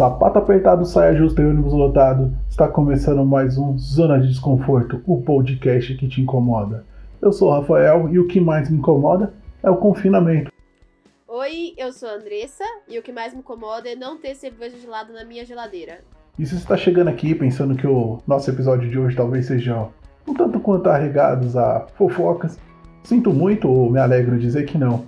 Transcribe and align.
Sapato 0.00 0.38
apertado, 0.38 0.86
saia 0.86 1.14
justa 1.14 1.42
e 1.42 1.44
ônibus 1.44 1.74
lotado. 1.74 2.34
Está 2.48 2.66
começando 2.66 3.22
mais 3.22 3.58
um 3.58 3.76
Zona 3.76 4.18
de 4.18 4.28
Desconforto, 4.28 5.02
o 5.06 5.20
podcast 5.20 5.94
que 5.94 6.08
te 6.08 6.22
incomoda. 6.22 6.86
Eu 7.20 7.30
sou 7.34 7.50
o 7.50 7.52
Rafael 7.52 8.08
e 8.10 8.18
o 8.18 8.26
que 8.26 8.40
mais 8.40 8.70
me 8.70 8.78
incomoda 8.78 9.34
é 9.62 9.68
o 9.68 9.76
confinamento. 9.76 10.50
Oi, 11.28 11.74
eu 11.76 11.92
sou 11.92 12.08
a 12.08 12.14
Andressa 12.14 12.64
e 12.88 12.98
o 12.98 13.02
que 13.02 13.12
mais 13.12 13.34
me 13.34 13.40
incomoda 13.40 13.90
é 13.90 13.94
não 13.94 14.16
ter 14.16 14.34
cerveja 14.36 14.78
gelada 14.78 15.12
na 15.12 15.22
minha 15.22 15.44
geladeira. 15.44 15.98
E 16.38 16.46
se 16.46 16.52
você 16.52 16.62
está 16.62 16.78
chegando 16.78 17.08
aqui 17.08 17.34
pensando 17.34 17.76
que 17.76 17.86
o 17.86 18.20
nosso 18.26 18.48
episódio 18.48 18.88
de 18.88 18.98
hoje 18.98 19.14
talvez 19.14 19.44
seja 19.44 19.86
um 20.26 20.32
tanto 20.32 20.58
quanto 20.60 20.88
arregados 20.88 21.58
a 21.58 21.86
fofocas, 21.98 22.58
sinto 23.04 23.34
muito 23.34 23.68
ou 23.68 23.90
me 23.90 24.00
alegro 24.00 24.38
dizer 24.38 24.64
que 24.64 24.78
não. 24.78 25.04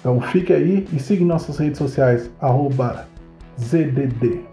Então 0.00 0.20
fique 0.20 0.52
aí 0.52 0.86
e 0.92 0.98
siga 0.98 1.24
nossas 1.24 1.56
redes 1.56 1.78
sociais, 1.78 2.30
arroba 2.38 3.10
ZDD. 3.58 4.44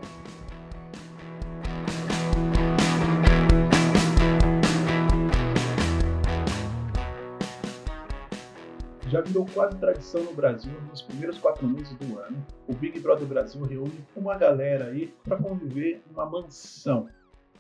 Já 9.07 9.21
virou 9.21 9.45
quase 9.53 9.77
tradição 9.77 10.23
no 10.23 10.33
Brasil, 10.33 10.71
nos 10.89 11.01
primeiros 11.01 11.39
quatro 11.39 11.67
meses 11.67 11.93
do 11.95 12.19
ano, 12.19 12.45
o 12.67 12.73
Big 12.73 12.99
Brother 12.99 13.27
Brasil 13.27 13.61
reúne 13.63 14.05
uma 14.15 14.37
galera 14.37 14.85
aí 14.85 15.13
para 15.23 15.37
conviver 15.37 16.03
numa 16.07 16.29
mansão. 16.29 17.07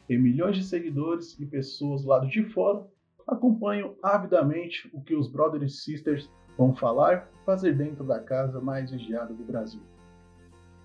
Tem 0.07 0.19
milhões 0.19 0.57
de 0.57 0.63
seguidores 0.63 1.39
e 1.39 1.45
pessoas 1.45 2.03
do 2.03 2.09
lado 2.09 2.27
de 2.27 2.43
fora 2.51 2.85
acompanham 3.27 3.95
avidamente 4.03 4.89
o 4.93 5.01
que 5.01 5.15
os 5.15 5.27
Brothers 5.27 5.73
e 5.73 5.75
Sisters 5.75 6.29
vão 6.57 6.75
falar 6.75 7.29
fazer 7.45 7.73
dentro 7.73 8.03
da 8.03 8.19
casa 8.19 8.59
mais 8.59 8.91
vigiada 8.91 9.33
do 9.33 9.43
Brasil. 9.43 9.81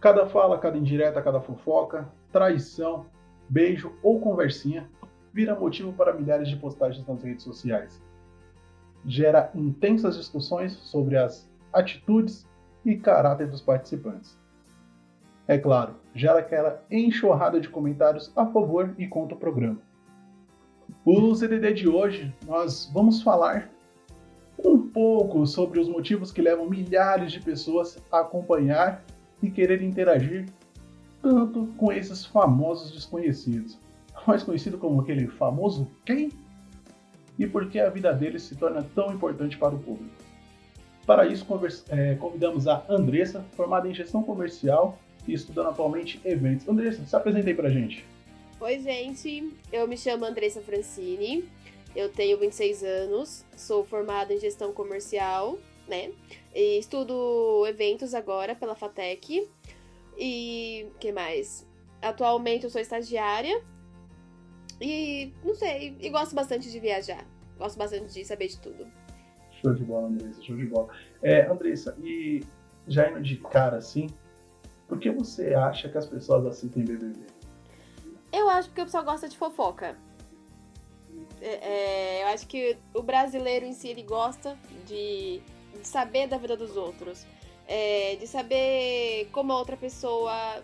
Cada 0.04 0.26
fala, 0.26 0.58
cada 0.58 0.76
indireta, 0.76 1.22
cada 1.22 1.40
fofoca, 1.40 2.06
traição, 2.30 3.06
beijo 3.48 3.90
ou 4.02 4.20
conversinha 4.20 4.86
vira 5.32 5.58
motivo 5.58 5.94
para 5.94 6.12
milhares 6.12 6.46
de 6.46 6.56
postagens 6.56 7.06
nas 7.06 7.22
redes 7.22 7.42
sociais. 7.42 8.02
Gera 9.06 9.50
intensas 9.54 10.14
discussões 10.18 10.74
sobre 10.74 11.16
as 11.16 11.50
atitudes 11.72 12.46
e 12.84 12.96
caráter 12.96 13.46
dos 13.46 13.62
participantes. 13.62 14.38
É 15.48 15.56
claro, 15.56 15.94
gera 16.14 16.40
aquela 16.40 16.84
enxurrada 16.90 17.58
de 17.58 17.70
comentários 17.70 18.30
a 18.36 18.44
favor 18.44 18.94
e 18.98 19.08
contra 19.08 19.34
o 19.34 19.40
programa. 19.40 19.80
O 21.02 21.34
CDD 21.34 21.72
de 21.72 21.88
hoje 21.88 22.30
nós 22.46 22.90
vamos 22.92 23.22
falar 23.22 23.70
um 24.62 24.86
pouco 24.86 25.46
sobre 25.46 25.80
os 25.80 25.88
motivos 25.88 26.30
que 26.30 26.42
levam 26.42 26.68
milhares 26.68 27.32
de 27.32 27.40
pessoas 27.40 27.96
a 28.12 28.20
acompanhar 28.20 29.02
e 29.44 29.50
querer 29.50 29.82
interagir 29.82 30.46
tanto 31.22 31.68
com 31.76 31.92
esses 31.92 32.24
famosos 32.24 32.92
desconhecidos, 32.92 33.78
mais 34.26 34.42
conhecido 34.42 34.78
como 34.78 35.00
aquele 35.00 35.26
famoso 35.26 35.90
quem? 36.04 36.30
E 37.38 37.46
por 37.46 37.68
que 37.68 37.80
a 37.80 37.90
vida 37.90 38.12
deles 38.12 38.42
se 38.42 38.54
torna 38.54 38.82
tão 38.94 39.12
importante 39.12 39.56
para 39.56 39.74
o 39.74 39.78
público. 39.78 40.14
Para 41.06 41.26
isso, 41.26 41.46
é, 41.88 42.14
convidamos 42.14 42.66
a 42.66 42.84
Andressa, 42.88 43.44
formada 43.52 43.88
em 43.88 43.94
gestão 43.94 44.22
comercial 44.22 44.98
e 45.26 45.34
estudando 45.34 45.68
atualmente 45.68 46.20
eventos. 46.24 46.68
Andressa, 46.68 47.04
se 47.04 47.16
apresente 47.16 47.48
aí 47.48 47.54
pra 47.54 47.68
gente. 47.68 48.04
Oi, 48.60 48.78
gente. 48.78 49.52
Eu 49.72 49.86
me 49.86 49.98
chamo 49.98 50.24
Andressa 50.24 50.62
Francini. 50.62 51.44
Eu 51.94 52.10
tenho 52.10 52.38
26 52.38 52.82
anos, 52.82 53.44
sou 53.56 53.84
formada 53.84 54.32
em 54.32 54.38
gestão 54.38 54.72
comercial 54.72 55.58
né? 55.88 56.12
E 56.54 56.78
estudo 56.78 57.66
eventos 57.66 58.14
agora 58.14 58.54
pela 58.54 58.74
FATEC. 58.74 59.48
E 60.16 60.88
que 61.00 61.12
mais? 61.12 61.66
Atualmente 62.00 62.64
eu 62.64 62.70
sou 62.70 62.80
estagiária. 62.80 63.62
E 64.80 65.32
não 65.44 65.54
sei, 65.54 65.96
e 66.00 66.08
gosto 66.10 66.34
bastante 66.34 66.70
de 66.70 66.78
viajar. 66.78 67.24
Gosto 67.58 67.78
bastante 67.78 68.12
de 68.12 68.24
saber 68.24 68.48
de 68.48 68.58
tudo. 68.58 68.86
Show 69.60 69.74
de 69.74 69.84
bola, 69.84 70.08
Andressa, 70.08 70.42
show 70.42 70.56
de 70.56 70.66
bola. 70.66 70.88
É, 71.22 71.46
Andressa, 71.46 71.96
e 72.02 72.44
já 72.86 73.10
indo 73.10 73.22
de 73.22 73.36
cara 73.36 73.76
assim, 73.76 74.08
por 74.88 74.98
que 74.98 75.10
você 75.10 75.54
acha 75.54 75.88
que 75.88 75.96
as 75.96 76.06
pessoas 76.06 76.44
assistem 76.46 76.84
BBB? 76.84 77.20
Eu 78.32 78.48
acho 78.48 78.70
que 78.70 78.80
o 78.80 78.84
pessoal 78.84 79.04
gosta 79.04 79.28
de 79.28 79.36
fofoca. 79.36 79.96
É, 81.40 81.46
é, 81.46 82.22
eu 82.24 82.28
acho 82.28 82.46
que 82.46 82.76
o 82.92 83.02
brasileiro 83.02 83.64
em 83.64 83.72
si 83.72 83.88
ele 83.88 84.02
gosta 84.02 84.56
de 84.86 85.40
de 85.80 85.86
saber 85.86 86.26
da 86.26 86.38
vida 86.38 86.56
dos 86.56 86.76
outros, 86.76 87.26
é, 87.66 88.16
de 88.16 88.26
saber 88.26 89.28
como 89.32 89.52
a 89.52 89.58
outra 89.58 89.76
pessoa 89.76 90.62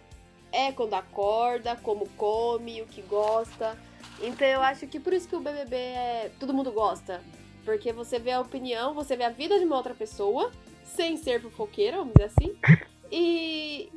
é 0.52 0.72
quando 0.72 0.94
acorda, 0.94 1.76
como 1.76 2.08
come, 2.10 2.82
o 2.82 2.86
que 2.86 3.02
gosta. 3.02 3.78
Então 4.20 4.46
eu 4.46 4.62
acho 4.62 4.86
que 4.86 5.00
por 5.00 5.12
isso 5.12 5.28
que 5.28 5.36
o 5.36 5.40
BBB 5.40 5.76
é. 5.76 6.30
Todo 6.38 6.52
mundo 6.52 6.72
gosta. 6.72 7.22
Porque 7.64 7.92
você 7.92 8.18
vê 8.18 8.32
a 8.32 8.40
opinião, 8.40 8.94
você 8.94 9.16
vê 9.16 9.24
a 9.24 9.30
vida 9.30 9.58
de 9.58 9.64
uma 9.64 9.76
outra 9.76 9.94
pessoa, 9.94 10.50
sem 10.84 11.16
ser 11.16 11.40
fofoqueira, 11.40 11.98
vamos 11.98 12.14
dizer 12.14 12.26
assim. 12.26 12.56
E, 13.12 13.90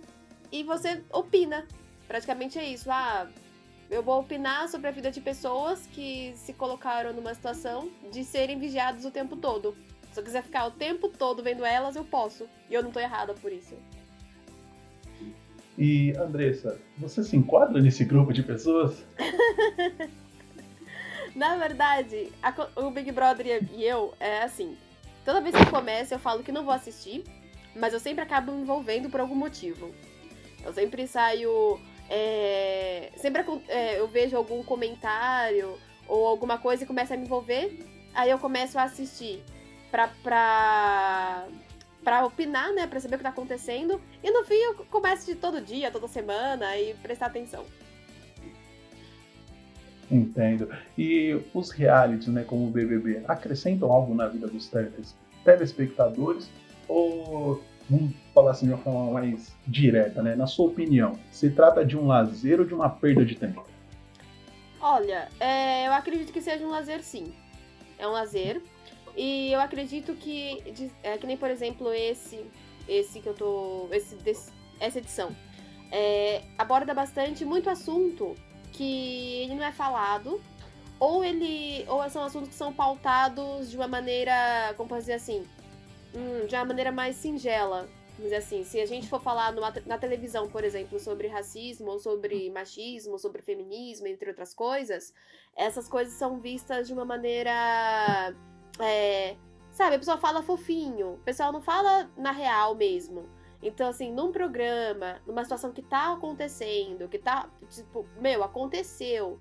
e 0.51 0.63
você 0.63 1.03
opina. 1.12 1.68
Praticamente 2.07 2.57
é 2.57 2.66
isso. 2.66 2.90
Ah, 2.90 3.30
eu 3.91 4.01
vou 4.01 4.19
opinar 4.19 4.68
sobre 4.68 4.88
a 4.88 4.91
vida 4.91 5.12
de 5.12 5.22
pessoas 5.22 5.85
que 5.85 6.34
se 6.35 6.51
colocaram 6.51 7.13
numa 7.13 7.31
situação 7.35 7.91
de 8.12 8.24
serem 8.24 8.57
vigiadas 8.57 9.06
o 9.06 9.12
tempo 9.12 9.35
todo. 9.35 9.78
Se 10.13 10.19
eu 10.19 10.24
quiser 10.24 10.44
ficar 10.44 10.68
o 10.68 10.72
tempo 10.72 11.09
todo 11.09 11.41
vendo 11.41 11.66
elas, 11.66 11.96
eu 11.96 12.06
posso. 12.06 12.47
E 12.69 12.74
eu 12.74 12.84
não 12.84 12.91
tô 12.91 13.00
errada 13.00 13.34
por 13.34 13.51
isso. 13.51 13.75
E, 15.75 16.16
Andressa, 16.18 16.79
você 17.00 17.24
se 17.24 17.35
enquadra 17.35 17.81
nesse 17.81 18.06
grupo 18.06 18.31
de 18.31 18.44
pessoas? 18.44 19.03
Na 21.35 21.57
verdade, 21.57 22.31
a, 22.44 22.53
o 22.75 22.91
Big 22.91 23.12
Brother 23.12 23.68
e 23.74 23.84
eu 23.84 24.13
é 24.19 24.44
assim. 24.44 24.78
Toda 25.25 25.41
vez 25.41 25.56
que 25.56 25.66
começa, 25.72 26.13
eu 26.13 26.19
falo 26.19 26.44
que 26.44 26.51
não 26.51 26.63
vou 26.63 26.74
assistir, 26.74 27.24
mas 27.75 27.91
eu 27.91 28.00
sempre 28.00 28.22
acabo 28.22 28.51
me 28.51 28.62
envolvendo 28.62 29.09
por 29.09 29.19
algum 29.19 29.34
motivo. 29.34 29.90
Eu 30.63 30.72
sempre 30.74 31.07
saio. 31.07 31.80
É, 32.07 33.12
sempre 33.16 33.44
é, 33.68 34.00
eu 34.00 34.07
vejo 34.07 34.38
algum 34.38 34.62
comentário 34.63 35.75
ou 36.07 36.28
alguma 36.28 36.59
coisa 36.59 36.84
e 36.84 36.88
começa 36.88 37.16
a 37.16 37.18
me 37.18 37.24
envolver, 37.24 37.80
aí 38.13 38.30
eu 38.30 38.38
começo 38.38 38.78
a 38.78 38.84
assistir 38.84 39.41
pra, 39.93 40.07
pra, 40.23 41.45
pra 42.03 42.25
opinar, 42.25 42.73
né? 42.73 42.87
Pra 42.87 42.99
saber 42.99 43.13
o 43.13 43.17
que 43.19 43.23
tá 43.23 43.29
acontecendo. 43.29 44.01
E 44.23 44.31
no 44.31 44.43
fim 44.43 44.55
eu 44.55 44.73
começo 44.89 45.27
de 45.27 45.35
todo 45.35 45.61
dia, 45.61 45.91
toda 45.91 46.07
semana 46.07 46.75
e 46.75 46.95
prestar 46.95 47.27
atenção. 47.27 47.63
Entendo. 50.09 50.67
E 50.97 51.39
os 51.53 51.69
realities, 51.69 52.27
né, 52.27 52.43
como 52.43 52.67
o 52.67 52.71
BBB, 52.71 53.23
acrescentam 53.27 53.91
algo 53.91 54.15
na 54.15 54.27
vida 54.27 54.47
dos 54.47 54.69
telespectadores? 55.43 56.49
Ou, 56.87 57.63
vamos 57.87 58.15
falar 58.33 58.51
assim 58.51 58.65
de 58.65 58.73
uma 58.73 58.81
forma 58.81 59.11
mais 59.11 59.55
direta, 59.67 60.23
né? 60.23 60.35
Na 60.35 60.47
sua 60.47 60.65
opinião, 60.65 61.19
se 61.31 61.51
trata 61.51 61.85
de 61.85 61.95
um 61.95 62.07
lazer 62.07 62.59
ou 62.59 62.65
de 62.65 62.73
uma 62.73 62.89
perda 62.89 63.23
de 63.23 63.35
tempo? 63.35 63.63
Olha, 64.81 65.29
é, 65.39 65.87
eu 65.87 65.93
acredito 65.93 66.33
que 66.33 66.41
seja 66.41 66.65
um 66.65 66.71
lazer 66.71 67.03
sim. 67.03 67.31
É 67.97 68.07
um 68.07 68.11
lazer, 68.11 68.61
e 69.16 69.51
eu 69.51 69.59
acredito 69.59 70.13
que, 70.16 70.63
é, 71.03 71.18
que 71.18 71.28
nem, 71.28 71.38
por 71.38 71.50
exemplo, 71.50 71.94
esse, 71.94 72.46
esse 72.88 73.19
que 73.19 73.28
eu 73.28 73.34
tô. 73.34 73.88
Esse, 73.91 74.16
desse, 74.16 74.51
essa 74.79 74.97
edição. 74.97 75.35
É, 75.91 76.44
aborda 76.57 76.94
bastante 76.94 77.46
muito 77.46 77.69
assunto 77.69 78.35
que 78.72 79.44
ele 79.44 79.53
não 79.53 79.63
é 79.63 79.72
falado, 79.72 80.41
ou 81.00 81.24
ele. 81.24 81.86
Ou 81.88 82.07
são 82.10 82.24
assuntos 82.24 82.50
que 82.50 82.56
são 82.56 82.74
pautados 82.74 83.69
de 83.69 83.77
uma 83.77 83.88
maneira. 83.88 84.74
Como 84.75 84.89
posso 84.89 85.01
dizer 85.01 85.13
assim? 85.13 85.48
Hum, 86.16 86.48
de 86.48 86.56
uma 86.56 86.66
maneira 86.66 86.92
mais 86.92 87.16
singela. 87.16 87.88
Dizer 88.18 88.36
assim, 88.36 88.63
se 88.63 88.80
a 88.80 88.86
gente 88.86 89.07
for 89.09 89.19
falar 89.19 89.51
numa, 89.51 89.74
na 89.88 89.98
televisão, 89.98 90.48
por 90.48 90.63
exemplo, 90.63 91.00
sobre 91.00 91.27
racismo, 91.27 91.89
ou 91.89 92.00
sobre 92.00 92.48
machismo, 92.51 93.18
sobre 93.18 93.42
feminismo, 93.42 94.06
entre 94.06 94.30
outras 94.30 94.54
coisas, 94.54 95.12
essas 95.56 95.89
coisas 95.89 96.13
são 96.13 96.39
vistas 96.39 96.86
de 96.86 96.94
uma 96.94 97.04
maneira 97.06 98.36
é, 98.79 99.35
sabe, 99.71 99.95
a 99.95 99.99
pessoa 99.99 100.17
fala 100.17 100.41
fofinho, 100.41 101.13
o 101.13 101.17
pessoal 101.19 101.51
não 101.51 101.61
fala 101.61 102.09
na 102.17 102.31
real 102.31 102.75
mesmo. 102.75 103.27
Então, 103.61 103.87
assim, 103.87 104.11
num 104.11 104.31
programa, 104.31 105.21
numa 105.25 105.43
situação 105.43 105.71
que 105.71 105.81
tá 105.81 106.13
acontecendo, 106.13 107.07
que 107.07 107.17
tá, 107.17 107.49
tipo, 107.69 108.05
meu, 108.19 108.43
aconteceu. 108.43 109.39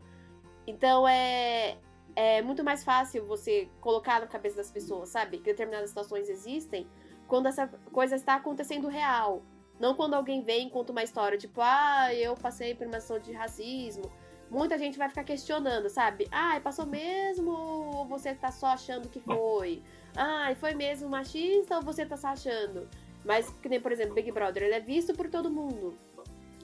Então 0.65 1.09
é, 1.09 1.77
é 2.15 2.41
muito 2.41 2.63
mais 2.63 2.85
fácil 2.85 3.27
você 3.27 3.69
colocar 3.81 4.21
na 4.21 4.27
cabeça 4.27 4.57
das 4.57 4.71
pessoas, 4.71 5.09
sabe? 5.09 5.39
Que 5.39 5.45
determinadas 5.45 5.91
situações 5.91 6.29
existem 6.29 6.87
quando 7.27 7.47
essa 7.47 7.67
coisa 7.91 8.15
está 8.15 8.37
acontecendo 8.37 8.89
real. 8.89 9.43
Não 9.81 9.95
quando 9.95 10.15
alguém 10.15 10.43
vem 10.43 10.69
e 10.69 10.71
conta 10.71 10.93
uma 10.93 11.03
história, 11.03 11.37
tipo, 11.37 11.61
ah, 11.61 12.15
eu 12.15 12.37
passei 12.37 12.75
por 12.75 12.87
uma 12.87 13.01
situação 13.01 13.19
de 13.19 13.33
racismo, 13.33 14.05
muita 14.53 14.77
gente 14.77 14.99
vai 14.99 15.09
ficar 15.09 15.25
questionando, 15.25 15.89
sabe? 15.89 16.29
Ai, 16.31 16.61
passou 16.61 16.85
mesmo 16.85 17.51
ou 17.51 18.05
você 18.05 18.35
tá 18.35 18.53
só 18.53 18.67
achando 18.67 19.09
que 19.09 19.19
foi? 19.19 19.83
Ai, 20.15 20.55
foi 20.55 20.75
mesmo 20.75 21.09
machista 21.09 21.77
ou 21.77 21.83
você 21.83 22.05
tá 22.05 22.19
só 22.19 22.29
achando? 22.29 22.87
Mas, 23.25 23.49
que 23.63 23.69
nem, 23.69 23.81
por 23.81 23.91
exemplo, 23.91 24.15
Big 24.15 24.31
Brother, 24.31 24.65
ele 24.65 24.75
é 24.75 24.81
visto 24.81 25.15
por 25.15 25.29
todo 25.31 25.51
mundo. 25.51 25.95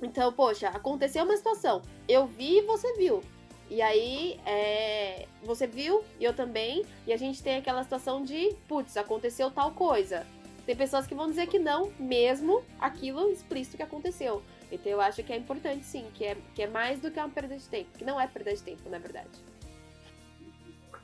Então, 0.03 0.33
poxa, 0.33 0.69
aconteceu 0.69 1.25
uma 1.25 1.37
situação. 1.37 1.81
Eu 2.07 2.27
vi 2.27 2.59
e 2.59 2.63
você 2.63 2.93
viu. 2.95 3.23
E 3.71 3.81
aí, 3.81 4.39
é, 4.45 5.27
você 5.43 5.67
viu 5.67 6.05
e 6.21 6.25
eu 6.25 6.35
também. 6.35 6.85
E 7.07 7.13
a 7.13 7.17
gente 7.17 7.43
tem 7.43 7.57
aquela 7.57 7.83
situação 7.83 8.23
de, 8.23 8.55
putz, 8.69 8.97
aconteceu 8.97 9.51
tal 9.51 9.73
coisa. 9.73 10.27
Tem 10.67 10.77
pessoas 10.77 11.07
que 11.07 11.15
vão 11.15 11.29
dizer 11.29 11.47
que 11.47 11.59
não, 11.59 11.91
mesmo 11.99 12.63
aquilo 12.79 13.31
explícito 13.31 13.79
que 13.79 13.83
aconteceu. 13.83 14.43
Então 14.71 14.93
eu 14.93 15.01
acho 15.01 15.23
que 15.23 15.33
é 15.33 15.37
importante 15.37 15.85
sim, 15.85 16.05
que 16.15 16.25
é, 16.25 16.37
que 16.55 16.63
é 16.63 16.67
mais 16.67 17.01
do 17.01 17.11
que 17.11 17.19
uma 17.19 17.29
perda 17.29 17.57
de 17.57 17.69
tempo. 17.69 17.91
Que 17.97 18.05
não 18.05 18.21
é 18.21 18.27
perda 18.27 18.55
de 18.55 18.63
tempo, 18.63 18.89
na 18.91 18.99
verdade. 18.99 19.31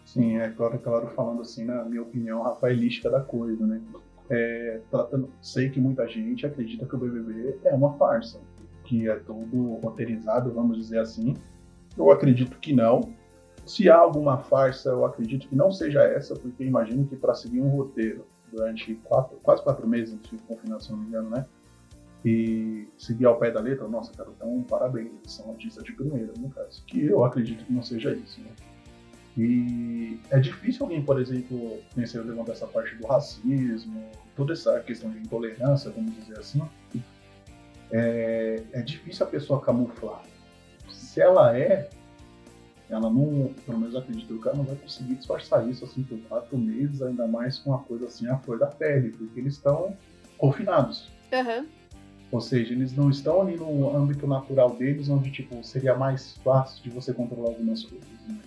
Sim, 0.04 0.36
é 0.38 0.50
claro, 0.50 0.78
claro, 0.78 1.08
falando 1.08 1.40
assim, 1.40 1.64
na 1.64 1.84
minha 1.84 2.02
opinião, 2.02 2.42
rafaelística 2.42 3.10
da 3.10 3.20
coisa, 3.20 3.66
né? 3.66 3.80
É, 4.30 4.80
tratando, 4.90 5.30
sei 5.42 5.70
que 5.70 5.80
muita 5.80 6.06
gente 6.06 6.46
acredita 6.46 6.86
que 6.86 6.94
o 6.94 6.98
BBB 6.98 7.58
é 7.64 7.74
uma 7.74 7.94
farsa, 7.94 8.40
que 8.84 9.08
é 9.08 9.16
tudo 9.16 9.74
roteirizado, 9.82 10.52
vamos 10.52 10.78
dizer 10.78 10.98
assim. 10.98 11.34
Eu 11.96 12.10
acredito 12.10 12.58
que 12.58 12.72
não. 12.72 13.12
Se 13.66 13.88
há 13.88 13.96
alguma 13.96 14.38
farsa, 14.38 14.90
eu 14.90 15.04
acredito 15.04 15.48
que 15.48 15.56
não 15.56 15.72
seja 15.72 16.02
essa, 16.02 16.34
porque 16.34 16.64
imagino 16.64 17.06
que 17.06 17.16
para 17.16 17.34
seguir 17.34 17.60
um 17.60 17.68
roteiro 17.68 18.26
durante 18.52 18.94
quatro, 18.96 19.38
quase 19.42 19.62
quatro 19.62 19.86
meses 19.86 20.18
de 20.20 20.36
confinamento, 20.38 20.84
se 20.84 20.92
não 20.92 20.98
me 20.98 21.08
engano, 21.08 21.30
né? 21.30 21.46
E 22.24 22.88
seguir 22.96 23.26
ao 23.26 23.38
pé 23.38 23.50
da 23.50 23.60
letra, 23.60 23.86
nossa, 23.86 24.12
cara, 24.12 24.30
então 24.34 24.62
parabéns, 24.62 25.08
eles 25.08 25.30
são 25.30 25.50
artistas 25.50 25.84
de 25.84 25.92
primeira, 25.92 26.32
no 26.38 26.48
caso. 26.48 26.82
Que 26.86 27.04
eu 27.04 27.22
acredito 27.24 27.64
que 27.64 27.72
não 27.72 27.82
seja 27.82 28.14
isso, 28.14 28.40
né? 28.40 28.50
E 29.36 30.20
é 30.30 30.38
difícil 30.38 30.84
alguém, 30.84 31.04
por 31.04 31.20
exemplo, 31.20 31.56
o 31.56 32.22
levantar 32.22 32.52
essa 32.52 32.66
parte 32.66 32.94
do 32.94 33.06
racismo, 33.06 34.08
toda 34.36 34.52
essa 34.52 34.78
questão 34.80 35.10
de 35.10 35.18
intolerância, 35.18 35.90
vamos 35.90 36.14
dizer 36.14 36.38
assim. 36.38 36.62
É, 37.90 38.62
é 38.72 38.80
difícil 38.80 39.26
a 39.26 39.28
pessoa 39.28 39.60
camuflar. 39.60 40.22
Se 40.88 41.20
ela 41.20 41.56
é, 41.56 41.90
ela 42.88 43.10
não, 43.10 43.52
pelo 43.66 43.78
menos 43.78 43.96
acredito 43.96 44.40
que 44.40 44.48
ela 44.48 44.56
não 44.56 44.64
vai 44.64 44.76
conseguir 44.76 45.16
disfarçar 45.16 45.68
isso 45.68 45.84
assim 45.84 46.02
por 46.04 46.18
quatro 46.28 46.56
meses, 46.56 47.02
ainda 47.02 47.26
mais 47.26 47.58
com 47.58 47.70
uma 47.70 47.80
coisa 47.80 48.06
assim 48.06 48.28
a 48.28 48.38
flor 48.38 48.58
da 48.58 48.66
pele, 48.66 49.10
porque 49.10 49.40
eles 49.40 49.54
estão 49.54 49.96
confinados. 50.38 51.10
Uhum. 51.32 51.66
Ou 52.34 52.40
seja, 52.40 52.72
eles 52.72 52.92
não 52.96 53.10
estão 53.10 53.42
ali 53.42 53.54
no 53.54 53.96
âmbito 53.96 54.26
natural 54.26 54.74
deles, 54.74 55.08
onde 55.08 55.30
tipo 55.30 55.62
seria 55.62 55.94
mais 55.94 56.36
fácil 56.38 56.82
de 56.82 56.90
você 56.90 57.14
controlar 57.14 57.50
algumas 57.50 57.84
coisas. 57.84 58.08
Né? 58.26 58.40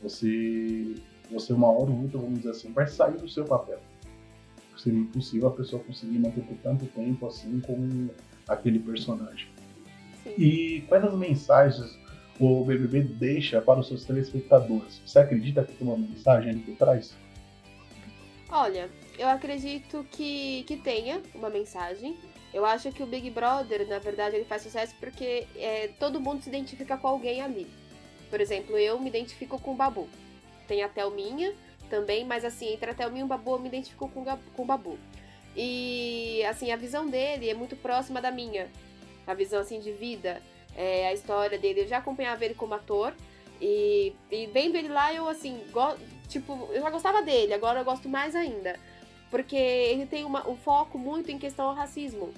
Você, 0.00 0.94
você 1.28 1.52
uma 1.52 1.68
hora 1.68 1.90
ou 1.90 2.02
outra, 2.02 2.16
vamos 2.16 2.36
dizer 2.38 2.50
assim, 2.50 2.72
vai 2.72 2.86
sair 2.86 3.16
do 3.16 3.28
seu 3.28 3.44
papel. 3.44 3.80
Seria 4.78 5.00
impossível 5.00 5.48
a 5.48 5.50
pessoa 5.50 5.82
conseguir 5.82 6.16
manter 6.20 6.42
por 6.42 6.56
tanto 6.58 6.86
tempo 6.86 7.26
assim 7.26 7.58
com 7.58 8.08
aquele 8.46 8.78
personagem. 8.78 9.48
Sim. 10.22 10.34
E 10.38 10.80
quais 10.82 11.02
as 11.02 11.14
mensagens 11.14 11.98
o 12.38 12.64
BBB 12.64 13.02
deixa 13.02 13.60
para 13.60 13.80
os 13.80 13.88
seus 13.88 14.04
telespectadores? 14.04 15.02
Você 15.04 15.18
acredita 15.18 15.64
que 15.64 15.72
tem 15.72 15.88
uma 15.88 15.98
mensagem 15.98 16.50
ali 16.50 16.60
por 16.60 16.76
trás? 16.76 17.16
Olha, 18.48 18.88
eu 19.18 19.26
acredito 19.26 20.06
que, 20.12 20.62
que 20.68 20.76
tenha 20.76 21.20
uma 21.34 21.50
mensagem. 21.50 22.16
Eu 22.54 22.64
acho 22.64 22.92
que 22.92 23.02
o 23.02 23.06
Big 23.06 23.28
Brother, 23.30 23.84
na 23.88 23.98
verdade, 23.98 24.36
ele 24.36 24.44
faz 24.44 24.62
sucesso 24.62 24.94
porque 25.00 25.44
é, 25.56 25.88
todo 25.98 26.20
mundo 26.20 26.40
se 26.40 26.48
identifica 26.48 26.96
com 26.96 27.08
alguém 27.08 27.42
ali. 27.42 27.66
Por 28.30 28.40
exemplo, 28.40 28.78
eu 28.78 28.96
me 29.00 29.08
identifico 29.08 29.60
com 29.60 29.72
o 29.72 29.74
Babu. 29.74 30.08
Tem 30.68 30.80
a 30.84 30.88
Thelminha 30.88 31.52
também, 31.90 32.24
mas 32.24 32.44
assim, 32.44 32.72
entre 32.72 32.92
a 32.92 32.94
Thelminha 32.94 33.22
e 33.22 33.24
o 33.24 33.26
Babu, 33.26 33.54
eu 33.54 33.58
me 33.58 33.66
identifico 33.66 34.08
com, 34.08 34.24
com 34.24 34.62
o 34.62 34.64
Babu. 34.64 34.96
E 35.56 36.44
assim, 36.48 36.70
a 36.70 36.76
visão 36.76 37.08
dele 37.08 37.50
é 37.50 37.54
muito 37.54 37.74
próxima 37.74 38.22
da 38.22 38.30
minha. 38.30 38.70
A 39.26 39.34
visão 39.34 39.60
assim 39.60 39.80
de 39.80 39.90
vida, 39.90 40.40
é, 40.76 41.08
a 41.08 41.12
história 41.12 41.58
dele. 41.58 41.80
Eu 41.80 41.88
já 41.88 41.98
acompanhava 41.98 42.44
ele 42.44 42.54
como 42.54 42.74
ator. 42.74 43.12
E, 43.60 44.14
e 44.30 44.46
vendo 44.46 44.76
ele 44.76 44.88
lá, 44.88 45.12
eu 45.12 45.28
assim, 45.28 45.60
tipo, 46.28 46.68
eu 46.72 46.80
já 46.80 46.90
gostava 46.90 47.20
dele, 47.20 47.52
agora 47.52 47.80
eu 47.80 47.84
gosto 47.84 48.08
mais 48.08 48.36
ainda. 48.36 48.78
Porque 49.28 49.56
ele 49.56 50.06
tem 50.06 50.24
uma, 50.24 50.48
um 50.48 50.56
foco 50.56 50.96
muito 50.96 51.32
em 51.32 51.38
questão 51.38 51.68
ao 51.68 51.74
racismo. 51.74 52.32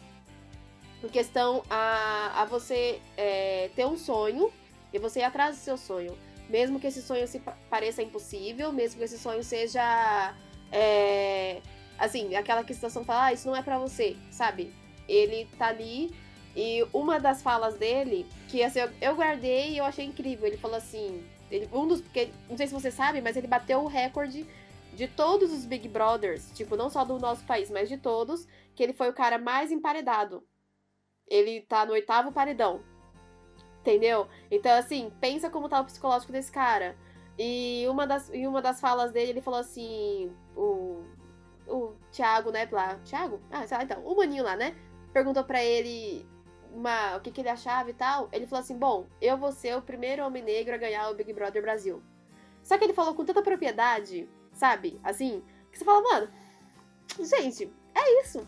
Em 1.06 1.08
questão 1.08 1.62
a, 1.70 2.42
a 2.42 2.44
você 2.46 3.00
é, 3.16 3.70
ter 3.76 3.86
um 3.86 3.96
sonho 3.96 4.52
e 4.92 4.98
você 4.98 5.20
ir 5.20 5.22
atrás 5.22 5.56
do 5.56 5.60
seu 5.60 5.76
sonho. 5.76 6.18
Mesmo 6.50 6.80
que 6.80 6.88
esse 6.88 7.00
sonho 7.00 7.28
se 7.28 7.40
pareça 7.70 8.02
impossível, 8.02 8.72
mesmo 8.72 8.98
que 8.98 9.04
esse 9.04 9.16
sonho 9.16 9.44
seja. 9.44 10.34
É, 10.72 11.60
assim, 11.96 12.34
aquela 12.34 12.64
que 12.64 12.74
situação 12.74 13.04
fala, 13.04 13.26
ah, 13.26 13.32
isso 13.32 13.46
não 13.46 13.54
é 13.54 13.62
para 13.62 13.78
você, 13.78 14.16
sabe? 14.32 14.72
Ele 15.08 15.48
tá 15.56 15.68
ali 15.68 16.12
e 16.56 16.84
uma 16.92 17.20
das 17.20 17.40
falas 17.40 17.76
dele, 17.76 18.26
que 18.48 18.64
assim, 18.64 18.80
eu, 18.80 18.90
eu 19.00 19.14
guardei 19.14 19.74
e 19.74 19.78
eu 19.78 19.84
achei 19.84 20.04
incrível. 20.04 20.48
Ele 20.48 20.56
falou 20.56 20.76
assim: 20.76 21.24
ele, 21.52 21.68
um 21.72 21.86
dos. 21.86 22.00
Porque, 22.00 22.30
não 22.50 22.56
sei 22.56 22.66
se 22.66 22.74
você 22.74 22.90
sabe, 22.90 23.20
mas 23.20 23.36
ele 23.36 23.46
bateu 23.46 23.78
o 23.78 23.86
recorde 23.86 24.44
de 24.92 25.06
todos 25.06 25.52
os 25.52 25.64
Big 25.64 25.86
Brothers, 25.86 26.50
tipo, 26.52 26.74
não 26.74 26.90
só 26.90 27.04
do 27.04 27.16
nosso 27.20 27.44
país, 27.44 27.70
mas 27.70 27.88
de 27.88 27.96
todos, 27.96 28.44
que 28.74 28.82
ele 28.82 28.92
foi 28.92 29.08
o 29.08 29.12
cara 29.12 29.38
mais 29.38 29.70
emparedado. 29.70 30.42
Ele 31.28 31.60
tá 31.62 31.84
no 31.84 31.92
oitavo 31.92 32.32
paredão. 32.32 32.82
Entendeu? 33.80 34.28
Então, 34.50 34.76
assim, 34.76 35.12
pensa 35.20 35.48
como 35.48 35.68
tá 35.68 35.80
o 35.80 35.84
psicológico 35.84 36.32
desse 36.32 36.50
cara. 36.50 36.96
E 37.38 37.86
uma 37.88 38.06
das, 38.06 38.30
em 38.30 38.46
uma 38.46 38.62
das 38.62 38.80
falas 38.80 39.12
dele, 39.12 39.30
ele 39.30 39.40
falou 39.40 39.60
assim: 39.60 40.32
o, 40.56 41.04
o 41.68 41.94
Thiago, 42.10 42.50
né? 42.50 42.68
Lá, 42.70 42.96
Thiago? 43.04 43.40
Ah, 43.50 43.66
sei 43.66 43.76
lá, 43.76 43.84
então, 43.84 44.02
o 44.04 44.16
maninho 44.16 44.44
lá, 44.44 44.56
né? 44.56 44.74
Perguntou 45.12 45.44
pra 45.44 45.62
ele 45.62 46.26
uma, 46.72 47.16
o 47.16 47.20
que, 47.20 47.30
que 47.30 47.40
ele 47.40 47.48
achava 47.48 47.90
e 47.90 47.94
tal. 47.94 48.28
Ele 48.32 48.46
falou 48.46 48.62
assim: 48.62 48.78
bom, 48.78 49.06
eu 49.20 49.36
vou 49.36 49.52
ser 49.52 49.76
o 49.76 49.82
primeiro 49.82 50.24
homem 50.24 50.42
negro 50.42 50.74
a 50.74 50.78
ganhar 50.78 51.10
o 51.10 51.14
Big 51.14 51.32
Brother 51.32 51.62
Brasil. 51.62 52.02
Só 52.62 52.76
que 52.76 52.84
ele 52.84 52.94
falou 52.94 53.14
com 53.14 53.24
tanta 53.24 53.42
propriedade, 53.42 54.28
sabe? 54.52 54.98
Assim, 55.04 55.44
que 55.70 55.78
você 55.78 55.84
fala, 55.84 56.02
mano, 56.02 56.28
gente, 57.20 57.72
é 57.94 58.22
isso. 58.22 58.46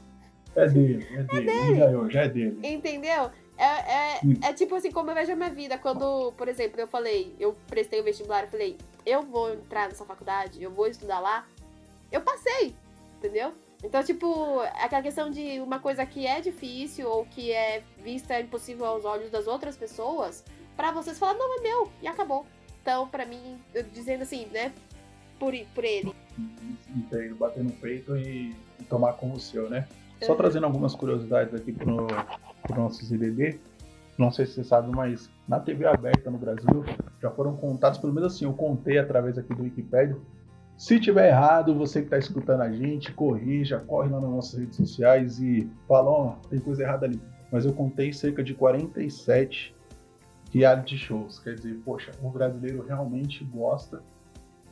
É 0.56 0.66
dele, 0.68 1.06
é 1.12 1.22
dele. 1.22 1.28
É 1.30 1.40
dele. 1.40 1.50
Ele 1.50 1.78
ganhou, 1.78 2.10
já 2.10 2.22
é 2.22 2.28
dele. 2.28 2.58
Entendeu? 2.62 3.30
É, 3.58 3.64
é, 3.64 4.20
é, 4.44 4.52
tipo 4.52 4.76
assim, 4.76 4.92
como 4.92 5.10
eu 5.10 5.14
vejo 5.14 5.32
a 5.32 5.36
minha 5.36 5.50
vida. 5.50 5.76
Quando, 5.78 6.32
por 6.32 6.48
exemplo, 6.48 6.80
eu 6.80 6.86
falei, 6.86 7.34
eu 7.40 7.56
prestei 7.66 8.00
o 8.00 8.04
vestibular, 8.04 8.44
eu 8.44 8.48
falei, 8.48 8.78
eu 9.04 9.22
vou 9.22 9.52
entrar 9.52 9.88
nessa 9.88 10.04
faculdade, 10.04 10.62
eu 10.62 10.70
vou 10.70 10.86
estudar 10.86 11.18
lá. 11.18 11.46
Eu 12.10 12.20
passei, 12.20 12.74
entendeu? 13.18 13.52
Então, 13.82 14.02
tipo, 14.02 14.60
aquela 14.74 15.02
questão 15.02 15.30
de 15.30 15.60
uma 15.60 15.78
coisa 15.78 16.04
que 16.06 16.26
é 16.26 16.40
difícil 16.40 17.08
ou 17.08 17.24
que 17.26 17.52
é 17.52 17.82
vista 18.02 18.40
impossível 18.40 18.86
aos 18.86 19.04
olhos 19.04 19.30
das 19.30 19.46
outras 19.46 19.76
pessoas, 19.76 20.44
para 20.76 20.90
vocês 20.92 21.18
falar, 21.18 21.34
não, 21.34 21.58
é 21.58 21.62
meu, 21.62 21.90
e 22.00 22.06
acabou. 22.06 22.46
Então, 22.80 23.08
para 23.08 23.24
mim, 23.24 23.58
eu 23.74 23.82
dizendo 23.82 24.22
assim, 24.22 24.46
né, 24.46 24.72
por, 25.38 25.52
por 25.74 25.84
ele. 25.84 26.14
Entendo, 26.88 27.36
bater 27.36 27.62
no 27.62 27.72
peito 27.72 28.16
e, 28.16 28.54
e 28.80 28.84
tomar 28.84 29.12
como 29.14 29.34
o 29.34 29.40
seu, 29.40 29.68
né? 29.68 29.86
Só 30.22 30.34
trazendo 30.34 30.66
algumas 30.66 30.94
curiosidades 30.94 31.54
aqui 31.54 31.72
pro, 31.72 32.06
pro 32.62 32.76
nosso 32.76 33.04
ZDD. 33.04 33.58
Não 34.18 34.32
sei 34.32 34.46
se 34.46 34.54
você 34.54 34.64
sabe, 34.64 34.90
mas 34.90 35.30
na 35.46 35.60
TV 35.60 35.86
aberta 35.86 36.30
no 36.30 36.38
Brasil 36.38 36.84
já 37.22 37.30
foram 37.30 37.56
contados, 37.56 37.98
pelo 37.98 38.12
menos 38.12 38.34
assim, 38.34 38.44
eu 38.44 38.52
contei 38.52 38.98
através 38.98 39.38
aqui 39.38 39.54
do 39.54 39.62
Wikipedia. 39.62 40.16
Se 40.76 40.98
tiver 40.98 41.28
errado, 41.28 41.74
você 41.74 42.00
que 42.00 42.06
está 42.06 42.18
escutando 42.18 42.62
a 42.62 42.70
gente, 42.70 43.12
corrija, 43.12 43.78
corre 43.80 44.08
lá 44.08 44.20
nas 44.20 44.30
nossas 44.30 44.60
redes 44.60 44.76
sociais 44.76 45.40
e 45.40 45.68
fala, 45.86 46.10
ó, 46.10 46.28
oh, 46.28 46.48
tem 46.48 46.58
coisa 46.58 46.82
errada 46.82 47.06
ali. 47.06 47.20
Mas 47.50 47.64
eu 47.64 47.72
contei 47.72 48.12
cerca 48.12 48.42
de 48.42 48.54
47 48.54 49.74
reality 50.52 50.96
shows. 50.96 51.38
Quer 51.38 51.54
dizer, 51.54 51.80
poxa, 51.84 52.12
o 52.22 52.28
brasileiro 52.30 52.84
realmente 52.86 53.44
gosta 53.44 54.02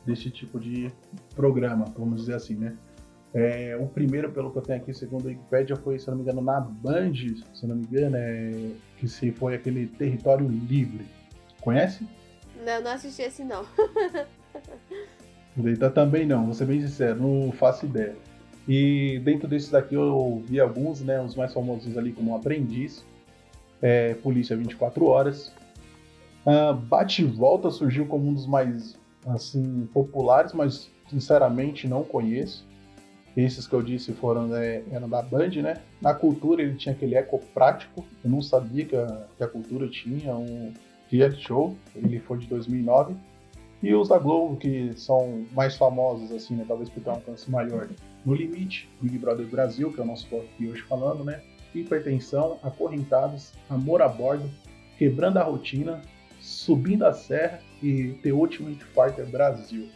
desse 0.05 0.29
tipo 0.29 0.59
de 0.59 0.91
programa, 1.35 1.85
vamos 1.97 2.21
dizer 2.21 2.35
assim, 2.35 2.55
né? 2.55 2.75
É, 3.33 3.77
o 3.79 3.87
primeiro, 3.87 4.31
pelo 4.31 4.51
que 4.51 4.57
eu 4.57 4.61
tenho 4.61 4.79
aqui, 4.79 4.93
segundo 4.93 5.25
a 5.25 5.29
Wikipedia, 5.29 5.75
foi, 5.75 5.99
se 5.99 6.07
não 6.09 6.15
me 6.15 6.23
engano, 6.23 6.41
na 6.41 6.59
Band, 6.59 7.13
se 7.53 7.67
não 7.67 7.75
me 7.75 7.83
engano, 7.83 8.15
é, 8.17 8.51
que 8.97 9.07
se 9.07 9.31
foi 9.31 9.55
aquele 9.55 9.87
Território 9.87 10.47
Livre. 10.47 11.05
Conhece? 11.61 12.07
Não, 12.65 12.81
não 12.81 12.91
assisti 12.91 13.21
esse 13.21 13.43
não. 13.43 13.65
Deita 15.55 15.89
também 15.89 16.25
não, 16.25 16.45
vou 16.45 16.53
ser 16.53 16.65
bem 16.65 16.81
sincero, 16.81 17.19
não 17.19 17.51
faço 17.51 17.85
ideia. 17.85 18.15
E 18.67 19.19
dentro 19.23 19.47
desses 19.47 19.69
daqui 19.69 19.95
eu 19.95 20.43
vi 20.45 20.59
alguns, 20.59 21.01
né, 21.01 21.21
os 21.21 21.35
mais 21.35 21.53
famosos 21.53 21.97
ali 21.97 22.11
como 22.11 22.35
Aprendiz, 22.35 23.03
é, 23.81 24.13
Polícia 24.15 24.55
24 24.55 25.05
Horas. 25.05 25.51
Uh, 26.45 26.73
Bate 26.73 27.23
e 27.23 27.25
Volta 27.25 27.69
surgiu 27.69 28.05
como 28.05 28.29
um 28.29 28.33
dos 28.33 28.47
mais, 28.47 28.97
assim, 29.25 29.87
populares, 29.93 30.53
mas 30.53 30.89
sinceramente 31.09 31.87
não 31.87 32.03
conheço. 32.03 32.65
Esses 33.37 33.67
que 33.67 33.73
eu 33.75 33.83
disse 33.83 34.11
foram 34.13 34.47
né, 34.47 34.83
eram 34.91 35.07
da 35.07 35.21
Band, 35.21 35.61
né? 35.61 35.75
Na 36.01 36.13
cultura 36.13 36.61
ele 36.61 36.75
tinha 36.75 36.93
aquele 36.93 37.15
eco 37.15 37.39
prático. 37.53 38.03
Eu 38.23 38.31
não 38.31 38.41
sabia 38.41 38.83
que 38.83 38.95
a, 38.95 39.27
que 39.37 39.43
a 39.43 39.47
cultura 39.47 39.87
tinha 39.87 40.35
um 40.35 40.73
reality 41.07 41.43
show. 41.43 41.77
Ele 41.95 42.19
foi 42.19 42.39
de 42.39 42.47
2009. 42.47 43.15
E 43.83 43.93
os 43.93 44.09
da 44.09 44.17
Globo, 44.17 44.57
que 44.57 44.91
são 44.97 45.45
mais 45.53 45.77
famosos, 45.77 46.31
assim, 46.31 46.55
né? 46.55 46.65
Talvez 46.67 46.89
por 46.89 47.03
ter 47.03 47.11
um 47.11 47.13
alcance 47.13 47.49
maior. 47.51 47.87
No 48.25 48.33
Limite, 48.33 48.89
Big 48.99 49.19
Brother 49.19 49.45
Brasil, 49.45 49.93
que 49.93 49.99
é 49.99 50.03
o 50.03 50.07
nosso 50.07 50.27
foco 50.27 50.45
aqui 50.55 50.67
hoje 50.67 50.81
falando, 50.81 51.23
né? 51.23 51.39
hipertensão, 51.79 52.59
acorrentados, 52.63 53.53
amor 53.69 54.01
a 54.01 54.07
bordo, 54.07 54.49
quebrando 54.97 55.37
a 55.37 55.43
rotina, 55.43 56.01
subindo 56.39 57.05
a 57.05 57.13
serra 57.13 57.59
e 57.81 58.13
The 58.23 58.31
Ultimate 58.31 58.83
Fighter 58.85 59.27
Brasil. 59.27 59.89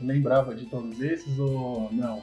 Lembrava 0.00 0.54
de 0.54 0.66
todos 0.66 1.00
esses 1.00 1.38
ou 1.38 1.88
não? 1.92 2.22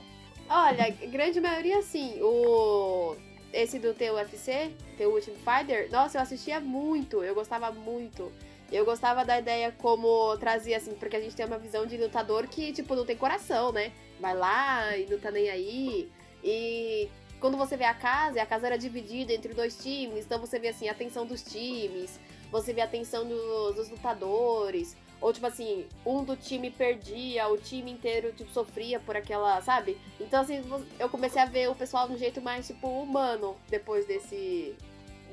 Olha, 0.50 0.90
grande 1.12 1.40
maioria 1.40 1.82
sim. 1.82 2.20
O 2.22 3.16
esse 3.54 3.80
do 3.80 3.94
TUFC, 3.94 4.72
The 4.98 5.08
Ultimate 5.08 5.42
Fighter, 5.44 5.92
nossa, 5.92 6.18
eu 6.18 6.22
assistia 6.22 6.60
muito, 6.60 7.24
eu 7.24 7.34
gostava 7.34 7.72
muito. 7.72 8.32
Eu 8.72 8.86
gostava 8.86 9.26
da 9.26 9.40
ideia 9.40 9.72
como 9.80 10.38
trazia, 10.38 10.78
assim, 10.78 10.94
porque 10.94 11.16
a 11.16 11.20
gente 11.20 11.36
tem 11.36 11.46
uma 11.46 11.58
visão 11.58 11.86
de 11.86 11.98
lutador 11.98 12.48
que, 12.48 12.72
tipo, 12.72 12.96
não 12.96 13.06
tem 13.06 13.18
coração, 13.18 13.72
né? 13.72 13.92
Vai 14.20 14.36
lá 14.36 14.96
e 14.96 15.08
não 15.10 15.18
tá 15.20 15.32
nem 15.32 15.50
aí. 15.50 16.08
E 16.44 17.10
quando 17.40 17.58
você 17.58 17.76
vê 17.76 17.86
a 17.86 17.94
casa, 17.96 18.40
a 18.42 18.46
casa 18.46 18.68
era 18.68 18.78
dividida 18.78 19.34
entre 19.34 19.56
dois 19.56 19.76
times, 19.82 20.26
então 20.26 20.40
você 20.40 20.60
vê, 20.60 20.68
assim, 20.68 20.88
a 20.88 20.94
tensão 20.94 21.26
dos 21.26 21.42
times, 21.42 22.20
você 22.52 22.74
vê 22.74 22.82
a 22.82 22.88
tensão 22.88 23.28
dos, 23.28 23.76
dos 23.76 23.90
lutadores. 23.90 24.96
Ou, 25.22 25.34
tipo 25.34 25.46
assim, 25.46 25.86
um 26.06 26.24
do 26.24 26.36
time 26.36 26.72
perdia, 26.72 27.48
o 27.50 27.58
time 27.58 27.92
inteiro, 27.92 28.32
tipo, 28.32 28.50
sofria 28.52 29.00
por 29.02 29.18
aquela, 29.18 29.62
sabe? 29.62 29.98
Então, 30.20 30.42
assim, 30.42 30.64
eu 30.98 31.10
comecei 31.10 31.42
a 31.42 31.46
ver 31.46 31.70
o 31.70 31.76
pessoal 31.76 32.08
de 32.08 32.14
um 32.14 32.18
jeito 32.18 32.42
mais, 32.42 32.68
tipo, 32.68 32.88
humano 32.88 33.58
depois 33.70 34.06
desse, 34.06 34.76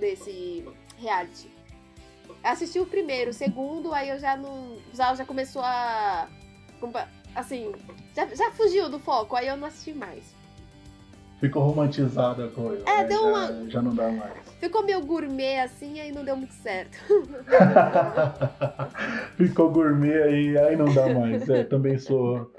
desse 0.00 0.64
reality. 0.98 1.48
Assisti 2.42 2.80
o 2.80 2.86
primeiro, 2.86 3.30
o 3.30 3.34
segundo, 3.34 3.92
aí 3.94 4.08
eu 4.08 4.18
já 4.18 4.36
não. 4.36 4.76
Já, 4.92 5.14
já 5.14 5.24
começou 5.24 5.62
a. 5.62 6.28
Assim, 7.34 7.72
já, 8.14 8.26
já 8.34 8.50
fugiu 8.52 8.88
do 8.88 8.98
foco, 8.98 9.36
aí 9.36 9.46
eu 9.46 9.56
não 9.56 9.68
assisti 9.68 9.92
mais. 9.92 10.35
Ficou 11.40 11.62
romantizada 11.62 12.46
a 12.46 12.48
coisa. 12.48 12.82
É, 12.86 12.98
né? 12.98 13.04
deu 13.04 13.22
já, 13.22 13.28
uma. 13.28 13.70
Já 13.70 13.82
não 13.82 13.94
dá 13.94 14.10
mais. 14.10 14.32
Ficou 14.58 14.82
meio 14.84 15.04
gourmet 15.04 15.60
assim, 15.60 16.00
aí 16.00 16.10
não 16.10 16.24
deu 16.24 16.36
muito 16.36 16.54
certo. 16.54 16.96
Ficou 19.36 19.70
gourmet 19.70 20.22
aí, 20.22 20.58
aí 20.58 20.76
não 20.76 20.92
dá 20.92 21.12
mais. 21.12 21.48
É, 21.48 21.64
também 21.64 21.98
sou. 21.98 22.50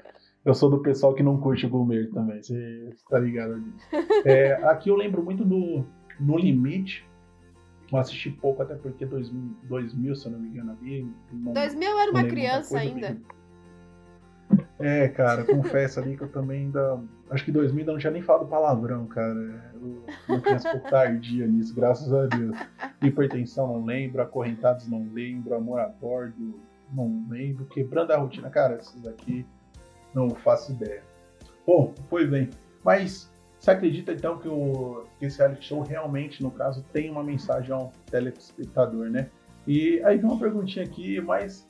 Eu 0.44 0.54
sou 0.54 0.70
do 0.70 0.80
pessoal 0.80 1.12
que 1.12 1.22
não 1.22 1.38
curte 1.38 1.66
gourmet 1.66 2.06
também, 2.06 2.40
você 2.42 2.90
tá 3.10 3.18
ligado 3.18 3.60
disso. 3.60 3.86
É, 4.24 4.52
aqui 4.64 4.88
eu 4.88 4.96
lembro 4.96 5.22
muito 5.22 5.44
do 5.44 5.84
No 6.20 6.38
Limite. 6.38 7.06
Eu 7.90 7.98
assisti 7.98 8.30
pouco, 8.30 8.62
até 8.62 8.74
porque 8.74 9.04
2000, 9.04 9.56
2000 9.64 10.14
se 10.14 10.26
eu 10.26 10.32
não 10.32 10.38
me 10.38 10.48
engano, 10.48 10.76
ali. 10.80 11.10
Não, 11.32 11.52
2000 11.52 11.90
eu 11.90 11.98
era 11.98 12.10
uma 12.10 12.24
criança 12.24 12.78
ainda. 12.78 13.18
É, 14.80 15.08
cara, 15.08 15.44
confesso 15.44 15.98
ali 15.98 16.16
que 16.16 16.22
eu 16.22 16.28
também 16.28 16.66
ainda. 16.66 17.00
Acho 17.30 17.44
que 17.44 17.50
2000 17.50 17.80
ainda 17.80 17.92
não 17.92 17.98
tinha 17.98 18.12
nem 18.12 18.22
falado 18.22 18.46
palavrão, 18.46 19.06
cara. 19.06 19.72
Eu 19.74 20.04
não 20.28 20.40
criança 20.40 20.70
pouco 20.70 20.88
tardia 20.88 21.46
nisso, 21.46 21.74
graças 21.74 22.12
a 22.12 22.26
Deus. 22.26 22.56
Hipertensão 23.02 23.66
não 23.66 23.84
lembro, 23.84 24.22
acorrentados 24.22 24.88
não 24.88 25.08
lembro, 25.12 25.54
amor 25.54 25.80
a 25.80 25.88
bordo 25.88 26.60
não 26.92 27.26
lembro, 27.28 27.66
quebrando 27.66 28.12
a 28.12 28.16
rotina, 28.16 28.48
cara, 28.48 28.76
esses 28.76 29.06
aqui 29.06 29.44
não 30.14 30.30
faço 30.30 30.72
ideia. 30.72 31.02
Bom, 31.66 31.92
foi 32.08 32.26
bem. 32.26 32.48
Mas 32.82 33.30
você 33.58 33.72
acredita 33.72 34.12
então 34.12 34.38
que, 34.38 34.48
o, 34.48 35.04
que 35.18 35.26
esse 35.26 35.38
reality 35.38 35.66
show 35.66 35.82
realmente, 35.82 36.42
no 36.42 36.50
caso, 36.50 36.84
tem 36.92 37.10
uma 37.10 37.22
mensagem 37.22 37.72
ao 37.72 37.92
telespectador, 38.10 39.10
né? 39.10 39.28
E 39.66 40.00
aí 40.04 40.18
tem 40.18 40.26
uma 40.26 40.38
perguntinha 40.38 40.84
aqui 40.84 41.20
mais, 41.20 41.66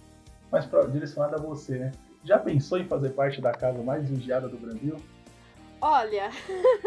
mais 0.53 0.65
pra, 0.67 0.87
direcionada 0.87 1.37
a 1.37 1.41
você, 1.41 1.79
né? 1.79 1.93
Já 2.25 2.39
pensou 2.39 2.79
em 2.79 2.87
fazer 2.87 3.11
parte 3.11 3.41
da 3.41 3.53
casa 3.53 3.83
mais 3.83 4.09
vigiada 4.09 4.49
do 4.49 4.59
Brasil? 4.59 4.97
Olha, 5.81 6.31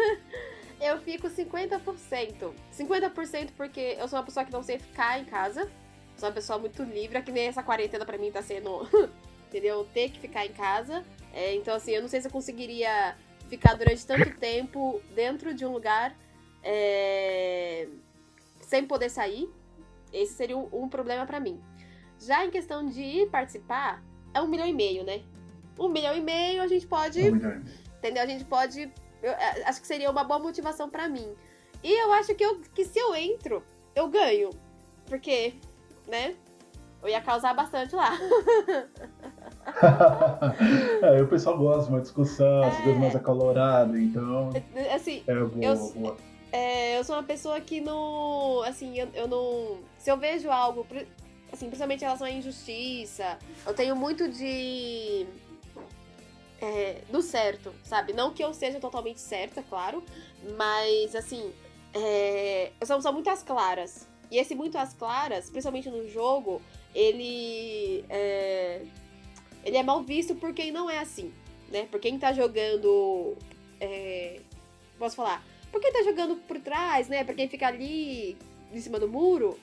eu 0.80 0.98
fico 1.00 1.28
50%. 1.28 2.52
50% 2.72 3.50
porque 3.56 3.96
eu 3.98 4.06
sou 4.08 4.18
uma 4.18 4.24
pessoa 4.24 4.44
que 4.44 4.52
não 4.52 4.62
sei 4.62 4.78
ficar 4.78 5.18
em 5.18 5.24
casa. 5.24 5.70
Sou 6.16 6.28
uma 6.28 6.34
pessoa 6.34 6.58
muito 6.58 6.82
livre, 6.82 7.16
é 7.16 7.22
que 7.22 7.32
nem 7.32 7.46
essa 7.46 7.62
quarentena 7.62 8.04
pra 8.04 8.18
mim 8.18 8.30
tá 8.30 8.42
sendo, 8.42 8.86
entendeu? 9.48 9.86
Ter 9.92 10.10
que 10.10 10.20
ficar 10.20 10.44
em 10.44 10.52
casa. 10.52 11.02
É, 11.32 11.54
então, 11.54 11.74
assim, 11.74 11.92
eu 11.92 12.02
não 12.02 12.08
sei 12.08 12.20
se 12.20 12.28
eu 12.28 12.32
conseguiria 12.32 13.16
ficar 13.48 13.74
durante 13.74 14.06
tanto 14.06 14.30
tempo 14.38 15.00
dentro 15.14 15.54
de 15.54 15.64
um 15.64 15.72
lugar 15.72 16.14
é, 16.62 17.88
sem 18.60 18.86
poder 18.86 19.08
sair. 19.08 19.48
Esse 20.12 20.34
seria 20.34 20.56
um, 20.56 20.68
um 20.72 20.88
problema 20.88 21.24
para 21.24 21.40
mim. 21.40 21.58
Já 22.20 22.44
em 22.44 22.50
questão 22.50 22.86
de 22.86 23.02
ir 23.02 23.30
participar, 23.30 24.02
é 24.34 24.40
um 24.40 24.48
milhão 24.48 24.66
e 24.66 24.72
meio, 24.72 25.04
né? 25.04 25.22
Um 25.78 25.88
milhão 25.88 26.16
e 26.16 26.20
meio 26.20 26.62
a 26.62 26.66
gente 26.66 26.86
pode. 26.86 27.20
Um 27.20 27.62
entendeu? 27.98 28.22
A 28.22 28.26
gente 28.26 28.44
pode. 28.44 28.90
Eu, 29.22 29.30
é, 29.32 29.62
acho 29.64 29.80
que 29.80 29.86
seria 29.86 30.10
uma 30.10 30.24
boa 30.24 30.40
motivação 30.40 30.90
para 30.90 31.08
mim. 31.08 31.34
E 31.82 31.92
eu 31.92 32.12
acho 32.12 32.34
que, 32.34 32.44
eu, 32.44 32.60
que 32.74 32.84
se 32.84 32.98
eu 32.98 33.14
entro, 33.14 33.62
eu 33.94 34.08
ganho. 34.08 34.50
Porque, 35.06 35.54
né? 36.08 36.34
Eu 37.02 37.08
ia 37.08 37.20
causar 37.20 37.52
bastante 37.54 37.94
lá. 37.96 38.12
é, 41.02 41.20
o 41.20 41.26
pessoal 41.26 41.58
gosta 41.58 41.84
de 41.86 41.90
uma 41.90 42.00
discussão, 42.00 42.62
é... 42.62 42.70
coisas 42.82 43.00
mais 43.00 43.16
acalorada, 43.16 43.98
então. 43.98 44.50
É, 44.74 44.94
assim, 44.94 45.24
é 45.26 45.34
boa, 45.34 45.64
eu, 45.64 45.76
boa. 45.94 46.16
É, 46.52 46.98
eu 46.98 47.04
sou 47.04 47.16
uma 47.16 47.24
pessoa 47.24 47.60
que 47.60 47.80
não. 47.80 48.62
Assim, 48.62 48.96
eu, 48.98 49.08
eu 49.14 49.26
não. 49.26 49.78
Se 49.98 50.10
eu 50.10 50.16
vejo 50.16 50.48
algo 50.48 50.86
assim, 51.52 51.66
principalmente 51.66 52.00
em 52.00 52.04
relação 52.04 52.26
à 52.26 52.30
injustiça. 52.30 53.38
Eu 53.66 53.74
tenho 53.74 53.94
muito 53.94 54.28
de. 54.28 55.26
É, 56.60 57.02
do 57.10 57.20
certo, 57.20 57.74
sabe? 57.84 58.12
Não 58.12 58.32
que 58.32 58.42
eu 58.42 58.54
seja 58.54 58.78
totalmente 58.78 59.20
certa, 59.20 59.64
claro, 59.64 60.02
mas 60.56 61.16
assim, 61.16 61.52
é, 61.92 62.70
eu 62.80 62.86
sou, 62.86 63.12
muito 63.12 63.28
às 63.28 63.42
claras. 63.42 64.08
E 64.30 64.38
esse 64.38 64.54
muito 64.54 64.78
às 64.78 64.94
claras, 64.94 65.50
principalmente 65.50 65.90
no 65.90 66.08
jogo, 66.08 66.62
ele 66.94 68.04
é, 68.08 68.82
ele 69.64 69.76
é 69.76 69.82
mal 69.82 70.02
visto 70.02 70.34
por 70.36 70.54
quem 70.54 70.70
não 70.70 70.88
é 70.88 70.98
assim, 70.98 71.34
né? 71.68 71.86
Por 71.90 72.00
quem 72.00 72.18
tá 72.18 72.32
jogando. 72.32 73.36
É, 73.80 74.40
posso 74.98 75.16
falar? 75.16 75.44
Por 75.70 75.80
quem 75.80 75.92
tá 75.92 76.02
jogando 76.02 76.36
por 76.36 76.60
trás, 76.60 77.08
né? 77.08 77.24
Por 77.24 77.34
quem 77.34 77.48
fica 77.48 77.66
ali 77.66 78.36
em 78.72 78.80
cima 78.80 78.98
do 78.98 79.08
muro. 79.08 79.58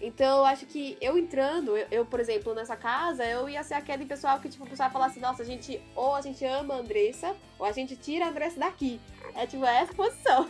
Então, 0.00 0.38
eu 0.38 0.44
acho 0.44 0.66
que 0.66 0.96
eu 1.00 1.16
entrando, 1.16 1.76
eu, 1.76 1.86
eu, 1.90 2.06
por 2.06 2.20
exemplo, 2.20 2.54
nessa 2.54 2.76
casa, 2.76 3.24
eu 3.24 3.48
ia 3.48 3.62
ser 3.62 3.74
aquele 3.74 4.04
pessoal 4.04 4.38
que, 4.38 4.48
tipo, 4.48 4.64
o 4.64 4.68
pessoal 4.68 4.90
falar 4.90 5.06
assim, 5.06 5.20
nossa, 5.20 5.42
a 5.42 5.46
gente, 5.46 5.80
ou 5.94 6.14
a 6.14 6.20
gente 6.20 6.44
ama 6.44 6.74
a 6.74 6.78
Andressa, 6.78 7.34
ou 7.58 7.64
a 7.64 7.72
gente 7.72 7.96
tira 7.96 8.26
a 8.26 8.28
Andressa 8.28 8.60
daqui. 8.60 9.00
É 9.34 9.46
tipo, 9.46 9.64
é 9.64 9.80
essa 9.80 9.94
posição. 9.94 10.46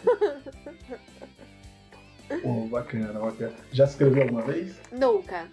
Pô, 2.43 2.67
bacana, 2.69 3.21
bacana. 3.21 3.55
Já 3.73 3.85
escreveu 3.85 4.25
alguma 4.25 4.43
vez? 4.43 4.81
Nunca. 4.91 5.49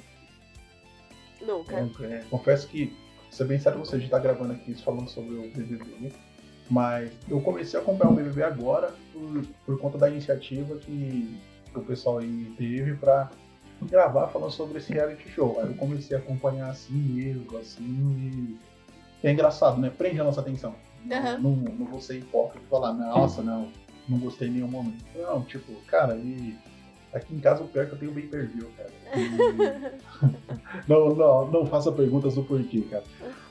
Nunca. 1.40 1.76
É, 2.06 2.24
confesso 2.30 2.68
que, 2.68 2.96
ser 3.30 3.46
bem 3.46 3.60
sério, 3.60 3.80
você 3.80 4.00
já 4.00 4.10
tá 4.10 4.18
gravando 4.20 4.54
aqui 4.54 4.74
falando 4.82 5.10
sobre 5.10 5.36
o 5.36 5.52
BBB, 5.52 6.12
mas 6.70 7.12
eu 7.30 7.42
comecei 7.42 7.80
a 7.80 7.82
acompanhar 7.84 8.12
o 8.12 8.16
BBB 8.16 8.44
agora 8.44 8.96
por, 9.12 9.46
por 9.66 9.80
conta 9.80 9.98
da 9.98 10.10
iniciativa 10.10 10.76
que 10.78 11.40
o 11.76 11.82
pessoal 11.82 12.20
aí 12.20 12.52
teve 12.58 12.96
gravar 13.90 14.28
falando 14.28 14.52
sobre 14.52 14.78
esse 14.78 14.94
reality 14.94 15.30
show. 15.30 15.60
Aí 15.60 15.68
eu 15.68 15.76
comecei 15.76 16.16
a 16.16 16.20
acompanhar 16.20 16.70
assim 16.70 16.94
mesmo, 16.94 17.58
assim, 17.58 18.58
e 19.24 19.28
é 19.28 19.32
engraçado, 19.32 19.80
né? 19.80 19.90
Prende 19.90 20.20
a 20.20 20.24
nossa 20.24 20.42
atenção. 20.42 20.76
Uhum. 21.04 21.42
Não, 21.42 21.74
não, 21.74 21.86
vou 21.86 22.02
ser 22.02 22.20
hipócrita 22.20 22.66
e 22.66 22.70
falar, 22.70 22.94
nossa, 22.94 23.42
não, 23.42 23.72
não 24.08 24.20
gostei 24.20 24.48
em 24.48 24.52
nenhum 24.52 24.68
momento. 24.68 25.04
Não, 25.16 25.42
tipo, 25.44 25.74
cara, 25.88 26.16
e 26.16 26.58
aqui 27.14 27.36
em 27.36 27.40
casa 27.40 27.64
o 27.64 27.68
pior 27.68 27.84
é 27.84 27.86
que 27.86 27.94
eu 27.94 28.00
tenho 28.00 28.12
bem 28.12 28.28
per 28.28 28.50
cara. 28.76 28.92
E... 29.16 30.88
não, 30.88 31.16
não, 31.16 31.52
não 31.52 31.66
faça 31.66 31.92
perguntas 31.92 32.36
do 32.36 32.44
porquê, 32.44 32.82
cara. 32.90 33.04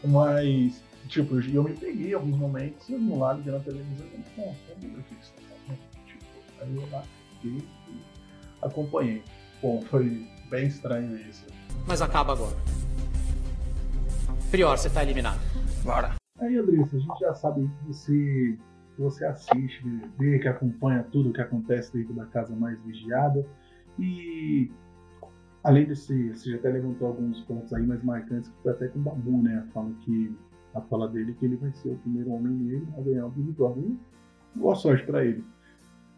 Mas, 0.04 0.82
tipo, 1.08 1.40
eu 1.40 1.62
me 1.62 1.74
peguei 1.74 2.10
em 2.10 2.14
alguns 2.14 2.36
momentos 2.36 2.88
no 2.88 3.18
lado 3.18 3.42
de 3.42 3.50
na 3.50 3.60
televisão 3.60 4.06
e 4.06 4.22
falei, 4.36 4.54
o 4.82 5.02
que 5.02 5.14
você 5.14 5.32
tá 5.36 5.42
falando? 5.66 5.78
Tipo, 6.06 6.24
aí 6.60 6.76
eu 6.76 6.88
lá 6.90 7.04
fiquei 7.40 7.58
e 7.88 8.00
acompanhei. 8.60 9.22
Bom, 9.62 9.80
foi 9.82 10.26
bem 10.50 10.66
estranho 10.66 11.16
isso. 11.16 11.46
Mas 11.86 12.02
acaba 12.02 12.32
agora. 12.32 12.56
Prior, 14.50 14.76
você 14.76 14.90
tá 14.90 15.04
eliminado. 15.04 15.38
Bora. 15.84 16.16
Aí, 16.40 16.58
Andressa, 16.58 16.96
a 16.96 16.98
gente 16.98 17.20
já 17.20 17.34
sabe 17.34 17.68
que 17.68 17.86
você, 17.86 18.58
você 18.98 19.24
assiste, 19.24 19.84
vê, 20.18 20.40
que 20.40 20.48
acompanha 20.48 21.04
tudo 21.12 21.32
que 21.32 21.40
acontece 21.40 21.92
dentro 21.92 22.12
da 22.12 22.26
casa 22.26 22.54
mais 22.56 22.76
vigiada. 22.82 23.46
E 24.00 24.68
além 25.62 25.86
desse, 25.86 26.30
você 26.30 26.50
já 26.50 26.56
até 26.56 26.70
levantou 26.70 27.06
alguns 27.08 27.40
pontos 27.42 27.72
aí 27.72 27.86
mais 27.86 28.02
marcantes, 28.02 28.50
que 28.50 28.62
foi 28.64 28.72
até 28.72 28.88
com 28.88 28.98
o 28.98 29.02
Babu, 29.02 29.42
né? 29.42 29.64
A 29.64 29.72
fala, 29.72 29.92
que, 30.00 30.36
a 30.74 30.80
fala 30.80 31.08
dele 31.08 31.34
que 31.34 31.44
ele 31.44 31.56
vai 31.56 31.72
ser 31.72 31.90
o 31.90 31.98
primeiro 31.98 32.32
homem 32.32 32.52
negro 32.52 32.88
a 32.98 33.00
ganhar 33.00 33.26
o 33.26 33.30
Big 33.30 33.52
Brother. 33.52 33.84
Boa 34.56 34.74
sorte 34.74 35.06
para 35.06 35.24
ele. 35.24 35.44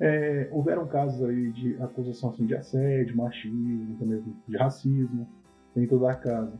É, 0.01 0.49
houveram 0.51 0.87
casos 0.87 1.23
aí 1.23 1.53
de 1.53 1.81
acusação 1.81 2.31
assim, 2.31 2.47
de 2.47 2.55
assédio, 2.55 3.17
machismo, 3.17 3.97
também 3.99 4.23
de 4.47 4.57
racismo 4.57 5.27
dentro 5.75 5.99
da 5.99 6.15
casa. 6.15 6.53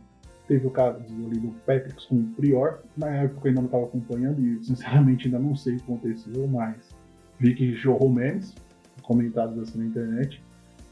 Teve 0.47 0.67
o 0.67 0.71
caso 0.71 0.99
ali 0.99 1.39
do 1.39 1.49
Patrick 1.65 2.07
com 2.07 2.15
o 2.15 2.27
Prior, 2.35 2.83
na 2.95 3.07
época 3.07 3.47
eu 3.47 3.49
ainda 3.49 3.61
não 3.61 3.65
estava 3.65 3.85
acompanhando 3.85 4.39
e 4.39 4.63
sinceramente 4.63 5.25
ainda 5.25 5.39
não 5.39 5.55
sei 5.55 5.73
o 5.73 5.77
que 5.77 5.83
aconteceu, 5.83 6.47
mas 6.47 6.95
vi 7.39 7.55
que 7.55 7.73
jorrou 7.73 8.11
memes, 8.11 8.53
comentados 9.01 9.57
assim 9.59 9.79
na 9.79 9.85
internet, 9.85 10.41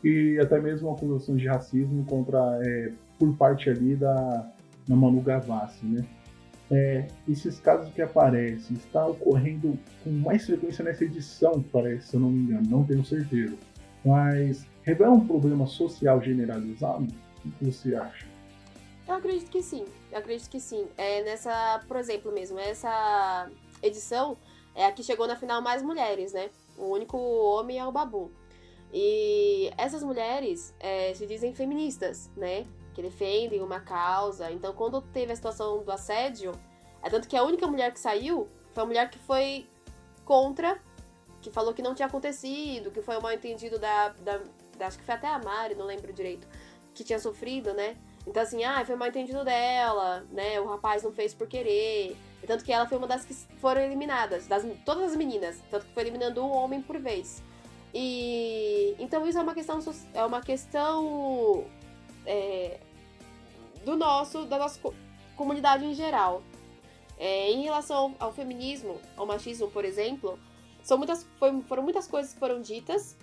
e 0.03 0.37
até 0.41 0.59
mesmo 0.59 0.89
acusações 0.89 1.39
de 1.39 1.47
racismo 1.47 2.03
contra 2.05 2.59
é, 2.63 2.91
por 3.17 3.35
parte 3.37 3.69
ali 3.69 3.95
da, 3.95 4.51
da 4.87 4.95
Manu 4.95 5.21
Gavassi, 5.21 5.85
né? 5.85 6.03
É, 6.75 7.07
esses 7.29 7.59
casos 7.59 7.93
que 7.93 8.01
aparecem 8.01 8.75
está 8.75 9.05
ocorrendo 9.05 9.77
com 10.03 10.09
mais 10.09 10.43
frequência 10.43 10.83
nessa 10.83 11.03
edição, 11.03 11.63
parece, 11.71 12.07
se 12.07 12.15
eu 12.15 12.19
não 12.19 12.31
me 12.31 12.39
engano, 12.39 12.67
não 12.67 12.83
tenho 12.83 13.05
certeza. 13.05 13.55
Mas 14.03 14.65
revela 14.81 15.13
um 15.13 15.27
problema 15.27 15.67
social 15.67 16.19
generalizado? 16.19 17.07
O 17.45 17.51
que 17.51 17.65
você 17.65 17.95
acha? 17.95 18.25
Eu 19.07 19.15
acredito 19.15 19.51
que 19.51 19.61
sim. 19.61 19.85
Eu 20.11 20.17
acredito 20.17 20.49
que 20.49 20.59
sim. 20.59 20.87
É 20.97 21.23
nessa, 21.23 21.83
por 21.87 21.97
exemplo, 21.97 22.31
mesmo, 22.31 22.57
essa 22.57 23.51
edição 23.81 24.35
é 24.73 24.87
a 24.87 24.91
que 24.91 25.03
chegou 25.03 25.27
na 25.27 25.35
final 25.35 25.61
mais 25.61 25.83
mulheres, 25.83 26.33
né? 26.33 26.49
O 26.75 26.85
único 26.85 27.17
homem 27.17 27.77
é 27.77 27.85
o 27.85 27.91
Babu. 27.91 28.31
E 28.91 29.71
essas 29.77 30.01
mulheres 30.01 30.73
é, 30.79 31.13
se 31.13 31.27
dizem 31.27 31.53
feministas, 31.53 32.31
né? 32.35 32.65
Que 32.93 33.01
defendem 33.01 33.61
uma 33.61 33.79
causa. 33.79 34.51
Então, 34.51 34.73
quando 34.73 35.01
teve 35.01 35.31
a 35.31 35.35
situação 35.35 35.83
do 35.83 35.91
assédio, 35.91 36.51
é 37.01 37.09
tanto 37.09 37.27
que 37.27 37.35
a 37.35 37.43
única 37.43 37.67
mulher 37.67 37.91
que 37.91 37.99
saiu 37.99 38.47
foi 38.71 38.83
a 38.83 38.85
mulher 38.85 39.09
que 39.09 39.19
foi 39.19 39.67
contra, 40.25 40.79
que 41.41 41.51
falou 41.51 41.73
que 41.73 41.81
não 41.81 41.93
tinha 41.93 42.07
acontecido, 42.07 42.91
que 42.91 43.01
foi 43.01 43.17
um 43.17 43.21
mal 43.21 43.33
entendido 43.33 43.77
da, 43.77 44.09
da, 44.09 44.39
da 44.77 44.87
Acho 44.87 44.97
que 44.97 45.03
foi 45.03 45.15
até 45.15 45.27
a 45.27 45.39
Mari, 45.39 45.75
não 45.75 45.85
lembro 45.85 46.13
direito, 46.13 46.47
que 46.93 47.03
tinha 47.03 47.19
sofrido, 47.19 47.73
né? 47.73 47.97
Então, 48.25 48.41
assim, 48.41 48.63
ah, 48.63 48.83
foi 48.85 48.95
mal 48.95 49.09
entendido 49.09 49.43
dela, 49.43 50.25
né? 50.31 50.59
O 50.59 50.65
rapaz 50.65 51.03
não 51.03 51.11
fez 51.11 51.33
por 51.33 51.47
querer. 51.47 52.15
Tanto 52.47 52.63
que 52.63 52.71
ela 52.71 52.87
foi 52.87 52.97
uma 52.97 53.07
das 53.07 53.25
que 53.25 53.33
foram 53.33 53.81
eliminadas, 53.81 54.47
das, 54.47 54.65
todas 54.85 55.11
as 55.11 55.15
meninas. 55.15 55.61
Tanto 55.69 55.85
que 55.85 55.93
foi 55.93 56.03
eliminando 56.03 56.43
um 56.43 56.51
homem 56.51 56.81
por 56.81 56.97
vez. 56.99 57.43
E 57.93 58.95
então 58.97 59.27
isso 59.27 59.37
é 59.37 59.41
uma 59.41 59.53
questão 59.53 59.79
é 60.13 60.25
uma 60.25 60.41
questão 60.41 61.65
é, 62.25 62.79
do 63.83 63.95
nosso 63.95 64.45
da 64.45 64.57
nossa 64.57 64.79
comunidade 65.35 65.85
em 65.85 65.93
geral. 65.93 66.43
É, 67.17 67.51
em 67.51 67.63
relação 67.63 68.15
ao 68.19 68.33
feminismo, 68.33 68.99
ao 69.15 69.25
machismo, 69.25 69.69
por 69.69 69.85
exemplo, 69.85 70.37
são 70.83 70.97
muitas, 70.97 71.25
foi, 71.37 71.61
foram 71.61 71.83
muitas 71.83 72.07
coisas 72.07 72.33
que 72.33 72.39
foram 72.39 72.61
ditas, 72.61 73.15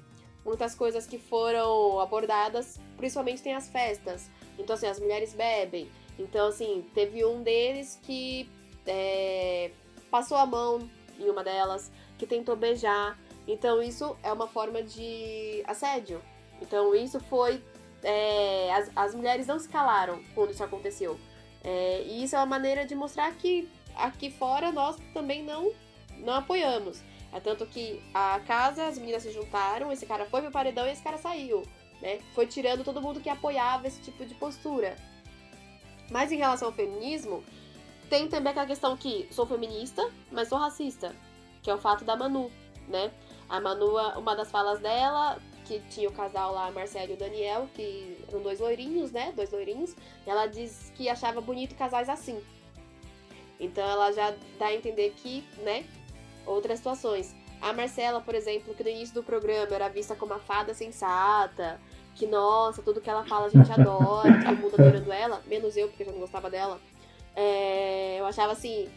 muitas 0.45 0.75
coisas 0.75 1.07
que 1.07 1.19
foram 1.19 2.01
abordadas, 2.01 2.79
principalmente 2.97 3.43
tem 3.43 3.55
as 3.55 3.69
festas. 3.69 4.31
Então, 4.59 4.75
assim, 4.75 4.87
as 4.87 4.99
mulheres 4.99 5.35
bebem. 5.35 5.91
Então, 6.19 6.49
assim, 6.49 6.85
teve 6.95 7.25
um 7.25 7.43
deles 7.43 7.99
que 8.03 8.49
é, 8.87 9.71
passou 10.11 10.37
a 10.37 10.47
mão 10.47 10.89
em 11.19 11.29
uma 11.29 11.45
delas, 11.45 11.91
que 12.19 12.27
tentou 12.27 12.57
beijar. 12.57 13.19
Então, 13.47 13.83
isso 13.83 14.17
é 14.23 14.33
uma 14.33 14.47
forma 14.47 14.83
de 14.83 15.63
assédio. 15.67 16.23
Então, 16.63 16.95
isso 16.95 17.21
foi. 17.21 17.63
É, 18.03 18.73
as, 18.75 18.91
as 18.97 19.15
mulheres 19.15 19.47
não 19.47 19.59
se 19.59 19.69
calaram 19.69 20.23
quando 20.35 20.51
isso 20.51 20.65
aconteceu. 20.65 21.19
É, 21.63 22.03
e 22.07 22.25
isso 22.25 22.35
é 22.35 22.39
uma 22.39 22.47
maneira 22.47 22.87
de 22.87 22.95
mostrar 22.95 23.31
que 23.33 23.69
aqui 23.95 24.31
fora 24.31 24.73
nós 24.73 24.97
também 25.13 25.43
não, 25.43 25.73
não 26.19 26.35
apoiamos. 26.35 27.03
É 27.33 27.39
tanto 27.39 27.67
que 27.67 28.03
a 28.13 28.41
casa, 28.41 28.87
as 28.87 28.99
meninas 28.99 29.23
se 29.23 29.31
juntaram, 29.31 29.93
esse 29.93 30.05
cara 30.07 30.27
foi 30.27 30.43
pro 30.43 30.51
paredão 30.51 30.87
e 30.87 30.91
esse 30.91 31.03
cara 31.03 31.19
saiu. 31.19 31.63
Né? 32.01 32.21
Foi 32.35 32.47
tirando 32.47 32.83
todo 32.83 33.01
mundo 33.01 33.21
que 33.21 33.29
apoiava 33.29 33.87
esse 33.87 34.01
tipo 34.01 34.25
de 34.25 34.35
postura. 34.35 34.97
Mas 36.11 36.33
em 36.33 36.37
relação 36.37 36.69
ao 36.69 36.75
feminismo, 36.75 37.45
tem 38.09 38.27
também 38.27 38.51
aquela 38.51 38.67
questão 38.67 38.97
que 38.97 39.29
sou 39.31 39.47
feminista, 39.47 40.11
mas 40.33 40.49
sou 40.49 40.59
racista, 40.59 41.15
que 41.63 41.71
é 41.71 41.75
o 41.75 41.79
fato 41.79 42.05
da 42.05 42.17
Manu, 42.17 42.51
né? 42.89 43.13
A 43.49 43.61
Manu, 43.61 43.97
uma 44.19 44.35
das 44.35 44.51
falas 44.51 44.81
dela, 44.81 45.39
que 45.71 45.81
tinha 45.89 46.09
o 46.09 46.13
casal 46.13 46.53
lá, 46.53 46.69
Marcelo 46.73 47.13
e 47.13 47.15
o 47.15 47.17
Daniel, 47.17 47.69
que 47.75 48.19
eram 48.29 48.43
dois 48.43 48.59
loirinhos, 48.59 49.13
né? 49.13 49.33
Dois 49.37 49.53
loirinhos. 49.53 49.95
Ela 50.27 50.47
diz 50.47 50.93
que 50.97 51.09
achava 51.09 51.41
bonito 51.41 51.77
casais 51.77 52.09
assim. 52.09 52.43
Então 53.61 53.89
ela 53.89 54.11
já 54.11 54.35
dá 54.59 54.67
a 54.67 54.75
entender 54.75 55.15
que, 55.17 55.45
né? 55.59 55.85
Outras 56.45 56.79
situações. 56.79 57.37
A 57.61 57.73
Marcela, 57.73 58.21
por 58.21 58.35
exemplo, 58.35 58.75
que 58.75 58.83
no 58.83 58.89
início 58.89 59.15
do 59.15 59.23
programa 59.23 59.73
era 59.73 59.89
vista 59.89 60.17
como 60.17 60.33
a 60.33 60.39
fada 60.41 60.75
sensata, 60.75 61.81
que 62.17 62.27
nossa, 62.27 62.83
tudo 62.83 63.01
que 63.01 63.09
ela 63.09 63.25
fala 63.25 63.47
a 63.47 63.51
gente 63.51 63.71
adora, 63.71 64.43
todo 64.43 64.57
mundo 64.57 64.75
adorando 64.75 65.13
ela, 65.13 65.43
menos 65.47 65.77
eu, 65.77 65.89
porque 65.89 66.03
eu 66.03 66.07
já 66.07 66.13
não 66.13 66.21
gostava 66.21 66.51
dela. 66.51 66.81
É, 67.37 68.17
eu 68.19 68.27
achava 68.27 68.53
assim. 68.53 68.89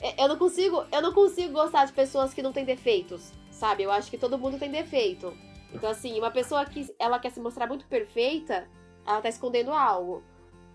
É, 0.00 0.22
eu 0.22 0.28
não 0.28 0.36
consigo. 0.36 0.84
Eu 0.92 1.00
não 1.00 1.14
consigo 1.14 1.54
gostar 1.54 1.86
de 1.86 1.92
pessoas 1.92 2.34
que 2.34 2.42
não 2.42 2.52
têm 2.52 2.66
defeitos. 2.66 3.32
Sabe? 3.50 3.82
Eu 3.84 3.90
acho 3.90 4.10
que 4.10 4.18
todo 4.18 4.36
mundo 4.36 4.58
tem 4.58 4.70
defeito. 4.70 5.34
Então, 5.72 5.90
assim, 5.90 6.18
uma 6.18 6.30
pessoa 6.30 6.64
que 6.64 6.94
ela 6.98 7.18
quer 7.18 7.30
se 7.30 7.40
mostrar 7.40 7.66
muito 7.66 7.86
perfeita, 7.86 8.68
ela 9.06 9.20
tá 9.20 9.28
escondendo 9.28 9.72
algo. 9.72 10.22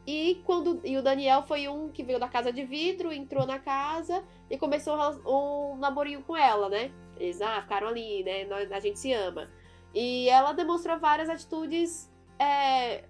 E 0.05 0.41
quando 0.45 0.81
e 0.83 0.97
o 0.97 1.01
Daniel 1.01 1.43
foi 1.43 1.67
um 1.67 1.89
que 1.89 2.03
veio 2.03 2.19
da 2.19 2.27
casa 2.27 2.51
de 2.51 2.63
vidro, 2.65 3.11
entrou 3.11 3.45
na 3.45 3.57
casa 3.57 4.23
e 4.49 4.57
começou 4.57 4.95
um 5.25 5.77
namorinho 5.77 6.21
com 6.23 6.35
ela, 6.35 6.67
né? 6.67 6.91
Eles 7.17 7.41
ah, 7.41 7.61
ficaram 7.61 7.87
ali, 7.87 8.23
né? 8.23 8.45
A 8.71 8.79
gente 8.79 8.99
se 8.99 9.13
ama. 9.13 9.49
E 9.93 10.27
ela 10.27 10.51
demonstrou 10.51 10.99
várias 10.99 11.29
atitudes 11.29 12.11
é, 12.37 13.05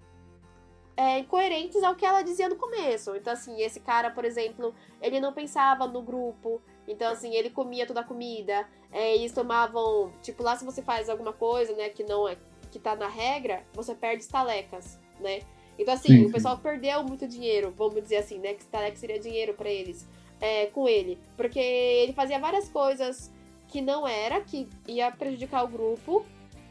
é, 0.96 1.20
incoerentes 1.20 1.82
ao 1.84 1.96
que 1.96 2.06
ela 2.06 2.22
dizia 2.22 2.48
no 2.48 2.56
começo. 2.56 3.16
Então, 3.16 3.34
assim, 3.34 3.60
esse 3.62 3.80
cara, 3.80 4.12
por 4.12 4.26
exemplo, 4.26 4.76
ele 5.02 5.20
não 5.20 5.34
pensava 5.34 5.88
no 5.88 6.02
grupo. 6.02 6.62
Então, 6.88 7.12
assim, 7.12 7.34
ele 7.36 7.50
comia 7.50 7.86
toda 7.86 8.02
a 8.02 8.04
comida. 8.04 8.68
É, 8.92 9.16
eles 9.16 9.32
tomavam. 9.32 10.12
Tipo, 10.22 10.44
lá 10.44 10.56
se 10.56 10.66
você 10.66 10.82
faz 10.82 11.10
alguma 11.10 11.34
coisa, 11.34 11.74
né, 11.74 11.90
que 11.90 12.04
não 12.04 12.28
é. 12.28 12.38
que 12.72 12.80
tá 12.80 12.96
na 12.96 13.08
regra, 13.08 13.64
você 13.74 13.94
perde 13.94 14.24
estalecas, 14.24 15.00
né? 15.20 15.42
Então, 15.78 15.94
assim, 15.94 16.10
sim, 16.10 16.26
o 16.26 16.32
pessoal 16.32 16.58
perdeu 16.58 17.04
muito 17.04 17.28
dinheiro, 17.28 17.74
vamos 17.76 18.02
dizer 18.02 18.18
assim, 18.18 18.38
né? 18.38 18.54
Que 18.54 18.62
estaleca 18.62 18.96
seria 18.96 19.20
dinheiro 19.20 19.54
para 19.54 19.70
eles. 19.70 20.08
É, 20.40 20.66
com 20.68 20.88
ele. 20.88 21.20
Porque 21.38 21.60
ele 21.60 22.14
fazia 22.14 22.40
várias 22.40 22.68
coisas 22.70 23.32
que 23.68 23.82
não 23.82 24.08
era, 24.08 24.42
que 24.42 24.68
ia 24.88 25.12
prejudicar 25.12 25.64
o 25.64 25.68
grupo. 25.68 26.26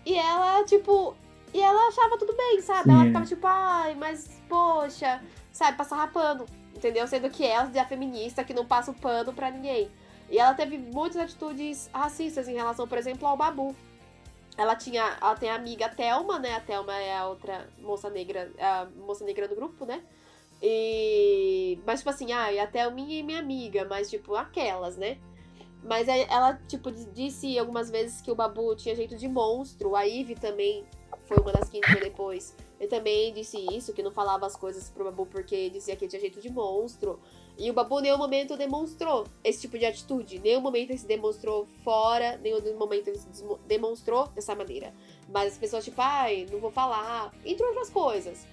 E 0.05 0.15
ela, 0.15 0.63
tipo, 0.65 1.17
e 1.55 1.61
ela 1.61 1.89
achava 1.89 2.17
tudo 2.19 2.35
bem, 2.35 2.61
sabe? 2.61 2.85
Sim. 2.85 2.91
Ela 2.93 3.05
ficava 3.07 3.27
tipo, 3.27 3.47
ai, 3.47 3.95
mas 3.95 4.41
poxa, 4.49 5.23
sabe, 5.51 5.77
passar 5.77 6.11
pano, 6.13 6.47
entendeu? 6.75 7.07
Sendo 7.07 7.29
que 7.29 7.45
ela 7.45 7.71
é 7.75 7.81
a 7.81 7.85
feminista 7.87 8.45
que 8.45 8.55
não 8.55 8.65
passa 8.65 8.91
o 8.91 8.95
pano 8.95 9.33
pra 9.33 9.51
ninguém. 9.51 9.91
E 10.33 10.39
ela 10.39 10.55
teve 10.55 10.79
muitas 10.79 11.19
atitudes 11.19 11.91
racistas 11.93 12.49
em 12.49 12.55
relação, 12.55 12.89
por 12.89 12.97
exemplo, 12.97 13.29
ao 13.29 13.37
Babu. 13.37 13.77
Ela 14.57 14.75
tinha, 14.75 15.19
ela 15.21 15.35
tem 15.35 15.51
a 15.51 15.55
amiga 15.57 15.91
Thelma, 15.91 16.39
né? 16.39 16.55
A 16.55 16.61
Thelma 16.61 16.97
é 16.97 17.15
a 17.15 17.29
outra 17.29 17.69
moça 17.79 18.09
negra, 18.09 18.51
a 18.59 18.87
moça 18.97 19.27
negra 19.27 19.47
do 19.47 19.55
grupo, 19.55 19.85
né? 19.85 20.03
E 20.63 21.79
mas 21.87 22.01
tipo 22.01 22.09
assim, 22.09 22.33
ah, 22.33 22.51
e 22.51 22.59
a 22.59 22.67
Thelma 22.67 23.01
é 23.01 23.23
minha 23.23 23.39
amiga, 23.39 23.85
mas 23.85 24.09
tipo 24.09 24.35
aquelas, 24.35 24.97
né? 24.97 25.19
Mas 25.85 26.09
ela 26.09 26.55
tipo 26.67 26.91
disse 26.91 27.59
algumas 27.59 27.91
vezes 27.91 28.23
que 28.23 28.31
o 28.31 28.35
Babu 28.35 28.75
tinha 28.75 28.97
jeito 28.97 29.17
de 29.17 29.29
monstro, 29.29 29.95
a 29.95 30.05
Ivy 30.05 30.37
também 30.37 30.87
foi 31.27 31.37
uma 31.37 31.53
das 31.53 31.69
que 31.69 31.77
entrou 31.77 32.01
depois. 32.01 32.57
Ele 32.81 32.89
também 32.89 33.35
disse 33.35 33.59
isso, 33.71 33.93
que 33.93 34.03
não 34.03 34.11
falava 34.11 34.47
as 34.47 34.57
coisas 34.57 34.89
pro 34.89 35.05
Babu 35.05 35.27
porque 35.27 35.69
dizia 35.69 35.95
que 35.95 36.09
tinha 36.09 36.21
jeito 36.21 36.41
de 36.41 36.51
monstro. 36.51 37.21
E 37.59 37.71
o 37.71 37.75
Babu, 37.75 38.01
em 38.01 38.05
nenhum 38.05 38.19
momento, 38.19 38.57
demonstrou 38.57 39.27
esse 39.45 39.61
tipo 39.61 39.79
de 39.79 39.85
atitude. 39.85 40.37
Em 40.37 40.41
nenhum 40.41 40.61
momento 40.61 40.91
ele 40.91 40.99
se 40.99 41.07
demonstrou 41.07 41.67
fora, 41.85 42.39
nenhum 42.39 42.79
momento 42.79 43.09
ele 43.09 43.19
se 43.19 43.45
demonstrou 43.67 44.29
dessa 44.29 44.55
maneira. 44.55 44.93
Mas 45.29 45.53
as 45.53 45.59
pessoas, 45.59 45.85
tipo, 45.85 46.01
ai, 46.01 46.47
não 46.51 46.59
vou 46.59 46.71
falar, 46.71 47.33
entre 47.45 47.65
outras 47.65 47.91
coisas. 47.91 48.47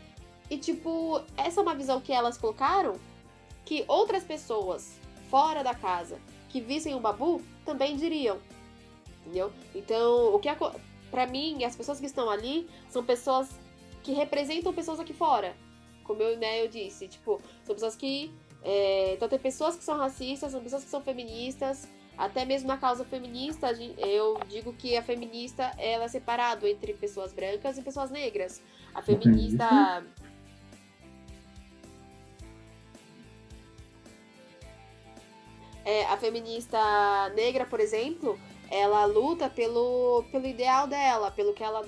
E, 0.49 0.57
tipo, 0.57 1.21
essa 1.37 1.59
é 1.59 1.63
uma 1.63 1.75
visão 1.75 2.01
que 2.01 2.11
elas 2.11 2.37
colocaram 2.37 2.99
que 3.65 3.85
outras 3.87 4.23
pessoas 4.23 4.97
fora 5.29 5.63
da 5.63 5.75
casa 5.75 6.19
que 6.49 6.59
vissem 6.59 6.95
o 6.95 6.99
Babu 6.99 7.41
também 7.63 7.95
diriam. 7.95 8.39
Entendeu? 9.21 9.51
Então, 9.75 10.33
o 10.33 10.39
que 10.39 10.49
para 11.11 11.27
mim, 11.27 11.63
as 11.63 11.75
pessoas 11.75 11.99
que 11.99 12.05
estão 12.05 12.29
ali 12.29 12.67
são 12.89 13.03
pessoas 13.03 13.49
que 14.03 14.11
representam 14.11 14.73
pessoas 14.73 14.99
aqui 14.99 15.13
fora. 15.13 15.55
Como 16.03 16.21
eu, 16.21 16.37
né, 16.37 16.63
eu 16.63 16.67
disse, 16.67 17.07
tipo, 17.07 17.39
são 17.63 17.75
pessoas 17.75 17.95
que. 17.95 18.31
É, 18.63 19.13
então 19.13 19.29
tem 19.29 19.39
pessoas 19.39 19.75
que 19.75 19.83
são 19.83 19.97
racistas, 19.97 20.51
são 20.51 20.61
pessoas 20.61 20.83
que 20.83 20.89
são 20.89 21.01
feministas. 21.01 21.87
Até 22.17 22.43
mesmo 22.43 22.67
na 22.67 22.77
causa 22.77 23.05
feminista, 23.05 23.71
eu 23.97 24.37
digo 24.49 24.73
que 24.73 24.97
a 24.97 25.01
feminista 25.01 25.71
ela 25.77 26.03
é 26.03 26.07
separado 26.09 26.67
entre 26.67 26.93
pessoas 26.93 27.31
brancas 27.31 27.77
e 27.77 27.81
pessoas 27.81 28.11
negras. 28.11 28.61
A 28.93 29.01
feminista. 29.01 30.03
É, 35.85 36.05
a 36.07 36.17
feminista 36.17 36.77
negra, 37.35 37.65
por 37.65 37.79
exemplo, 37.79 38.37
ela 38.69 39.05
luta 39.05 39.49
pelo, 39.49 40.23
pelo 40.29 40.45
ideal 40.45 40.87
dela, 40.87 41.31
pelo 41.31 41.53
que 41.53 41.63
ela. 41.63 41.87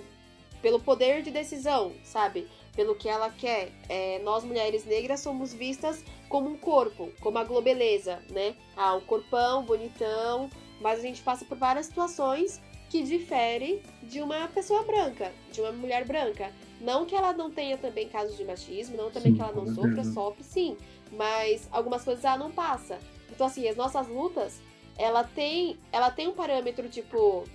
pelo 0.62 0.80
poder 0.80 1.24
de 1.24 1.30
decisão, 1.30 1.94
sabe? 2.06 2.48
Pelo 2.76 2.96
que 2.96 3.10
ela 3.10 3.30
quer. 3.30 3.72
É, 3.90 4.20
nós, 4.20 4.44
mulheres 4.44 4.86
negras, 4.86 5.20
somos 5.20 5.54
vistas 5.54 6.04
como 6.30 6.50
um 6.50 6.58
corpo, 6.58 7.12
como 7.20 7.38
a 7.38 7.44
globeleza, 7.44 8.24
né? 8.30 8.56
Ah, 8.76 8.96
um 8.96 9.02
corpão 9.02 9.64
bonitão, 9.64 10.50
mas 10.80 11.00
a 11.00 11.02
gente 11.02 11.22
passa 11.22 11.44
por 11.46 11.58
várias 11.58 11.88
situações 11.88 12.62
que 12.90 13.04
difere 13.04 13.82
de 14.04 14.22
uma 14.22 14.48
pessoa 14.50 14.84
branca, 14.84 15.32
de 15.52 15.62
uma 15.62 15.72
mulher 15.72 16.06
branca. 16.06 16.52
Não 16.82 17.06
que 17.06 17.16
ela 17.16 17.32
não 17.32 17.50
tenha 17.52 17.78
também 17.78 18.10
casos 18.10 18.36
de 18.36 18.44
machismo, 18.44 18.98
não 18.98 19.12
também 19.12 19.32
Sim, 19.32 19.38
que 19.38 19.44
ela 19.44 19.54
não 19.54 19.74
sofra, 19.74 20.04
sofre 20.04 20.44
sim. 20.44 20.78
Mas 21.12 21.68
algumas 21.72 22.04
coisas 22.04 22.26
ela 22.26 22.38
não 22.38 22.52
passa. 22.52 23.00
Então, 23.30 23.48
assim, 23.48 23.68
as 23.68 23.76
nossas 23.76 24.08
lutas, 24.08 24.60
ela 24.98 25.24
tem, 25.24 25.78
ela 25.92 26.12
tem 26.12 26.28
um 26.28 26.34
parâmetro, 26.34 26.90
tipo. 26.90 27.46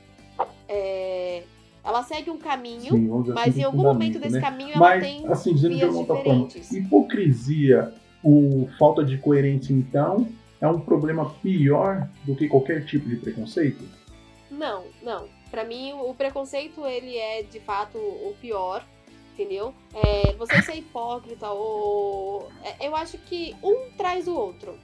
é, 0.69 1.43
ela 1.87 2.03
segue 2.03 2.31
um 2.31 2.37
caminho, 2.39 2.93
Sim, 2.93 3.09
mas 3.33 3.49
assim, 3.51 3.61
em 3.61 3.65
algum 3.65 3.83
momento 3.85 4.19
desse 4.19 4.35
né? 4.35 4.41
caminho 4.41 4.71
ela 4.71 4.81
Mas, 4.81 5.03
tem 5.03 5.27
assim, 5.29 5.55
dizendo 5.55 5.73
de 5.75 5.79
vias 5.79 5.91
uma 5.91 6.01
outra 6.01 6.17
forma, 6.17 6.47
diferentes. 6.47 6.73
hipocrisia, 6.73 7.95
o 8.25 8.69
falta 8.77 9.05
de 9.05 9.17
coerência, 9.19 9.73
então, 9.73 10.27
é 10.61 10.67
um 10.67 10.81
problema 10.81 11.31
pior 11.43 12.09
do 12.25 12.35
que 12.35 12.49
qualquer 12.49 12.85
tipo 12.85 13.09
de 13.09 13.17
preconceito? 13.17 13.85
Não, 14.51 14.85
não. 15.03 15.29
Pra 15.51 15.65
mim, 15.65 15.93
o 15.93 16.13
preconceito, 16.13 16.85
ele 16.85 17.17
é, 17.17 17.43
de 17.45 17.61
fato, 17.61 17.99
o 17.99 18.35
pior, 18.41 18.85
entendeu? 19.33 19.73
É, 19.95 20.33
você 20.35 20.61
ser 20.63 20.75
hipócrita 20.75 21.49
ou... 21.51 22.49
é, 22.65 22.89
Eu 22.89 22.97
acho 22.97 23.17
que 23.19 23.55
um 23.63 23.91
traz 23.97 24.27
o 24.27 24.35
outro, 24.35 24.75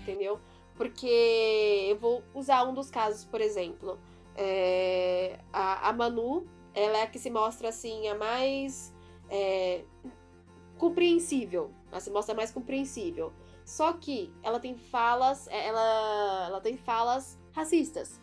entendeu? 0.00 0.38
Porque 0.76 1.86
eu 1.90 1.96
vou 1.96 2.22
usar 2.34 2.62
um 2.64 2.72
dos 2.74 2.88
casos, 2.90 3.24
por 3.24 3.40
exemplo. 3.40 3.98
É, 4.36 5.38
a, 5.52 5.88
a 5.88 5.92
Manu, 5.92 6.46
ela 6.74 6.98
é 6.98 7.02
a 7.02 7.06
que 7.06 7.18
se 7.18 7.30
mostra, 7.30 7.68
assim, 7.68 8.08
a 8.08 8.14
mais... 8.14 8.94
é, 9.28 9.84
compreensível. 10.78 11.70
Ela 11.90 12.00
se 12.00 12.10
mostra 12.10 12.34
mais 12.34 12.50
compreensível. 12.50 13.32
Só 13.64 13.92
que 13.92 14.32
ela 14.42 14.58
tem 14.58 14.76
falas... 14.76 15.46
Ela, 15.48 16.46
ela 16.48 16.60
tem 16.60 16.76
falas 16.76 17.38
racistas 17.52 18.20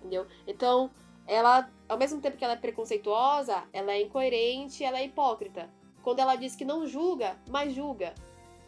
entendeu? 0.00 0.26
Então, 0.46 0.90
ela, 1.26 1.70
ao 1.88 1.98
mesmo 1.98 2.20
tempo 2.20 2.36
que 2.36 2.44
ela 2.44 2.54
é 2.54 2.56
preconceituosa, 2.56 3.62
ela 3.72 3.92
é 3.92 4.02
incoerente, 4.02 4.82
ela 4.82 4.98
é 4.98 5.04
hipócrita. 5.04 5.70
Quando 6.02 6.18
ela 6.18 6.34
diz 6.34 6.56
que 6.56 6.64
não 6.64 6.86
julga, 6.86 7.36
mas 7.48 7.74
julga. 7.74 8.14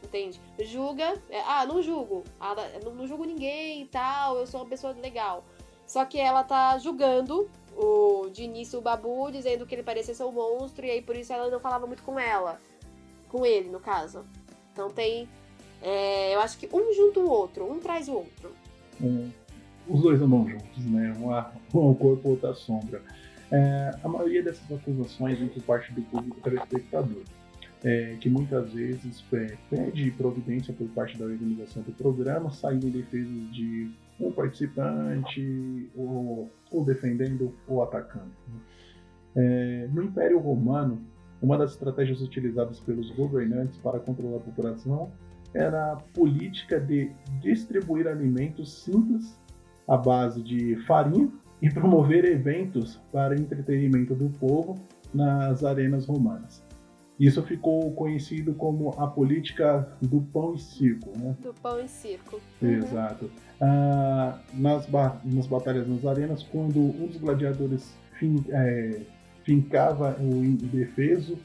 Entende? 0.03 0.41
Julga, 0.61 1.21
é, 1.31 1.41
ah, 1.47 1.65
não 1.65 1.81
julgo, 1.81 2.25
ah, 2.39 2.55
não, 2.85 2.93
não 2.95 3.07
julgo 3.07 3.25
ninguém 3.25 3.83
e 3.83 3.87
tal, 3.87 4.37
eu 4.37 4.47
sou 4.47 4.61
uma 4.61 4.69
pessoa 4.69 4.93
legal. 4.93 5.45
Só 5.87 6.05
que 6.05 6.19
ela 6.19 6.43
tá 6.43 6.77
julgando 6.79 7.49
o 7.77 8.29
de 8.31 8.45
início 8.45 8.79
o 8.79 8.83
Babu, 8.83 9.31
dizendo 9.31 9.67
que 9.67 9.75
ele 9.75 9.83
parecia 9.83 10.15
ser 10.15 10.25
um 10.25 10.33
monstro, 10.33 10.85
e 10.85 10.91
aí 10.91 11.03
por 11.03 11.17
isso 11.17 11.33
ela 11.33 11.51
não 11.51 11.61
falava 11.61 11.87
muito 11.87 12.03
com 12.03 12.19
ela. 12.19 12.61
Com 13.29 13.47
ele, 13.47 13.71
no 13.71 13.81
caso. 13.81 14.25
Então 14.73 14.91
tem. 14.91 15.29
é, 15.83 16.35
eu 16.35 16.41
acho 16.41 16.59
que 16.59 16.69
um 16.73 16.93
junta 16.93 17.21
o 17.21 17.29
outro, 17.29 17.71
um 17.71 17.79
traz 17.79 18.09
o 18.09 18.15
outro. 18.15 18.53
Os 19.89 20.01
dois 20.01 20.21
andam 20.21 20.49
juntos, 20.49 20.87
né? 20.87 21.15
Um 21.19 21.37
é 21.37 21.51
corpo, 21.73 22.31
outro 22.31 22.55
sombra. 22.55 23.03
É, 23.51 23.91
a 24.03 24.09
maioria 24.09 24.43
dessas 24.43 24.71
acusações 24.73 25.39
vem 25.39 25.49
por 25.49 25.63
parte 25.65 25.93
do 25.93 26.01
público 26.03 26.41
telespectador, 26.41 27.23
é, 27.85 28.17
que 28.19 28.31
muitas 28.31 28.73
vezes 28.73 29.23
é, 29.33 29.57
pede 29.69 30.11
providência 30.13 30.73
por 30.73 30.89
parte 30.89 31.19
da 31.19 31.27
organização 31.27 31.83
do 31.83 31.93
programa, 31.93 32.51
saindo 32.51 32.87
em 32.87 32.91
defesa 32.91 33.31
de 33.53 33.91
um 34.27 34.33
participante, 34.33 35.91
ou, 35.95 36.51
ou 36.71 36.85
defendendo 36.85 37.55
ou 37.67 37.83
atacando. 37.83 38.33
né? 38.49 38.61
É, 39.35 39.89
no 39.93 40.03
Império 40.03 40.39
Romano, 40.39 41.01
uma 41.41 41.59
das 41.59 41.73
estratégias 41.73 42.21
utilizadas 42.21 42.79
pelos 42.81 43.11
governantes 43.11 43.79
para 43.79 43.99
controlar 43.99 44.37
a 44.37 44.41
população 44.41 45.11
era 45.55 45.93
a 45.93 45.97
política 45.97 46.81
de 46.81 47.11
distribuir 47.41 48.07
alimentos 48.07 48.73
simples 48.73 49.39
à 49.89 49.97
base 49.97 50.43
de 50.43 50.77
farinha 50.87 51.29
e 51.61 51.71
promover 51.71 52.25
eventos 52.25 53.01
para 53.13 53.35
entretenimento 53.35 54.15
do 54.15 54.31
povo 54.39 54.77
nas 55.13 55.63
arenas 55.65 56.07
romanas. 56.07 56.65
Isso 57.23 57.41
ficou 57.45 57.93
conhecido 57.93 58.53
como 58.53 58.91
a 58.99 59.07
política 59.07 59.89
do 60.01 60.21
pão 60.23 60.55
e 60.57 60.59
circo, 60.59 61.17
né? 61.17 61.37
Do 61.41 61.55
pão 61.55 61.81
e 61.81 61.87
circo. 61.87 62.41
Exato. 62.61 63.31
Ah, 63.61 64.41
nas, 64.53 64.87
ba- 64.87 65.21
nas 65.25 65.47
batalhas 65.47 65.87
nas 65.87 66.05
arenas, 66.05 66.43
quando 66.43 66.81
um 66.81 67.07
dos 67.07 67.19
gladiadores 67.19 67.95
fin- 68.19 68.45
é, 68.51 69.03
fincava 69.45 70.17
o 70.21 70.45
indefeso 70.45 71.39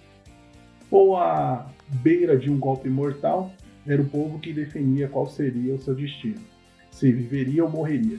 ou 0.90 1.16
à 1.16 1.70
beira 2.02 2.36
de 2.36 2.50
um 2.50 2.58
golpe 2.58 2.90
mortal, 2.90 3.52
era 3.86 4.02
o 4.02 4.10
povo 4.10 4.40
que 4.40 4.52
definia 4.52 5.08
qual 5.08 5.28
seria 5.28 5.76
o 5.76 5.80
seu 5.80 5.94
destino, 5.94 6.42
se 6.90 7.12
viveria 7.12 7.64
ou 7.64 7.70
morreria. 7.70 8.18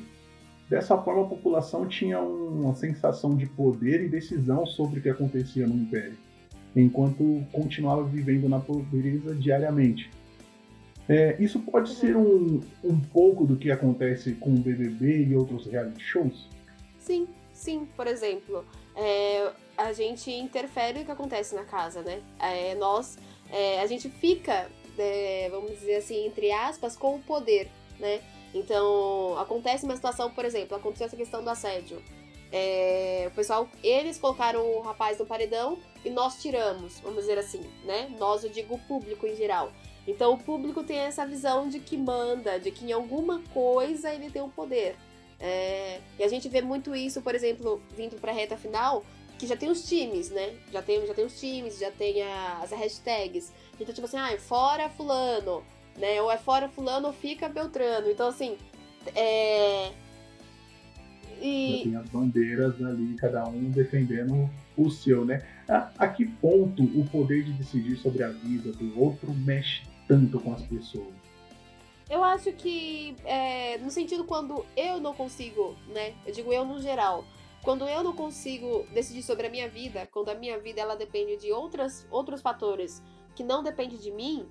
Dessa 0.70 0.96
forma, 0.96 1.22
a 1.22 1.28
população 1.28 1.88
tinha 1.88 2.20
uma 2.20 2.74
sensação 2.74 3.34
de 3.34 3.46
poder 3.46 4.04
e 4.04 4.08
decisão 4.08 4.64
sobre 4.64 5.00
o 5.00 5.02
que 5.02 5.08
acontecia 5.08 5.66
no 5.66 5.74
Império, 5.74 6.16
enquanto 6.80 7.44
continuava 7.52 8.02
vivendo 8.04 8.48
na 8.48 8.60
pobreza 8.60 9.34
diariamente. 9.34 10.10
É, 11.08 11.36
isso 11.40 11.60
pode 11.60 11.94
ser 11.94 12.16
um, 12.16 12.60
um 12.84 13.00
pouco 13.00 13.46
do 13.46 13.56
que 13.56 13.70
acontece 13.70 14.32
com 14.34 14.50
o 14.50 14.58
BBB 14.58 15.24
e 15.24 15.34
outros 15.34 15.66
reality 15.66 16.02
shows? 16.02 16.46
Sim, 16.98 17.26
sim. 17.52 17.88
Por 17.96 18.06
exemplo, 18.06 18.62
é, 18.94 19.50
a 19.76 19.92
gente 19.94 20.30
interfere 20.30 20.98
no 20.98 21.04
que 21.06 21.10
acontece 21.10 21.54
na 21.54 21.64
casa, 21.64 22.02
né? 22.02 22.20
É, 22.38 22.74
nós, 22.74 23.16
é, 23.50 23.80
a 23.80 23.86
gente 23.86 24.10
fica, 24.10 24.68
é, 24.98 25.48
vamos 25.50 25.70
dizer 25.70 25.96
assim, 25.96 26.26
entre 26.26 26.52
aspas, 26.52 26.94
com 26.94 27.14
o 27.14 27.20
poder, 27.20 27.70
né? 27.98 28.20
Então, 28.52 29.38
acontece 29.38 29.84
uma 29.84 29.96
situação, 29.96 30.30
por 30.30 30.44
exemplo, 30.44 30.76
aconteceu 30.76 31.06
essa 31.06 31.16
questão 31.16 31.42
do 31.42 31.48
assédio. 31.48 32.02
É, 32.50 33.24
o 33.30 33.30
pessoal, 33.32 33.68
eles 33.82 34.18
colocaram 34.18 34.64
o 34.64 34.80
rapaz 34.80 35.18
no 35.18 35.26
paredão 35.26 35.78
e 36.04 36.10
nós 36.10 36.40
tiramos, 36.40 36.98
vamos 37.00 37.20
dizer 37.20 37.38
assim, 37.38 37.60
né? 37.84 38.10
Nós, 38.18 38.42
eu 38.44 38.50
digo 38.50 38.74
o 38.74 38.78
público 38.78 39.26
em 39.26 39.36
geral. 39.36 39.70
Então, 40.06 40.32
o 40.32 40.38
público 40.38 40.82
tem 40.82 40.98
essa 40.98 41.26
visão 41.26 41.68
de 41.68 41.78
que 41.80 41.96
manda, 41.96 42.58
de 42.58 42.70
que 42.70 42.86
em 42.86 42.92
alguma 42.92 43.42
coisa 43.52 44.12
ele 44.12 44.30
tem 44.30 44.40
o 44.40 44.48
poder. 44.48 44.96
É, 45.38 46.00
e 46.18 46.24
a 46.24 46.28
gente 46.28 46.48
vê 46.48 46.62
muito 46.62 46.96
isso, 46.96 47.20
por 47.20 47.34
exemplo, 47.34 47.82
vindo 47.94 48.18
pra 48.18 48.32
reta 48.32 48.56
final, 48.56 49.04
que 49.38 49.46
já 49.46 49.56
tem 49.56 49.70
os 49.70 49.86
times, 49.86 50.30
né? 50.30 50.56
Já 50.72 50.80
tem, 50.82 51.06
já 51.06 51.12
tem 51.14 51.24
os 51.26 51.38
times, 51.38 51.78
já 51.78 51.90
tem 51.90 52.22
a- 52.22 52.60
as 52.62 52.70
hashtags. 52.72 53.52
Então, 53.78 53.94
tipo 53.94 54.06
assim, 54.06 54.16
ah, 54.16 54.32
é 54.32 54.38
fora 54.38 54.88
fulano, 54.88 55.62
né? 55.96 56.20
Ou 56.22 56.30
é 56.32 56.38
fora 56.38 56.68
fulano 56.68 57.08
ou 57.08 57.12
fica 57.12 57.48
Beltrano. 57.48 58.10
Então, 58.10 58.28
assim, 58.28 58.56
é... 59.14 59.92
Já 61.40 61.46
E... 61.46 61.82
tem 61.84 61.96
as 61.96 62.08
bandeiras 62.08 62.82
ali, 62.82 63.14
cada 63.14 63.48
um 63.48 63.70
defendendo 63.70 64.48
o 64.76 64.90
seu, 64.90 65.24
né? 65.24 65.42
A, 65.68 65.90
a 65.98 66.08
que 66.08 66.26
ponto 66.26 66.82
o 66.82 67.04
poder 67.10 67.44
de 67.44 67.52
decidir 67.52 67.96
sobre 67.96 68.22
a 68.22 68.28
vida 68.28 68.72
do 68.72 69.00
outro 69.00 69.32
mexe 69.32 69.82
tanto 70.06 70.40
com 70.40 70.52
as 70.52 70.62
pessoas? 70.62 71.14
Eu 72.08 72.24
acho 72.24 72.52
que, 72.52 73.14
é, 73.24 73.76
no 73.78 73.90
sentido 73.90 74.24
quando 74.24 74.64
eu 74.76 74.98
não 74.98 75.14
consigo, 75.14 75.76
né? 75.88 76.14
Eu 76.26 76.32
digo 76.32 76.52
eu 76.52 76.64
no 76.64 76.80
geral. 76.80 77.24
Quando 77.62 77.86
eu 77.86 78.02
não 78.02 78.14
consigo 78.14 78.86
decidir 78.94 79.22
sobre 79.22 79.46
a 79.46 79.50
minha 79.50 79.68
vida, 79.68 80.08
quando 80.10 80.30
a 80.30 80.34
minha 80.34 80.58
vida 80.58 80.80
ela 80.80 80.96
depende 80.96 81.36
de 81.36 81.52
outras, 81.52 82.06
outros 82.10 82.40
fatores 82.40 83.02
que 83.34 83.44
não 83.44 83.62
dependem 83.62 83.98
de 83.98 84.10
mim, 84.10 84.48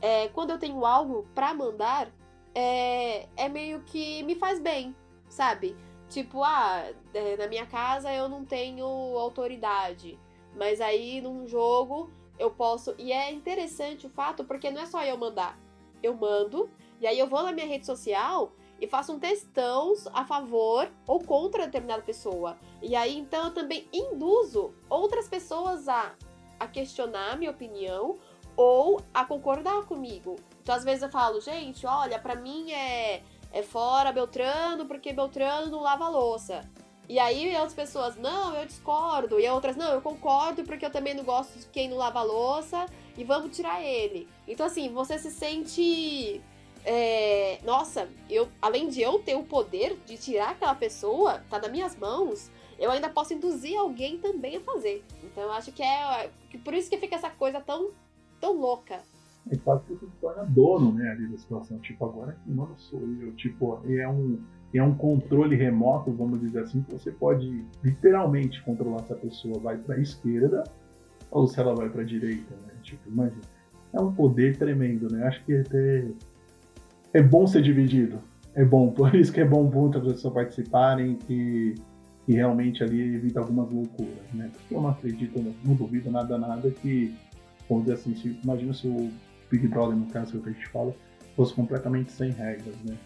é, 0.00 0.28
quando 0.28 0.50
eu 0.50 0.58
tenho 0.58 0.84
algo 0.86 1.26
pra 1.34 1.52
mandar, 1.52 2.10
é, 2.54 3.28
é 3.36 3.48
meio 3.48 3.80
que 3.82 4.22
me 4.22 4.34
faz 4.34 4.58
bem, 4.58 4.94
sabe? 5.28 5.76
Tipo, 6.08 6.42
ah, 6.42 6.84
é, 7.12 7.36
na 7.36 7.48
minha 7.48 7.66
casa 7.66 8.12
eu 8.12 8.28
não 8.28 8.44
tenho 8.44 8.86
autoridade, 8.86 10.18
mas 10.54 10.80
aí 10.80 11.20
num 11.20 11.46
jogo 11.46 12.10
eu 12.38 12.50
posso. 12.50 12.94
E 12.98 13.12
é 13.12 13.32
interessante 13.32 14.06
o 14.06 14.10
fato, 14.10 14.44
porque 14.44 14.70
não 14.70 14.82
é 14.82 14.86
só 14.86 15.02
eu 15.04 15.16
mandar. 15.16 15.58
Eu 16.02 16.14
mando, 16.14 16.70
e 17.00 17.06
aí 17.06 17.18
eu 17.18 17.26
vou 17.26 17.42
na 17.42 17.52
minha 17.52 17.66
rede 17.66 17.84
social 17.86 18.52
e 18.80 18.86
faço 18.86 19.12
um 19.12 19.18
textão 19.18 19.94
a 20.12 20.24
favor 20.24 20.90
ou 21.06 21.20
contra 21.20 21.66
determinada 21.66 22.02
pessoa. 22.02 22.56
E 22.82 22.94
aí 22.94 23.18
então 23.18 23.46
eu 23.46 23.54
também 23.54 23.88
induzo 23.92 24.74
outras 24.88 25.28
pessoas 25.28 25.88
a, 25.88 26.14
a 26.60 26.66
questionar 26.66 27.36
minha 27.38 27.50
opinião 27.50 28.18
ou 28.56 29.00
a 29.12 29.24
concordar 29.24 29.84
comigo. 29.84 30.36
Então 30.62 30.74
às 30.74 30.84
vezes 30.84 31.02
eu 31.02 31.08
falo, 31.08 31.40
gente, 31.40 31.86
olha, 31.86 32.18
pra 32.18 32.34
mim 32.34 32.70
é, 32.72 33.22
é 33.56 33.62
fora 33.62 34.12
Beltrano 34.12 34.84
porque 34.84 35.12
Beltrano 35.12 35.70
não 35.70 35.80
lava 35.80 36.08
louça. 36.08 36.68
E 37.08 37.18
aí 37.18 37.54
outras 37.54 37.72
pessoas, 37.72 38.16
não, 38.16 38.54
eu 38.54 38.66
discordo. 38.66 39.40
E 39.40 39.48
outras, 39.48 39.76
não, 39.76 39.92
eu 39.92 40.02
concordo 40.02 40.64
porque 40.64 40.84
eu 40.84 40.90
também 40.90 41.14
não 41.14 41.24
gosto 41.24 41.58
de 41.58 41.66
quem 41.66 41.88
não 41.88 41.96
lava 41.96 42.22
louça 42.22 42.86
e 43.16 43.24
vamos 43.24 43.56
tirar 43.56 43.82
ele. 43.82 44.28
Então 44.46 44.66
assim, 44.66 44.92
você 44.92 45.18
se 45.18 45.30
sente 45.30 46.42
é, 46.84 47.58
nossa, 47.64 48.08
eu, 48.28 48.48
além 48.60 48.88
de 48.88 49.00
eu 49.00 49.18
ter 49.20 49.34
o 49.34 49.42
poder 49.42 49.96
de 50.04 50.18
tirar 50.18 50.50
aquela 50.50 50.74
pessoa, 50.74 51.42
tá 51.48 51.58
nas 51.58 51.70
minhas 51.70 51.96
mãos, 51.96 52.50
eu 52.78 52.90
ainda 52.90 53.08
posso 53.08 53.32
induzir 53.32 53.78
alguém 53.78 54.18
também 54.18 54.56
a 54.56 54.60
fazer. 54.60 55.02
Então 55.24 55.44
eu 55.44 55.52
acho 55.52 55.72
que 55.72 55.82
é 55.82 56.30
por 56.62 56.74
isso 56.74 56.90
que 56.90 56.98
fica 56.98 57.16
essa 57.16 57.30
coisa 57.30 57.60
tão, 57.60 57.90
tão 58.40 58.52
louca, 58.52 59.02
É 59.50 59.56
quase 59.56 59.84
que 59.84 59.94
você 59.94 60.06
se 60.06 60.16
torna 60.20 60.44
dono, 60.44 60.92
né, 60.92 61.08
ali 61.10 61.28
da 61.28 61.38
situação. 61.38 61.78
Tipo, 61.78 62.06
agora 62.06 62.32
que 62.32 62.50
mano 62.50 62.74
sou 62.76 63.00
eu. 63.00 63.32
Tipo, 63.36 63.80
é 63.86 64.08
um, 64.08 64.40
é 64.74 64.82
um 64.82 64.94
controle 64.94 65.54
remoto, 65.54 66.12
vamos 66.12 66.40
dizer 66.40 66.60
assim, 66.60 66.82
que 66.82 66.92
você 66.92 67.12
pode 67.12 67.64
literalmente 67.82 68.62
controlar 68.64 69.04
se 69.04 69.12
a 69.12 69.16
pessoa 69.16 69.58
vai 69.60 69.76
para 69.76 69.94
a 69.94 70.00
esquerda 70.00 70.64
ou 71.30 71.46
se 71.46 71.60
ela 71.60 71.74
vai 71.74 71.88
para 71.88 72.02
a 72.02 72.04
direita, 72.04 72.54
né? 72.66 72.72
Tipo, 72.82 73.08
imagina. 73.08 73.42
É 73.92 74.00
um 74.00 74.12
poder 74.12 74.56
tremendo, 74.56 75.10
né? 75.10 75.26
Acho 75.26 75.44
que 75.44 75.56
até 75.56 76.08
é 77.12 77.22
bom 77.22 77.46
ser 77.46 77.62
dividido. 77.62 78.18
É 78.54 78.64
bom, 78.64 78.90
por 78.92 79.14
isso 79.14 79.32
que 79.32 79.40
é 79.40 79.44
bom 79.44 79.64
muitas 79.64 80.02
pessoas 80.02 80.34
participarem 80.34 81.14
que, 81.14 81.74
que 82.24 82.32
realmente 82.32 82.82
ali 82.82 83.14
evita 83.14 83.40
algumas 83.40 83.70
loucuras, 83.70 84.32
né? 84.34 84.50
Porque 84.52 84.74
eu 84.74 84.80
não 84.80 84.90
acredito, 84.90 85.54
não 85.64 85.74
duvido 85.74 86.10
nada, 86.10 86.36
nada 86.36 86.70
que, 86.70 87.14
vamos 87.68 87.84
dizer 87.84 87.94
assim, 87.94 88.14
se, 88.14 88.38
imagina 88.42 88.72
se 88.74 88.86
o 88.86 89.10
Big 89.50 89.68
Brother, 89.68 89.96
no 89.96 90.06
caso 90.06 90.40
que 90.40 90.48
a 90.48 90.52
gente 90.52 90.66
fala, 90.68 90.94
fosse 91.34 91.54
completamente 91.54 92.10
sem 92.12 92.30
regras, 92.30 92.76
né? 92.84 92.96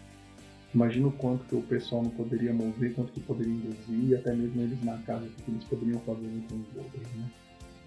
Imagina 0.73 1.07
o 1.07 1.11
quanto 1.11 1.43
que 1.45 1.55
o 1.55 1.61
pessoal 1.61 2.01
não 2.01 2.11
poderia 2.11 2.53
mover, 2.53 2.93
quanto 2.93 3.11
que 3.11 3.19
poderia 3.19 3.53
induzir, 3.53 4.09
e 4.09 4.15
até 4.15 4.33
mesmo 4.33 4.61
eles 4.61 4.83
na 4.83 4.97
casa, 4.99 5.25
o 5.25 5.29
que 5.29 5.51
eles 5.51 5.63
poderiam 5.65 5.99
fazer 5.99 6.43
com 6.49 6.55
os 6.55 6.77
outros, 6.77 7.07
né? 7.15 7.31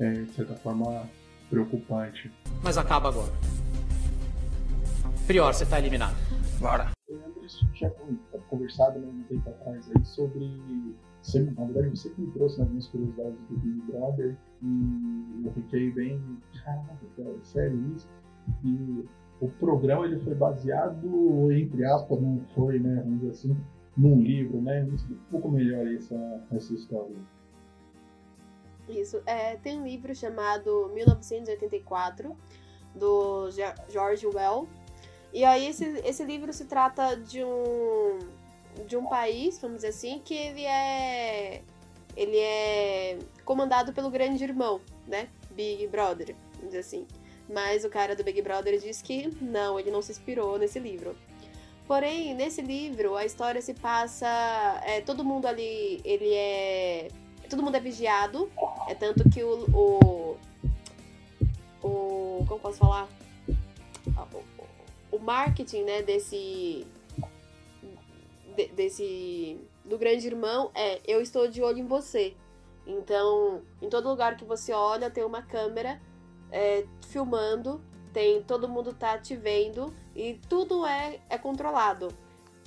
É, 0.01 0.13
de 0.23 0.33
certa 0.33 0.55
forma, 0.57 1.09
preocupante. 1.49 2.31
Mas 2.63 2.77
acaba 2.77 3.09
agora. 3.09 3.33
Prior, 5.27 5.55
você 5.55 5.65
tá 5.65 5.79
eliminado. 5.79 6.15
Bora. 6.61 6.91
Eu 7.09 7.17
lembro 7.17 7.41
disso 7.41 7.67
que 7.67 7.79
tinha 7.79 7.91
conversado 8.51 8.99
né, 8.99 9.07
um 9.07 9.23
tempo 9.23 9.49
atrás 9.49 9.91
aí 9.97 10.05
sobre. 10.05 10.95
Você, 11.23 11.41
na 11.41 11.65
verdade, 11.65 11.89
você 11.89 12.11
que 12.11 12.21
me 12.21 12.31
trouxe 12.33 12.59
nas 12.59 12.69
minhas 12.69 12.87
curiosidades 12.89 13.39
do 13.49 13.57
Big 13.57 13.81
Brother 13.91 14.37
e 14.63 15.43
eu 15.47 15.53
fiquei 15.53 15.91
bem. 15.93 16.21
Caraca, 16.63 16.99
sério 17.43 17.95
isso? 17.97 18.07
E 18.65 19.05
o 19.41 19.49
programa 19.49 20.07
ele 20.07 20.21
foi 20.21 20.35
baseado, 20.35 21.53
entre 21.53 21.85
aspas, 21.85 22.21
não 22.21 22.41
foi, 22.55 22.79
né, 22.79 23.03
vamos 23.05 23.21
dizer 23.21 23.31
assim, 23.31 23.57
num 23.97 24.21
livro, 24.21 24.61
né? 24.61 24.83
Um 24.83 25.31
pouco 25.31 25.51
melhor 25.51 25.87
essa, 25.95 26.47
essa 26.51 26.75
história. 26.75 27.15
Isso, 28.89 29.23
é, 29.25 29.57
tem 29.57 29.81
um 29.81 29.87
livro 29.87 30.15
chamado 30.15 30.91
1984, 30.95 32.37
do 32.95 33.49
George 33.89 34.27
Well. 34.27 34.69
E 35.33 35.45
aí 35.45 35.67
esse, 35.67 35.85
esse 36.05 36.25
livro 36.25 36.53
se 36.53 36.65
trata 36.65 37.17
de 37.17 37.43
um, 37.43 38.19
de 38.87 38.97
um 38.97 39.07
país, 39.07 39.59
vamos 39.61 39.79
dizer 39.79 39.89
assim, 39.89 40.21
que 40.25 40.35
ele 40.35 40.65
é, 40.65 41.63
ele 42.17 42.39
é 42.39 43.19
comandado 43.45 43.93
pelo 43.93 44.11
grande 44.11 44.45
irmão, 44.45 44.81
né? 45.07 45.29
Big 45.51 45.87
Brother, 45.89 46.37
vamos 46.55 46.67
dizer 46.67 46.79
assim. 46.79 47.07
Mas 47.49 47.85
o 47.85 47.91
cara 47.91 48.17
do 48.17 48.25
Big 48.25 48.41
Brother 48.41 48.79
diz 48.79 49.03
que 49.03 49.29
não, 49.41 49.79
ele 49.79 49.91
não 49.91 50.01
se 50.01 50.13
inspirou 50.13 50.59
nesse 50.59 50.79
livro. 50.79 51.15
Porém, 51.87 52.35
nesse 52.35 52.63
livro, 52.63 53.15
a 53.15 53.27
história 53.27 53.61
se 53.61 53.75
passa. 53.75 54.27
É, 54.85 55.03
todo 55.03 55.25
mundo 55.25 55.47
ali, 55.47 56.01
ele 56.05 56.33
é. 56.33 57.09
Todo 57.49 57.63
mundo 57.63 57.77
é 57.77 57.81
vigiado. 57.81 58.51
É 58.89 58.95
tanto 58.95 59.29
que 59.29 59.45
o. 59.45 59.65
O. 59.71 60.37
o 61.83 62.45
como 62.49 62.61
posso 62.61 62.79
falar? 62.79 63.07
O, 64.17 65.17
o 65.17 65.19
marketing, 65.19 65.83
né, 65.83 66.03
desse. 66.03 66.87
De, 68.57 68.67
desse. 68.69 69.61
Do 69.85 69.99
grande 69.99 70.27
irmão 70.27 70.71
é: 70.75 71.03
eu 71.07 71.21
estou 71.21 71.49
de 71.49 71.63
olho 71.63 71.81
em 71.81 71.87
você. 71.87 72.35
Então, 72.87 73.61
em 73.83 73.91
todo 73.91 74.09
lugar 74.09 74.39
que 74.39 74.45
você 74.45 74.73
olha, 74.73 75.11
tem 75.11 75.25
uma 75.25 75.43
câmera 75.43 76.01
é, 76.55 76.87
filmando, 77.09 77.83
tem 78.13 78.41
todo 78.45 78.69
mundo 78.69 78.95
tá 78.95 79.19
te 79.19 79.35
vendo 79.35 79.93
e 80.15 80.35
tudo 80.49 80.87
é, 80.87 81.21
é 81.29 81.37
controlado. 81.37 82.09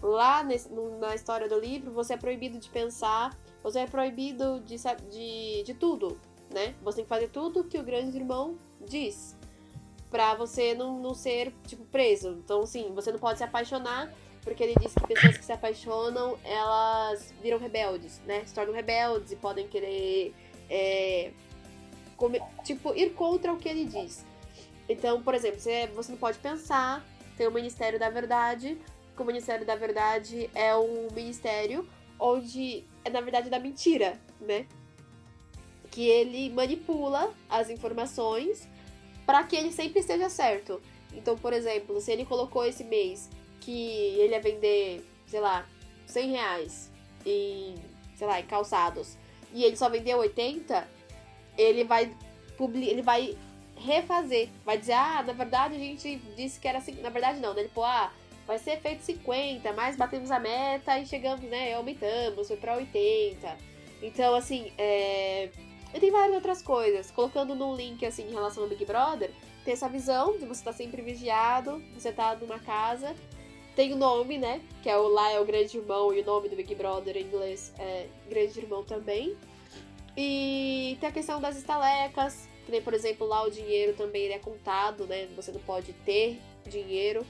Lá 0.04 0.44
nesse, 0.44 0.70
na 1.00 1.16
história 1.16 1.48
do 1.48 1.58
livro, 1.58 1.92
você 1.92 2.14
é 2.14 2.18
proibido 2.18 2.60
de 2.60 2.70
pensar, 2.70 3.36
você 3.64 3.80
é 3.80 3.88
proibido 3.88 4.60
de, 4.60 4.76
de, 5.10 5.64
de 5.64 5.74
tudo, 5.74 6.20
né? 6.54 6.76
Você 6.84 6.98
tem 6.98 7.06
que 7.06 7.10
fazer 7.10 7.30
tudo 7.30 7.64
que 7.64 7.80
o 7.80 7.84
grande 7.84 8.18
irmão 8.18 8.58
diz. 8.86 9.36
Pra 10.12 10.36
você 10.36 10.76
não, 10.76 11.00
não 11.00 11.14
ser, 11.14 11.54
tipo, 11.66 11.84
preso. 11.86 12.30
Então, 12.44 12.66
sim, 12.66 12.92
você 12.94 13.12
não 13.12 13.20
pode 13.20 13.40
se 13.40 13.44
apaixonar, 13.44 14.14
porque 14.42 14.64
ele 14.64 14.76
diz 14.80 14.94
que 14.94 15.08
pessoas 15.08 15.38
que 15.38 15.46
se 15.46 15.52
apaixonam, 15.52 16.38
elas 16.44 17.34
viram 17.42 17.58
rebeldes, 17.58 18.22
né? 18.26 18.46
Se 18.46 18.54
tornam 18.54 18.74
rebeldes 18.74 19.32
e 19.32 19.36
podem 19.36 19.68
querer 19.68 20.34
é, 20.70 21.32
tipo, 22.64 22.94
ir 22.94 23.14
contra 23.14 23.54
o 23.54 23.58
que 23.58 23.70
ele 23.70 23.86
diz. 23.86 24.26
Então, 24.90 25.22
por 25.22 25.34
exemplo, 25.34 25.60
você, 25.60 25.88
você 25.88 26.12
não 26.12 26.20
pode 26.20 26.38
pensar, 26.40 27.06
tem 27.36 27.48
o 27.48 27.52
Ministério 27.52 28.00
da 28.00 28.10
Verdade, 28.10 28.78
que 29.16 29.22
o 29.22 29.26
Ministério 29.26 29.66
da 29.66 29.76
Verdade 29.76 30.50
é 30.54 30.76
um 30.76 31.08
ministério 31.12 31.88
onde 32.20 32.84
é, 33.04 33.10
na 33.10 33.22
verdade, 33.22 33.50
da 33.50 33.60
mentira, 33.60 34.20
né? 34.40 34.66
Que 35.92 36.08
ele 36.08 36.50
manipula 36.50 37.34
as 37.50 37.70
informações 37.70 38.68
para 39.26 39.44
que 39.44 39.56
ele 39.56 39.72
sempre 39.72 40.00
esteja 40.00 40.30
certo. 40.30 40.82
Então, 41.14 41.38
por 41.38 41.54
exemplo, 41.54 42.00
se 42.00 42.12
ele 42.12 42.26
colocou 42.26 42.66
esse 42.66 42.84
mês 42.84 43.30
que 43.60 44.18
ele 44.20 44.34
ia 44.34 44.42
vender, 44.42 45.06
sei 45.26 45.40
lá, 45.40 45.68
100 46.06 46.32
reais 46.32 46.92
em, 47.26 47.76
sei 48.16 48.28
lá, 48.28 48.40
em 48.40 48.46
calçados, 48.46 49.18
e 49.54 49.64
ele 49.64 49.76
só 49.76 49.90
vendeu 49.90 50.20
80, 50.20 50.88
ele 51.58 51.84
vai 51.84 52.16
publi 52.58 52.90
ele 52.90 53.02
vai 53.02 53.38
refazer, 53.76 54.50
vai 54.66 54.78
dizer, 54.78 54.94
ah, 54.94 55.24
na 55.26 55.34
verdade 55.34 55.76
a 55.76 55.80
gente 55.80 56.18
disse 56.36 56.60
que 56.60 56.68
era 56.68 56.80
assim, 56.80 56.94
na 57.02 57.10
verdade 57.10 57.40
não, 57.40 57.54
né? 57.54 57.62
Ele, 57.62 57.70
pô, 57.70 57.84
ah, 57.84 58.12
vai 58.48 58.58
ser 58.58 58.80
feito 58.80 59.04
50, 59.04 59.72
mas 59.74 59.96
batemos 59.96 60.32
a 60.32 60.40
meta 60.40 60.98
e 60.98 61.06
chegamos, 61.06 61.42
né, 61.42 61.74
aumentamos, 61.74 62.48
foi 62.48 62.58
para 62.58 62.76
80. 62.76 63.58
Então, 64.02 64.34
assim, 64.36 64.72
é... 64.78 65.50
E 65.94 66.00
tem 66.00 66.12
várias 66.12 66.36
outras 66.36 66.62
coisas. 66.62 67.12
Colocando 67.12 67.56
num 67.56 67.76
link, 67.76 68.06
assim, 68.06 68.28
em 68.28 68.34
relação 68.34 68.64
ao 68.64 68.70
Big 68.70 68.86
Brother, 68.86 69.32
tem 69.64 69.74
essa 69.74 69.90
visão 69.90 70.38
de 70.38 70.46
você 70.46 70.62
estar 70.62 70.72
tá 70.72 70.78
sempre 70.78 71.02
vigiado, 71.02 71.82
você 71.94 72.12
tá 72.12 72.36
numa 72.36 72.60
casa, 72.60 73.16
tem 73.76 73.94
o 73.94 73.96
nome, 73.98 74.38
né, 74.38 74.62
que 74.82 74.90
é 74.90 74.98
o 74.98 75.08
lá 75.08 75.32
é 75.32 75.40
o 75.40 75.46
grande 75.46 75.78
irmão, 75.78 76.14
e 76.14 76.22
o 76.22 76.26
nome 76.26 76.50
do 76.50 76.56
Big 76.56 76.74
Brother 76.74 77.18
em 77.18 77.22
inglês 77.22 77.74
é 77.78 78.08
grande 78.30 78.60
irmão 78.60 78.84
também. 78.84 79.36
E 80.18 80.98
tem 81.00 81.10
a 81.10 81.12
questão 81.12 81.40
das 81.40 81.56
estalecas, 81.56 82.50
que 82.66 82.72
nem, 82.72 82.82
por 82.82 82.96
exemplo, 82.96 83.28
lá 83.28 83.44
o 83.44 83.52
dinheiro 83.52 83.94
também 83.94 84.32
é 84.34 84.40
contado, 84.40 85.06
né? 85.06 85.28
Você 85.36 85.52
não 85.52 85.60
pode 85.60 85.94
ter 85.94 86.40
dinheiro. 86.66 87.24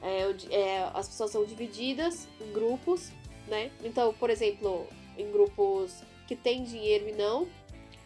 É, 0.00 0.34
é, 0.50 0.90
as 0.94 1.08
pessoas 1.08 1.30
são 1.30 1.44
divididas 1.44 2.26
em 2.40 2.50
grupos, 2.50 3.12
né? 3.46 3.70
Então, 3.84 4.14
por 4.14 4.30
exemplo, 4.30 4.88
em 5.18 5.30
grupos 5.30 6.02
que 6.26 6.34
tem 6.34 6.64
dinheiro 6.64 7.10
e 7.10 7.12
não. 7.12 7.46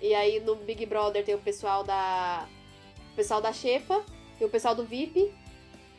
E 0.00 0.12
aí 0.12 0.40
no 0.40 0.56
Big 0.56 0.84
Brother 0.84 1.24
tem 1.24 1.36
o 1.36 1.40
pessoal 1.40 1.84
da. 1.84 2.48
O 3.12 3.16
pessoal 3.16 3.40
da 3.40 3.52
Xepa 3.52 4.04
e 4.40 4.44
o 4.44 4.48
pessoal 4.48 4.74
do 4.74 4.84
VIP. 4.84 5.32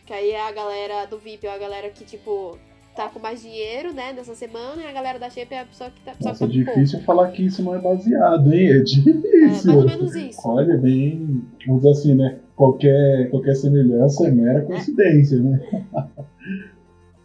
Que 0.05 0.13
aí 0.13 0.31
é 0.31 0.41
a 0.41 0.51
galera 0.51 1.05
do 1.05 1.17
VIP, 1.17 1.47
é 1.47 1.53
a 1.53 1.57
galera 1.57 1.89
que, 1.89 2.05
tipo, 2.05 2.57
tá 2.97 3.09
com 3.09 3.19
mais 3.19 3.41
dinheiro, 3.43 3.93
né, 3.93 4.11
nessa 4.11 4.33
semana, 4.33 4.81
e 4.81 4.87
a 4.87 4.91
galera 4.91 5.19
da 5.19 5.29
Shape 5.29 5.53
é 5.53 5.61
a 5.61 5.65
pessoa 5.65 5.91
que 5.91 6.01
tá. 6.01 6.13
Nossa, 6.19 6.45
é 6.45 6.47
difícil 6.47 6.99
falar 7.03 7.29
que 7.31 7.45
isso 7.45 7.61
não 7.61 7.75
é 7.75 7.79
baseado, 7.79 8.51
hein? 8.51 8.71
É 8.71 8.79
difícil. 8.79 9.23
É, 9.23 9.47
mais 9.47 9.67
ou 9.67 9.85
menos 9.85 10.15
isso. 10.15 10.41
Olha, 10.43 10.75
bem. 10.77 11.43
Vamos 11.67 11.83
dizer 11.83 11.91
assim, 11.91 12.15
né? 12.15 12.39
Qualquer, 12.55 13.29
qualquer 13.29 13.55
semelhança 13.55 14.27
é 14.27 14.31
mera 14.31 14.65
coincidência, 14.65 15.35
é. 15.37 15.39
né? 15.39 15.83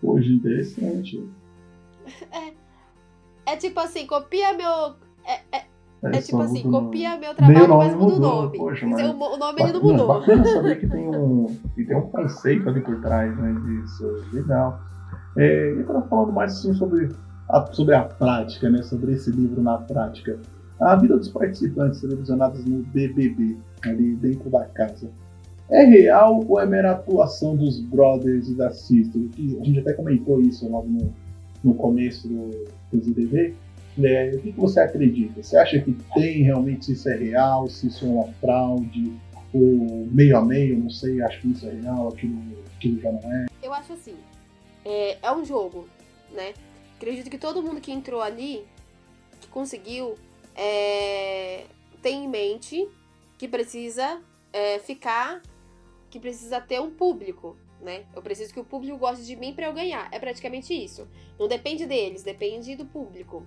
Poxa, 0.01 0.29
interessante. 0.29 1.25
É, 2.33 3.53
é 3.55 3.57
tipo 3.57 3.79
assim, 3.79 4.07
copia 4.07 4.53
meu. 4.55 4.97
É, 5.25 5.35
é, 5.53 5.63
é, 6.03 6.17
é 6.17 6.21
tipo 6.21 6.41
assim, 6.41 6.69
copia 6.69 7.17
meu 7.17 7.33
trabalho, 7.33 7.79
mas 7.79 7.95
muda 7.95 8.15
o 8.15 8.19
nome. 8.19 8.59
Poxa, 8.59 8.87
mas... 8.87 9.09
O 9.09 9.37
nome 9.37 9.63
ele 9.63 9.73
não 9.73 9.81
mudou. 9.81 9.97
Não, 9.97 10.07
bacana 10.09 10.45
saber 10.45 10.81
que 10.81 10.89
tem 10.89 11.07
um, 11.17 11.47
que 11.77 11.85
tem 11.85 11.97
um 11.97 12.09
conceito 12.09 12.69
ali 12.69 12.81
por 12.81 13.01
trás 13.01 13.35
né, 13.39 13.55
disso. 13.65 14.25
Legal. 14.33 14.81
É, 15.37 15.75
e 15.75 15.81
agora 15.81 16.03
falando 16.03 16.33
mais 16.33 16.53
assim, 16.53 16.75
sobre, 16.75 17.09
a, 17.49 17.67
sobre 17.73 17.95
a 17.95 18.03
prática, 18.03 18.71
né, 18.71 18.83
sobre 18.83 19.13
esse 19.13 19.31
livro 19.31 19.63
na 19.63 19.79
prática. 19.79 20.39
A 20.81 20.97
vida 20.97 21.17
dos 21.17 21.29
participantes 21.29 22.01
televisionados 22.01 22.65
no 22.65 22.83
BBB, 22.83 23.57
ali 23.85 24.17
dentro 24.17 24.51
da 24.51 24.65
casa, 24.67 25.09
é 25.71 25.85
real 25.85 26.45
ou 26.47 26.61
é 26.61 26.67
mera 26.67 26.93
atuação 26.93 27.57
dos 27.57 27.81
brothers 27.81 28.49
e 28.49 28.55
da 28.55 28.71
sisters? 28.71 29.31
A 29.61 29.65
gente 29.65 29.79
até 29.79 29.93
comentou 29.93 30.41
isso 30.41 30.69
logo 30.69 30.89
no, 30.89 31.15
no 31.65 31.75
começo 31.75 32.29
do, 32.29 32.51
do 32.93 33.03
ZDV. 33.03 33.55
Né? 33.97 34.31
O 34.31 34.41
que, 34.41 34.53
que, 34.53 34.61
você 34.61 34.81
acredita? 34.81 35.43
Você 35.43 35.57
acha 35.57 35.79
que 35.81 35.97
tem 36.15 36.43
realmente 36.43 36.87
se 36.87 36.93
isso 36.93 37.09
é 37.09 37.17
real, 37.17 37.69
se 37.69 37.87
isso 37.87 38.05
é 38.05 38.09
uma 38.09 38.27
fraude, 38.41 39.13
ou 39.53 40.07
meio 40.11 40.37
a 40.37 40.45
meio, 40.45 40.79
não 40.79 40.91
sei, 40.91 41.23
acho 41.23 41.41
que 41.41 41.53
isso 41.53 41.67
é 41.67 41.71
real, 41.71 42.09
aquilo, 42.09 42.39
aquilo 42.77 43.01
já 43.01 43.13
não 43.13 43.33
é? 43.33 43.47
Eu 43.63 43.73
acho 43.73 43.93
assim, 43.93 44.15
é, 44.85 45.19
é 45.23 45.33
um 45.33 45.45
jogo, 45.45 45.89
né? 46.31 46.55
Acredito 46.97 47.31
que 47.31 47.39
todo 47.39 47.63
mundo 47.63 47.81
que 47.81 47.93
entrou 47.93 48.23
ali, 48.23 48.67
que 49.41 49.49
conseguiu, 49.49 50.17
é, 50.55 51.67
tem 52.01 52.25
em 52.25 52.29
mente 52.29 52.89
que 53.39 53.49
precisa 53.49 54.21
é, 54.53 54.79
ficar 54.79 55.43
que 56.11 56.21
precisa 56.21 56.61
ter 56.61 56.79
um 56.79 56.91
público, 56.91 57.57
né? 57.81 58.05
Eu 58.15 58.21
preciso 58.21 58.53
que 58.53 58.61
o 58.61 58.65
público 58.65 58.99
goste 58.99 59.25
de 59.25 59.35
mim 59.35 59.55
para 59.55 59.67
eu 59.67 59.73
ganhar. 59.73 60.09
É 60.13 60.19
praticamente 60.19 60.75
isso. 60.75 61.09
Não 61.39 61.49
depende 61.49 61.87
deles, 61.87 62.23
depende 62.23 62.77
do 62.77 62.85
público. 62.85 63.47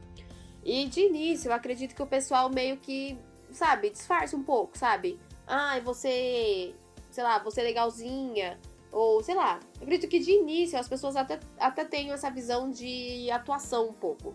E 0.64 0.88
de 0.88 1.02
início, 1.02 1.50
eu 1.50 1.54
acredito 1.54 1.94
que 1.94 2.02
o 2.02 2.08
pessoal 2.08 2.50
meio 2.50 2.78
que, 2.78 3.16
sabe, 3.52 3.92
disfarça 3.92 4.36
um 4.36 4.42
pouco, 4.42 4.76
sabe? 4.76 5.20
Ai, 5.46 5.78
ah, 5.78 5.82
você, 5.84 6.74
sei 7.12 7.24
lá, 7.24 7.38
você 7.38 7.62
é 7.62 7.64
legalzinha, 7.66 8.60
ou 8.96 9.22
sei 9.22 9.36
lá. 9.36 9.60
Eu 9.76 9.84
acredito 9.84 10.10
que 10.10 10.20
de 10.20 10.32
início 10.32 10.80
as 10.80 10.88
pessoas 10.88 11.18
até, 11.18 11.38
até 11.60 11.84
têm 11.84 12.12
essa 12.12 12.32
visão 12.32 12.72
de 12.72 13.30
atuação 13.30 13.90
um 13.90 13.94
pouco, 13.94 14.34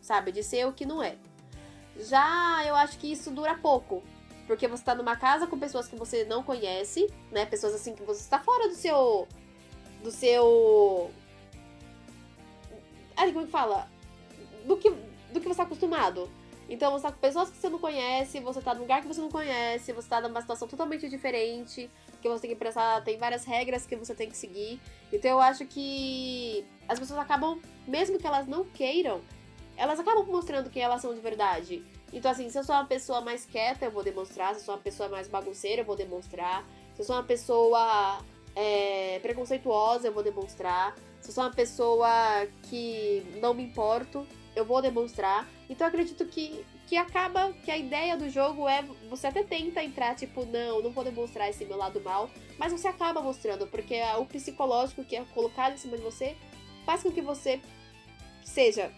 sabe? 0.00 0.30
De 0.30 0.44
ser 0.44 0.64
o 0.64 0.72
que 0.72 0.86
não 0.86 1.02
é. 1.02 1.16
Já 1.98 2.64
eu 2.64 2.76
acho 2.76 2.98
que 2.98 3.10
isso 3.10 3.32
dura 3.32 3.58
pouco. 3.58 4.02
Porque 4.46 4.68
você 4.68 4.84
tá 4.84 4.94
numa 4.94 5.16
casa 5.16 5.48
com 5.48 5.58
pessoas 5.58 5.88
que 5.88 5.96
você 5.96 6.24
não 6.24 6.40
conhece, 6.44 7.12
né? 7.32 7.44
Pessoas 7.46 7.74
assim 7.74 7.96
que 7.96 8.04
você 8.04 8.20
está 8.20 8.38
fora 8.38 8.68
do 8.68 8.74
seu. 8.74 9.26
Do 10.04 10.12
seu. 10.12 11.10
Aí, 13.16 13.32
como 13.32 13.42
é 13.42 13.46
que 13.46 13.50
fala? 13.50 13.90
Do 14.64 14.76
que, 14.76 14.88
do 15.32 15.40
que 15.40 15.48
você 15.48 15.56
tá 15.56 15.64
acostumado. 15.64 16.30
Então 16.68 16.92
você 16.92 17.02
tá 17.02 17.12
com 17.12 17.18
pessoas 17.18 17.50
que 17.50 17.56
você 17.56 17.68
não 17.68 17.80
conhece, 17.80 18.38
você 18.38 18.60
tá 18.60 18.72
num 18.72 18.82
lugar 18.82 19.00
que 19.00 19.08
você 19.08 19.20
não 19.20 19.30
conhece, 19.30 19.92
você 19.92 20.08
tá 20.08 20.20
numa 20.20 20.40
situação 20.40 20.68
totalmente 20.68 21.08
diferente, 21.08 21.90
que 22.20 22.28
você 22.28 22.42
tem 22.42 22.50
que 22.50 22.56
prestar, 22.56 23.02
tem 23.02 23.18
várias 23.18 23.44
regras 23.44 23.86
que 23.86 23.96
você 23.96 24.14
tem 24.14 24.28
que 24.28 24.36
seguir. 24.36 24.80
Então 25.12 25.30
eu 25.30 25.40
acho 25.40 25.64
que 25.66 26.64
as 26.88 26.98
pessoas 26.98 27.20
acabam, 27.20 27.60
mesmo 27.86 28.18
que 28.18 28.26
elas 28.26 28.46
não 28.46 28.64
queiram, 28.64 29.20
elas 29.76 30.00
acabam 30.00 30.26
mostrando 30.26 30.70
quem 30.70 30.82
elas 30.82 31.02
são 31.02 31.14
de 31.14 31.20
verdade. 31.20 31.84
Então, 32.12 32.30
assim, 32.30 32.48
se 32.48 32.58
eu 32.58 32.64
sou 32.64 32.74
uma 32.74 32.84
pessoa 32.84 33.20
mais 33.20 33.44
quieta, 33.44 33.84
eu 33.84 33.90
vou 33.90 34.02
demonstrar. 34.02 34.54
Se 34.54 34.60
eu 34.60 34.64
sou 34.64 34.74
uma 34.74 34.80
pessoa 34.80 35.08
mais 35.08 35.28
bagunceira, 35.28 35.82
eu 35.82 35.84
vou 35.84 35.96
demonstrar. 35.96 36.64
Se 36.94 37.02
eu 37.02 37.04
sou 37.04 37.16
uma 37.16 37.22
pessoa 37.22 38.20
é, 38.54 39.18
preconceituosa, 39.20 40.08
eu 40.08 40.12
vou 40.12 40.22
demonstrar. 40.22 40.94
Se 41.20 41.30
eu 41.30 41.34
sou 41.34 41.44
uma 41.44 41.52
pessoa 41.52 42.08
que 42.62 43.26
não 43.40 43.52
me 43.52 43.64
importo, 43.64 44.26
eu 44.54 44.64
vou 44.64 44.80
demonstrar. 44.80 45.46
Então, 45.68 45.86
eu 45.86 45.88
acredito 45.88 46.24
que, 46.26 46.64
que 46.86 46.96
acaba, 46.96 47.52
que 47.64 47.70
a 47.70 47.76
ideia 47.76 48.16
do 48.16 48.28
jogo 48.30 48.68
é. 48.68 48.84
Você 49.10 49.26
até 49.26 49.42
tenta 49.42 49.82
entrar, 49.82 50.14
tipo, 50.14 50.44
não, 50.46 50.82
não 50.82 50.90
vou 50.90 51.04
demonstrar 51.04 51.50
esse 51.50 51.64
meu 51.64 51.76
lado 51.76 52.00
mal. 52.00 52.30
Mas 52.58 52.72
você 52.72 52.88
acaba 52.88 53.20
mostrando, 53.20 53.66
porque 53.66 54.00
o 54.18 54.24
psicológico 54.24 55.04
que 55.04 55.16
é 55.16 55.24
colocado 55.34 55.74
em 55.74 55.78
cima 55.78 55.96
de 55.96 56.02
você 56.02 56.34
faz 56.84 57.02
com 57.02 57.10
que 57.10 57.20
você 57.20 57.60
seja 58.44 58.90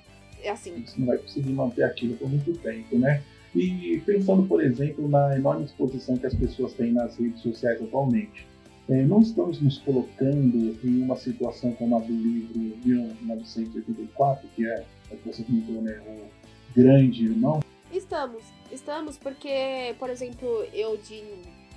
é 0.42 0.50
assim. 0.50 0.84
Você 0.84 0.98
não 1.00 1.06
vai 1.06 1.18
conseguir 1.18 1.50
manter 1.50 1.82
aquilo 1.84 2.16
por 2.16 2.28
muito 2.28 2.52
tempo, 2.58 2.98
né? 2.98 3.22
E 3.54 4.00
pensando, 4.04 4.46
por 4.46 4.62
exemplo, 4.62 5.08
na 5.08 5.36
enorme 5.36 5.64
exposição 5.64 6.16
que 6.16 6.26
as 6.26 6.34
pessoas 6.34 6.74
têm 6.74 6.92
nas 6.92 7.16
redes 7.16 7.40
sociais 7.40 7.82
atualmente, 7.82 8.46
é, 8.88 9.02
não 9.02 9.20
estamos 9.20 9.60
nos 9.60 9.78
colocando 9.78 10.78
em 10.84 11.02
uma 11.02 11.16
situação 11.16 11.72
como 11.72 11.96
a 11.96 12.00
do 12.00 12.12
livro 12.12 12.58
1984, 12.84 14.48
que 14.54 14.66
é, 14.66 14.84
é 15.10 15.16
que 15.16 15.26
você 15.26 15.42
comentou, 15.42 15.82
né, 15.82 16.00
o 16.06 16.28
grande 16.74 17.24
irmão? 17.24 17.60
Estamos, 17.90 18.42
estamos, 18.70 19.16
porque, 19.16 19.96
por 19.98 20.10
exemplo, 20.10 20.46
eu 20.74 20.96
de, 20.98 21.24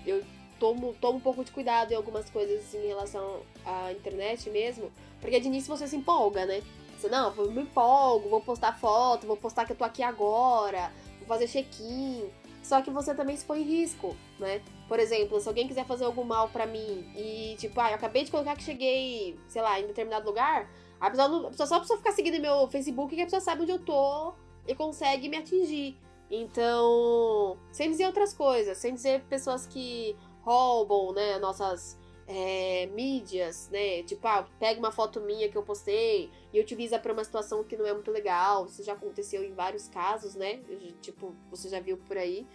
eu 0.06 0.24
tomo, 0.60 0.94
tomo 1.00 1.18
um 1.18 1.22
pouco 1.22 1.44
de 1.44 1.52
cuidado 1.52 1.92
em 1.92 1.96
algumas 1.96 2.30
coisas 2.30 2.74
em 2.74 2.88
relação 2.88 3.42
à 3.66 3.92
internet 3.94 4.50
mesmo, 4.50 4.92
porque 5.22 5.40
de 5.40 5.48
início 5.48 5.76
você 5.76 5.88
se 5.88 5.96
empolga, 5.96 6.46
né? 6.46 6.62
Você, 7.00 7.08
não, 7.08 7.34
eu 7.36 7.52
me 7.52 7.62
empolgo, 7.62 8.30
vou 8.30 8.42
postar 8.42 8.78
foto, 8.78 9.26
vou 9.26 9.38
postar 9.38 9.66
que 9.66 9.72
eu 9.72 9.76
tô 9.76 9.84
aqui 9.84 10.04
agora, 10.04 10.92
vou 11.18 11.28
fazer 11.28 11.48
check-in. 11.48 12.30
Só 12.62 12.80
que 12.82 12.92
você 12.92 13.16
também 13.16 13.36
se 13.36 13.44
põe 13.44 13.62
em 13.62 13.64
risco, 13.64 14.16
né? 14.38 14.62
Por 14.88 15.00
exemplo, 15.00 15.40
se 15.40 15.48
alguém 15.48 15.68
quiser 15.68 15.86
fazer 15.86 16.06
algum 16.06 16.24
mal 16.24 16.50
para 16.50 16.68
mim 16.68 17.12
e, 17.16 17.56
tipo, 17.58 17.80
ah, 17.80 17.90
eu 17.90 17.96
acabei 17.96 18.24
de 18.24 18.30
colocar 18.30 18.56
que 18.56 18.64
cheguei, 18.64 19.40
sei 19.48 19.64
lá, 19.64 19.80
em 19.80 19.88
determinado 19.88 20.28
lugar, 20.28 20.70
a 21.00 21.10
pessoa, 21.10 21.48
a 21.48 21.50
pessoa 21.50 21.68
só 21.68 21.80
precisa 21.80 21.98
ficar 21.98 22.12
seguindo 22.12 22.40
meu 22.40 22.68
Facebook 22.68 23.16
que 23.16 23.22
a 23.22 23.26
pessoa 23.26 23.42
sabe 23.42 23.64
onde 23.64 23.72
eu 23.72 23.80
tô 23.80 24.36
e 24.68 24.76
consegue 24.76 25.30
me 25.30 25.38
atingir. 25.38 25.98
Então, 26.30 27.58
sem 27.72 27.90
dizer 27.90 28.06
outras 28.06 28.34
coisas, 28.34 28.78
sem 28.78 28.94
dizer 28.94 29.22
pessoas 29.24 29.68
que 29.68 30.16
roubam, 30.42 31.14
né, 31.14 31.38
nossas 31.40 32.00
é, 32.28 32.86
mídias, 32.94 33.70
né? 33.70 34.04
Tipo, 34.04 34.26
ah, 34.28 34.48
pega 34.58 34.80
uma 34.80 34.92
foto 34.92 35.20
minha 35.20 35.50
que 35.50 35.58
eu 35.58 35.64
postei 35.64 36.30
e 36.54 36.62
utiliza 36.62 36.98
para 36.98 37.12
uma 37.12 37.24
situação 37.24 37.64
que 37.64 37.76
não 37.76 37.86
é 37.86 37.94
muito 37.94 38.10
legal. 38.10 38.66
Isso 38.66 38.84
já 38.84 38.94
aconteceu 38.94 39.44
em 39.44 39.54
vários 39.54 39.90
casos, 39.90 40.36
né? 40.36 40.62
Tipo, 41.02 41.36
você 41.50 41.68
já 41.68 41.82
viu 41.82 41.98
por 41.98 42.18
aí. 42.18 42.48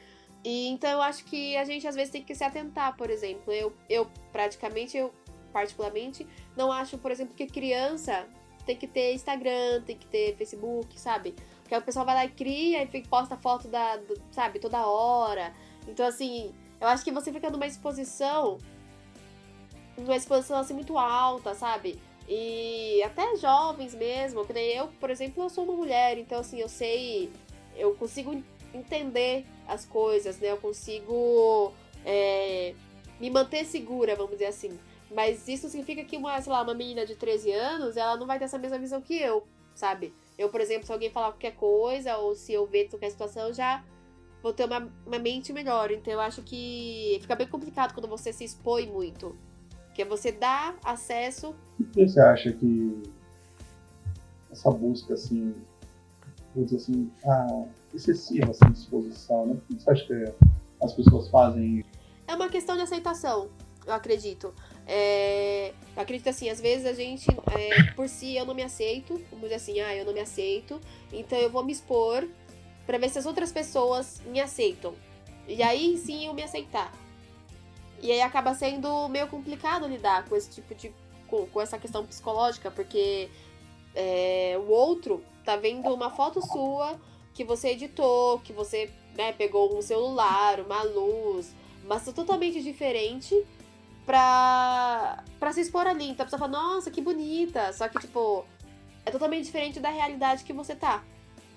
E 0.43 0.69
então 0.69 0.91
eu 0.91 1.03
acho 1.03 1.25
que 1.27 1.57
a 1.57 1.65
gente 1.65 1.87
às 1.87 1.95
vezes 1.95 2.11
tem 2.11 2.23
que 2.23 2.35
se 2.35 2.43
atentar, 2.43 2.97
por 2.97 3.11
exemplo. 3.11 3.53
Eu, 3.53 3.73
eu 3.89 4.07
praticamente, 4.33 4.97
eu 4.97 5.13
particularmente, 5.53 6.27
não 6.57 6.73
acho, 6.73 6.97
por 6.97 7.11
exemplo, 7.11 7.35
que 7.35 7.47
criança 7.47 8.27
tem 8.65 8.77
que 8.77 8.87
ter 8.87 9.13
Instagram, 9.15 9.83
tem 9.83 9.97
que 9.97 10.07
ter 10.07 10.37
Facebook, 10.37 10.99
sabe? 10.99 11.35
Porque 11.67 11.75
aí 11.75 11.81
o 11.81 11.85
pessoal 11.85 12.07
vai 12.07 12.15
lá 12.15 12.25
e 12.25 12.29
cria 12.29 12.85
e 12.85 13.03
posta 13.03 13.37
foto 13.37 13.67
da, 13.67 13.97
do, 13.97 14.15
sabe, 14.31 14.61
toda 14.61 14.87
hora. 14.87 15.53
Então, 15.89 16.07
assim, 16.07 16.55
eu 16.81 16.87
acho 16.87 17.03
que 17.03 17.11
você 17.11 17.33
fica 17.33 17.51
numa 17.51 17.67
exposição 17.67 18.59
numa 19.99 20.15
exposição 20.15 20.59
assim 20.59 20.75
muito 20.75 20.97
alta, 20.97 21.55
sabe? 21.55 21.99
E 22.29 23.03
até 23.03 23.35
jovens 23.37 23.95
mesmo, 23.95 24.45
que 24.45 24.53
nem 24.53 24.77
eu, 24.77 24.89
por 25.01 25.11
exemplo, 25.11 25.43
eu 25.43 25.49
sou 25.49 25.65
uma 25.65 25.73
mulher, 25.73 26.19
então 26.19 26.39
assim, 26.39 26.61
eu 26.61 26.69
sei, 26.69 27.33
eu 27.75 27.95
consigo 27.95 28.41
entender 28.75 29.47
as 29.67 29.87
coisas, 29.87 30.39
né? 30.39 30.53
Eu 30.53 30.59
consigo 30.59 31.73
é, 32.05 32.75
me 33.19 33.31
manter 33.31 33.65
segura, 33.65 34.15
vamos 34.15 34.33
dizer 34.33 34.47
assim. 34.47 34.79
Mas 35.11 35.49
isso 35.49 35.69
significa 35.69 36.05
que 36.05 36.17
uma, 36.17 36.41
sei 36.41 36.53
lá, 36.53 36.63
uma 36.63 36.75
menina 36.75 37.07
de 37.07 37.17
13 37.17 37.51
anos, 37.53 37.97
ela 37.97 38.17
não 38.17 38.27
vai 38.27 38.39
ter 38.39 38.45
essa 38.45 38.59
mesma 38.59 38.79
visão 38.79 39.01
que 39.01 39.19
eu, 39.19 39.47
sabe? 39.75 40.13
Eu, 40.39 40.49
por 40.49 40.61
exemplo, 40.61 40.87
se 40.87 40.93
alguém 40.93 41.11
falar 41.11 41.33
qualquer 41.33 41.55
coisa, 41.55 42.17
ou 42.19 42.35
se 42.35 42.53
eu 42.53 42.67
ver 42.67 42.89
qualquer 42.89 43.11
situação, 43.11 43.49
eu 43.49 43.55
já 43.55 43.85
vou 44.43 44.53
ter 44.53 44.65
uma, 44.65 44.93
uma 45.07 45.19
mente 45.19 45.53
melhor. 45.53 45.91
Então 45.91 46.13
eu 46.13 46.21
acho 46.21 46.43
que 46.43 47.19
fica 47.21 47.35
bem 47.35 47.47
complicado 47.47 47.95
quando 47.95 48.09
você 48.09 48.33
se 48.33 48.45
expõe 48.45 48.87
muito 48.87 49.37
que 49.97 50.03
é 50.03 50.05
você 50.05 50.31
dar 50.31 50.77
acesso. 50.85 51.55
O 51.81 51.85
que 51.85 52.07
você 52.07 52.21
acha 52.21 52.53
que 52.53 53.03
essa 54.53 54.71
busca, 54.71 55.15
assim, 55.15 55.55
vou 56.55 56.67
dizer 56.67 56.77
assim, 56.77 57.11
ah, 57.25 57.65
excessiva 57.95 58.51
assim, 58.51 58.71
exposição, 58.75 59.47
né? 59.47 59.55
Por 59.55 59.75
que 59.75 59.83
você 59.83 59.91
acha 59.91 60.07
que 60.07 60.25
as 60.85 60.93
pessoas 60.93 61.31
fazem 61.31 61.83
É 62.29 62.35
uma 62.35 62.51
questão 62.51 62.77
de 62.77 62.83
aceitação, 62.83 63.49
eu 63.87 63.93
acredito. 63.95 64.53
É, 64.87 65.73
eu 65.97 66.03
acredito 66.03 66.29
assim, 66.29 66.49
às 66.49 66.61
vezes 66.61 66.87
a 66.87 66.93
gente, 66.93 67.27
é, 67.31 67.93
por 67.93 68.09
si, 68.09 68.37
eu 68.37 68.47
não 68.47 68.55
me 68.55 68.63
aceito, 68.63 69.15
vamos 69.31 69.43
dizer 69.43 69.57
assim, 69.57 69.81
ah, 69.81 69.95
eu 69.95 70.05
não 70.05 70.13
me 70.13 70.21
aceito, 70.21 70.81
então 71.13 71.37
eu 71.39 71.51
vou 71.51 71.65
me 71.65 71.73
expor 71.73 72.27
para 72.87 72.99
ver 72.99 73.09
se 73.09 73.19
as 73.19 73.27
outras 73.27 73.51
pessoas 73.51 74.23
me 74.27 74.41
aceitam. 74.41 74.95
E 75.49 75.63
aí 75.63 75.97
sim 75.99 76.27
eu 76.27 76.35
me 76.35 76.43
aceitar. 76.43 76.93
E 78.01 78.13
aí 78.13 78.21
acaba 78.21 78.55
sendo 78.55 79.09
meio 79.09 79.27
complicado 79.27 79.89
lidar 79.89 80.29
com 80.29 80.37
esse 80.37 80.51
tipo 80.51 80.75
de. 80.75 80.93
com, 81.27 81.47
com 81.47 81.61
essa 81.61 81.79
questão 81.79 82.07
psicológica, 82.07 82.71
porque 82.71 83.29
é, 83.95 84.57
o 84.59 84.71
outro 84.71 85.25
tá 85.45 85.57
vendo 85.57 85.93
uma 85.93 86.11
foto 86.11 86.41
sua 86.47 87.01
que 87.35 87.45
você 87.45 87.71
editou, 87.71 88.39
que 88.41 88.53
você 88.53 88.91
né, 89.17 89.33
pegou 89.33 89.77
um 89.77 89.83
celular, 89.83 90.61
uma 90.61 90.83
luz, 90.83 91.55
mas 91.85 92.05
totalmente 92.05 92.63
diferente 92.63 93.35
pra, 94.07 95.25
pra 95.39 95.53
se 95.53 95.61
expor 95.61 95.87
ali. 95.87 96.11
Então 96.11 96.23
a 96.23 96.27
pessoa 96.27 96.41
fala, 96.41 96.53
nossa, 96.53 96.91
que 96.91 97.03
bonita. 97.03 97.73
Só 97.73 97.89
que, 97.89 97.99
tipo, 97.99 98.45
é 99.05 99.11
totalmente 99.11 99.45
diferente 99.45 99.81
da 99.81 99.91
realidade 99.91 100.45
que 100.45 100.53
você 100.53 100.75
tá. 100.75 101.05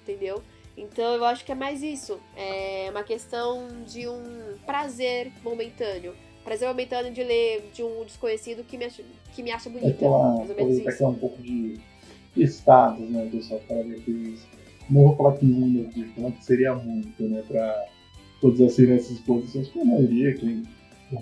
Entendeu? 0.02 0.42
Então 0.76 1.14
eu 1.14 1.24
acho 1.24 1.46
que 1.46 1.52
é 1.52 1.56
mais 1.56 1.84
isso. 1.84 2.20
É 2.36 2.88
uma 2.90 3.04
questão 3.04 3.68
de 3.86 4.08
um 4.08 4.58
prazer 4.66 5.32
momentâneo 5.44 6.14
prazer 6.44 6.68
momentâneo 6.68 7.14
de 7.14 7.24
ler 7.24 7.70
de 7.74 7.84
um 7.84 8.04
desconhecido 8.04 8.64
que 8.64 8.76
me 8.76 8.86
acha, 8.86 9.04
que 9.36 9.44
me 9.44 9.52
acha 9.52 9.70
bonita. 9.70 9.90
Aquela, 9.90 10.38
mais 10.38 10.50
ou 10.50 10.56
menos 10.56 10.78
isso. 10.78 11.06
um 11.06 11.14
pouco 11.14 11.42
de, 11.42 11.80
status, 12.38 13.08
né? 13.10 13.30
Pessoal 13.32 13.60
fala 13.68 13.84
que 13.84 14.36
não 14.90 15.04
vou 15.04 15.16
falar 15.16 15.38
que 15.38 15.46
número 15.46 15.88
de 15.90 16.06
que 16.06 16.44
seria 16.46 16.74
muito, 16.74 17.22
né? 17.24 17.44
Pra 17.48 17.86
todas 18.42 18.62
as 18.62 18.78
nessas 18.78 19.20
posições, 19.20 19.68
que 19.68 19.80
a 19.80 19.86
maioria, 19.86 20.34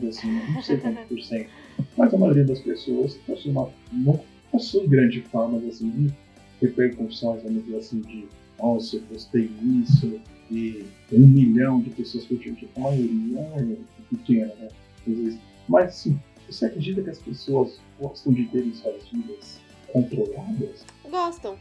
assim, 0.07 0.31
não 0.53 0.61
sei 0.61 0.77
quantos 0.77 1.05
por 1.05 1.21
cento, 1.21 1.49
mas 1.97 2.13
a 2.13 2.17
maioria 2.17 2.45
das 2.45 2.59
pessoas 2.59 3.15
possui 3.25 3.51
uma, 3.51 3.69
não 3.91 4.19
possui 4.51 4.87
grande 4.87 5.21
fama 5.21 5.57
assim, 5.67 5.89
de 5.89 6.13
repercussões, 6.61 7.43
vamos 7.43 7.63
dizer 7.65 7.77
assim, 7.77 8.01
de 8.01 8.27
nossa, 8.59 8.95
eu 8.95 9.01
postei 9.03 9.49
isso, 9.85 10.19
e 10.49 10.85
um 11.11 11.27
milhão 11.27 11.81
de 11.81 11.89
pessoas 11.91 12.25
curtiram, 12.25 12.55
tipo, 12.55 12.79
a 12.79 12.83
maioria 12.83 13.39
é 13.39 13.77
pequena, 14.09 14.53
né? 14.55 14.67
vezes. 15.05 15.39
Mas 15.67 15.95
sim, 15.95 16.19
você 16.49 16.65
acredita 16.65 17.01
que 17.01 17.09
as 17.09 17.19
pessoas 17.19 17.79
gostam 17.99 18.33
de 18.33 18.45
terem 18.45 18.73
suas 18.73 19.07
vidas 19.09 19.59
controladas? 19.91 20.85
Gostam. 21.09 21.57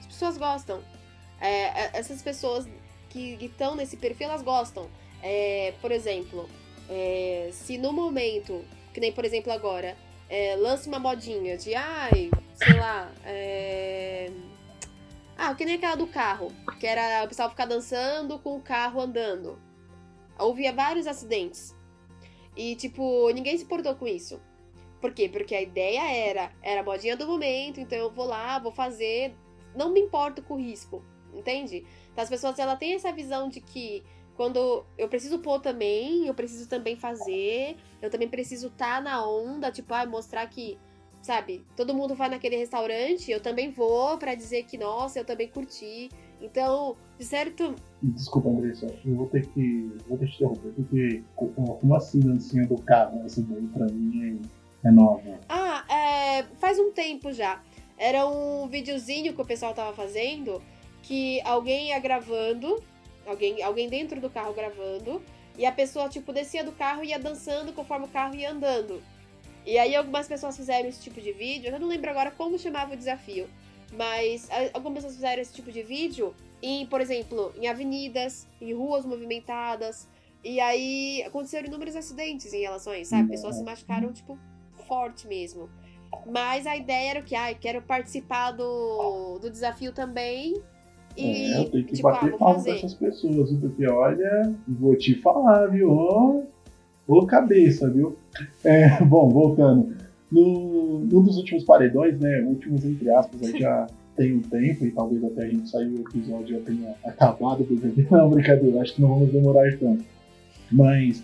As 0.00 0.06
pessoas 0.06 0.38
gostam. 0.38 0.80
É, 1.40 1.84
é 1.84 1.90
essas 1.94 2.22
pessoas 2.22 2.66
que 3.10 3.36
estão 3.40 3.74
nesse 3.74 3.96
perfil, 3.96 4.28
elas 4.28 4.42
gostam. 4.42 4.88
É, 5.22 5.74
por 5.80 5.90
exemplo, 5.90 6.48
é, 6.88 7.50
se 7.52 7.78
no 7.78 7.92
momento. 7.92 8.64
que 8.92 9.00
nem, 9.00 9.12
por 9.12 9.24
exemplo, 9.24 9.52
agora, 9.52 9.96
é, 10.28 10.56
lança 10.56 10.88
uma 10.88 10.98
modinha 10.98 11.56
de, 11.56 11.74
ai, 11.74 12.30
sei 12.54 12.74
lá, 12.78 13.12
é... 13.24 14.30
Ah, 15.36 15.54
que 15.54 15.64
nem 15.64 15.76
aquela 15.76 15.94
do 15.94 16.06
carro, 16.08 16.52
que 16.80 16.86
era 16.86 17.24
o 17.24 17.28
pessoal 17.28 17.48
ficar 17.48 17.66
dançando 17.66 18.40
com 18.40 18.56
o 18.56 18.60
carro 18.60 19.00
andando. 19.00 19.56
Houve 20.36 20.70
vários 20.72 21.06
acidentes. 21.06 21.76
E, 22.56 22.74
tipo, 22.74 23.30
ninguém 23.30 23.56
se 23.56 23.62
importou 23.62 23.94
com 23.94 24.06
isso. 24.06 24.40
Por 25.00 25.12
quê? 25.14 25.28
Porque 25.28 25.54
a 25.54 25.62
ideia 25.62 26.10
era, 26.10 26.52
era 26.60 26.80
a 26.80 26.84
modinha 26.84 27.16
do 27.16 27.26
momento, 27.26 27.78
então 27.80 27.96
eu 27.96 28.10
vou 28.10 28.26
lá, 28.26 28.58
vou 28.58 28.72
fazer, 28.72 29.32
não 29.76 29.92
me 29.92 30.00
importo 30.00 30.42
com 30.42 30.54
o 30.54 30.58
risco, 30.58 31.04
entende? 31.32 31.86
Então 32.10 32.24
as 32.24 32.28
pessoas, 32.28 32.58
ela 32.58 32.74
tem 32.74 32.94
essa 32.94 33.12
visão 33.12 33.48
de 33.48 33.60
que 33.60 34.02
quando 34.38 34.84
eu 34.96 35.08
preciso 35.08 35.40
pôr 35.40 35.60
também, 35.60 36.28
eu 36.28 36.32
preciso 36.32 36.68
também 36.68 36.94
fazer, 36.94 37.76
eu 38.00 38.08
também 38.08 38.28
preciso 38.28 38.68
estar 38.68 38.98
tá 38.98 39.00
na 39.00 39.28
onda, 39.28 39.72
tipo, 39.72 39.92
ah, 39.92 40.06
mostrar 40.06 40.46
que 40.46 40.78
sabe? 41.20 41.66
Todo 41.74 41.92
mundo 41.92 42.14
vai 42.14 42.28
naquele 42.28 42.56
restaurante, 42.56 43.32
eu 43.32 43.40
também 43.40 43.72
vou 43.72 44.16
para 44.16 44.36
dizer 44.36 44.62
que, 44.62 44.78
nossa, 44.78 45.18
eu 45.18 45.24
também 45.24 45.48
curti. 45.48 46.08
Então, 46.40 46.96
de 47.18 47.24
certo. 47.24 47.74
Desculpa, 48.00 48.48
Andressa, 48.48 48.86
eu 49.04 49.16
vou 49.16 49.26
ter 49.26 49.44
que. 49.48 49.92
Vou 50.08 50.16
ter 50.16 50.26
que 50.26 50.36
te 50.36 50.44
interromper, 50.44 50.72
porque 50.72 51.24
como 51.34 51.96
assim 51.96 52.20
dancinha 52.20 52.64
do 52.64 52.76
carro, 52.76 53.20
essa 53.24 53.42
daí 53.42 53.66
pra 53.66 53.86
mim 53.86 54.40
é, 54.84 54.88
é 54.88 54.90
nova. 54.92 55.40
Ah, 55.48 55.84
é, 55.92 56.44
faz 56.60 56.78
um 56.78 56.92
tempo 56.92 57.32
já. 57.32 57.60
Era 57.98 58.24
um 58.28 58.68
videozinho 58.68 59.34
que 59.34 59.42
o 59.42 59.44
pessoal 59.44 59.74
tava 59.74 59.92
fazendo 59.92 60.62
que 61.02 61.40
alguém 61.40 61.88
ia 61.88 61.98
gravando, 61.98 62.80
alguém, 63.28 63.62
alguém 63.62 63.88
dentro 63.88 64.20
do 64.20 64.30
carro 64.30 64.52
gravando, 64.52 65.22
e 65.56 65.66
a 65.66 65.72
pessoa, 65.72 66.08
tipo, 66.08 66.32
descia 66.32 66.64
do 66.64 66.72
carro 66.72 67.04
e 67.04 67.08
ia 67.08 67.18
dançando 67.18 67.72
conforme 67.72 68.06
o 68.06 68.08
carro 68.08 68.34
ia 68.34 68.50
andando. 68.50 69.02
E 69.66 69.76
aí 69.76 69.94
algumas 69.94 70.26
pessoas 70.26 70.56
fizeram 70.56 70.88
esse 70.88 71.02
tipo 71.02 71.20
de 71.20 71.32
vídeo, 71.32 71.70
eu 71.70 71.80
não 71.80 71.88
lembro 71.88 72.10
agora 72.10 72.30
como 72.30 72.58
chamava 72.58 72.94
o 72.94 72.96
desafio, 72.96 73.48
mas 73.92 74.48
algumas 74.72 74.98
pessoas 74.98 75.14
fizeram 75.14 75.42
esse 75.42 75.52
tipo 75.52 75.70
de 75.70 75.82
vídeo 75.82 76.34
em, 76.62 76.86
por 76.86 77.00
exemplo, 77.00 77.52
em 77.56 77.66
avenidas, 77.66 78.46
em 78.60 78.72
ruas 78.72 79.04
movimentadas, 79.04 80.08
e 80.42 80.60
aí 80.60 81.22
aconteceram 81.24 81.66
inúmeros 81.66 81.96
acidentes 81.96 82.52
em 82.52 82.60
relação 82.60 82.92
a 82.92 82.98
isso, 82.98 83.10
sabe? 83.10 83.28
Pessoas 83.28 83.56
se 83.56 83.62
machucaram, 83.62 84.12
tipo, 84.12 84.38
forte 84.86 85.26
mesmo. 85.26 85.68
Mas 86.24 86.66
a 86.66 86.76
ideia 86.76 87.10
era 87.10 87.22
que, 87.22 87.34
ah, 87.34 87.52
quero 87.54 87.82
participar 87.82 88.52
do, 88.52 89.38
do 89.40 89.50
desafio 89.50 89.92
também. 89.92 90.62
E, 91.18 91.52
é, 91.52 91.60
eu 91.60 91.70
tenho 91.70 91.84
que 91.84 91.94
tipo, 91.94 92.08
bater 92.08 92.32
ah, 92.32 92.38
palma 92.38 92.62
pra 92.62 92.74
essas 92.74 92.94
pessoas, 92.94 93.50
porque 93.52 93.86
olha, 93.86 94.54
vou 94.66 94.94
te 94.96 95.14
falar, 95.16 95.66
viu? 95.66 95.90
Ô 97.06 97.26
cabeça, 97.26 97.90
viu? 97.90 98.16
É, 98.64 99.02
bom, 99.04 99.28
voltando. 99.28 99.96
No, 100.30 101.00
num 101.00 101.22
dos 101.22 101.38
últimos 101.38 101.64
paredões, 101.64 102.18
né? 102.20 102.40
Últimos 102.42 102.84
entre 102.84 103.10
aspas, 103.10 103.42
aí 103.42 103.58
já 103.58 103.86
tem 104.16 104.34
um 104.34 104.42
tempo, 104.42 104.84
e 104.84 104.90
talvez 104.90 105.24
até 105.24 105.44
a 105.44 105.48
gente 105.48 105.68
sair 105.68 105.88
o 105.88 106.00
episódio 106.00 106.58
já 106.58 106.64
tenha 106.64 106.94
acabado 107.04 107.64
do 107.64 107.74
BBB. 107.74 108.06
Não, 108.10 108.30
brincadeira, 108.30 108.80
acho 108.80 108.94
que 108.94 109.00
não 109.00 109.08
vamos 109.08 109.32
demorar 109.32 109.70
tanto. 109.78 110.04
Mas 110.70 111.22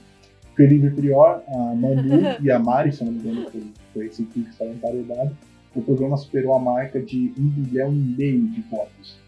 Felipe 0.56 0.90
Prior, 0.90 1.42
a 1.48 1.74
Manu 1.74 2.36
e 2.40 2.50
a 2.50 2.58
Mari, 2.58 2.92
se 2.92 3.04
não 3.04 3.12
me 3.12 3.18
engano, 3.18 3.50
foi, 3.50 3.62
foi 3.92 4.06
esse 4.06 4.24
que 4.24 4.40
estava 4.40 4.70
emparedado. 4.70 5.36
O 5.74 5.82
programa 5.82 6.16
superou 6.16 6.54
a 6.54 6.58
marca 6.60 7.00
de 7.00 7.32
um 7.36 7.48
bilhão 7.48 7.92
e 7.92 7.96
meio 7.96 8.46
de 8.46 8.60
votos. 8.62 9.18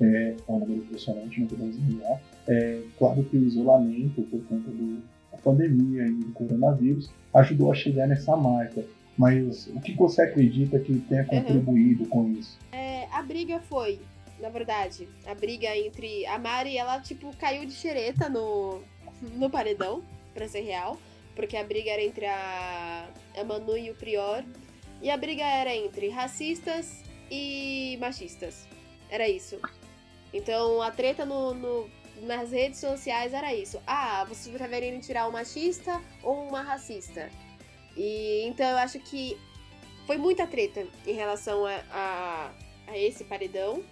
É, 0.00 0.36
é 0.48 0.52
um 0.52 0.58
número 0.58 0.82
impressionante, 0.82 1.40
não 1.40 1.46
podemos 1.46 1.76
enganar. 1.76 2.20
É, 2.48 2.80
claro 2.98 3.22
que 3.24 3.36
o 3.36 3.46
isolamento, 3.46 4.22
por 4.22 4.42
conta 4.44 4.70
do, 4.70 5.02
a 5.32 5.36
pandemia 5.36 6.06
e 6.06 6.12
do 6.12 6.32
coronavírus 6.32 7.10
ajudou 7.34 7.70
a 7.70 7.74
chegar 7.74 8.06
nessa 8.06 8.36
marca. 8.36 8.84
Mas 9.16 9.66
o 9.66 9.80
que 9.80 9.92
você 9.94 10.22
acredita 10.22 10.78
que 10.78 10.98
tenha 11.00 11.22
uhum. 11.22 11.28
contribuído 11.28 12.04
uhum. 12.04 12.08
com 12.08 12.30
isso? 12.30 12.58
É, 12.72 13.06
a 13.12 13.22
briga 13.22 13.60
foi, 13.60 14.00
na 14.40 14.48
verdade, 14.48 15.06
a 15.26 15.34
briga 15.34 15.76
entre 15.76 16.24
a 16.26 16.38
Mari, 16.38 16.78
ela 16.78 17.00
tipo 17.00 17.30
caiu 17.36 17.66
de 17.66 17.72
xereta 17.72 18.28
no, 18.28 18.80
no 19.36 19.50
paredão, 19.50 20.02
pra 20.32 20.48
ser 20.48 20.60
real, 20.60 20.96
porque 21.34 21.56
a 21.56 21.64
briga 21.64 21.90
era 21.90 22.02
entre 22.02 22.26
a, 22.26 23.08
a 23.36 23.44
Manu 23.44 23.76
e 23.76 23.90
o 23.90 23.94
Prior, 23.94 24.42
e 25.02 25.10
a 25.10 25.16
briga 25.16 25.44
era 25.44 25.74
entre 25.74 26.08
racistas 26.08 27.02
e 27.30 27.98
machistas. 28.00 28.66
Era 29.10 29.28
isso. 29.28 29.58
Então 30.32 30.80
a 30.80 30.90
treta 30.90 31.24
no, 31.24 31.54
no 31.54 31.90
nas 32.22 32.50
redes 32.50 32.78
sociais 32.78 33.32
era 33.32 33.54
isso. 33.54 33.80
Ah, 33.86 34.24
vocês 34.28 34.54
preferiram 34.54 35.00
tirar 35.00 35.26
um 35.28 35.32
machista 35.32 36.00
ou 36.22 36.48
uma 36.48 36.62
racista? 36.62 37.30
E 37.96 38.42
então 38.46 38.66
eu 38.66 38.76
acho 38.76 38.98
que 39.00 39.38
foi 40.06 40.16
muita 40.16 40.46
treta 40.46 40.86
em 41.06 41.12
relação 41.12 41.64
a, 41.66 41.80
a, 41.90 42.50
a 42.88 42.98
esse 42.98 43.24
paredão. 43.24 43.82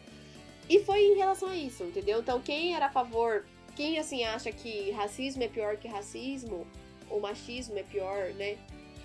E 0.68 0.80
foi 0.80 1.00
em 1.00 1.16
relação 1.16 1.48
a 1.48 1.56
isso, 1.56 1.82
entendeu? 1.84 2.20
Então 2.20 2.40
quem 2.40 2.74
era 2.74 2.86
a 2.86 2.90
favor, 2.90 3.46
quem 3.74 3.98
assim 3.98 4.24
acha 4.24 4.52
que 4.52 4.90
racismo 4.90 5.42
é 5.42 5.48
pior 5.48 5.76
que 5.78 5.88
racismo, 5.88 6.66
ou 7.08 7.20
machismo 7.20 7.78
é 7.78 7.82
pior, 7.82 8.30
né? 8.34 8.58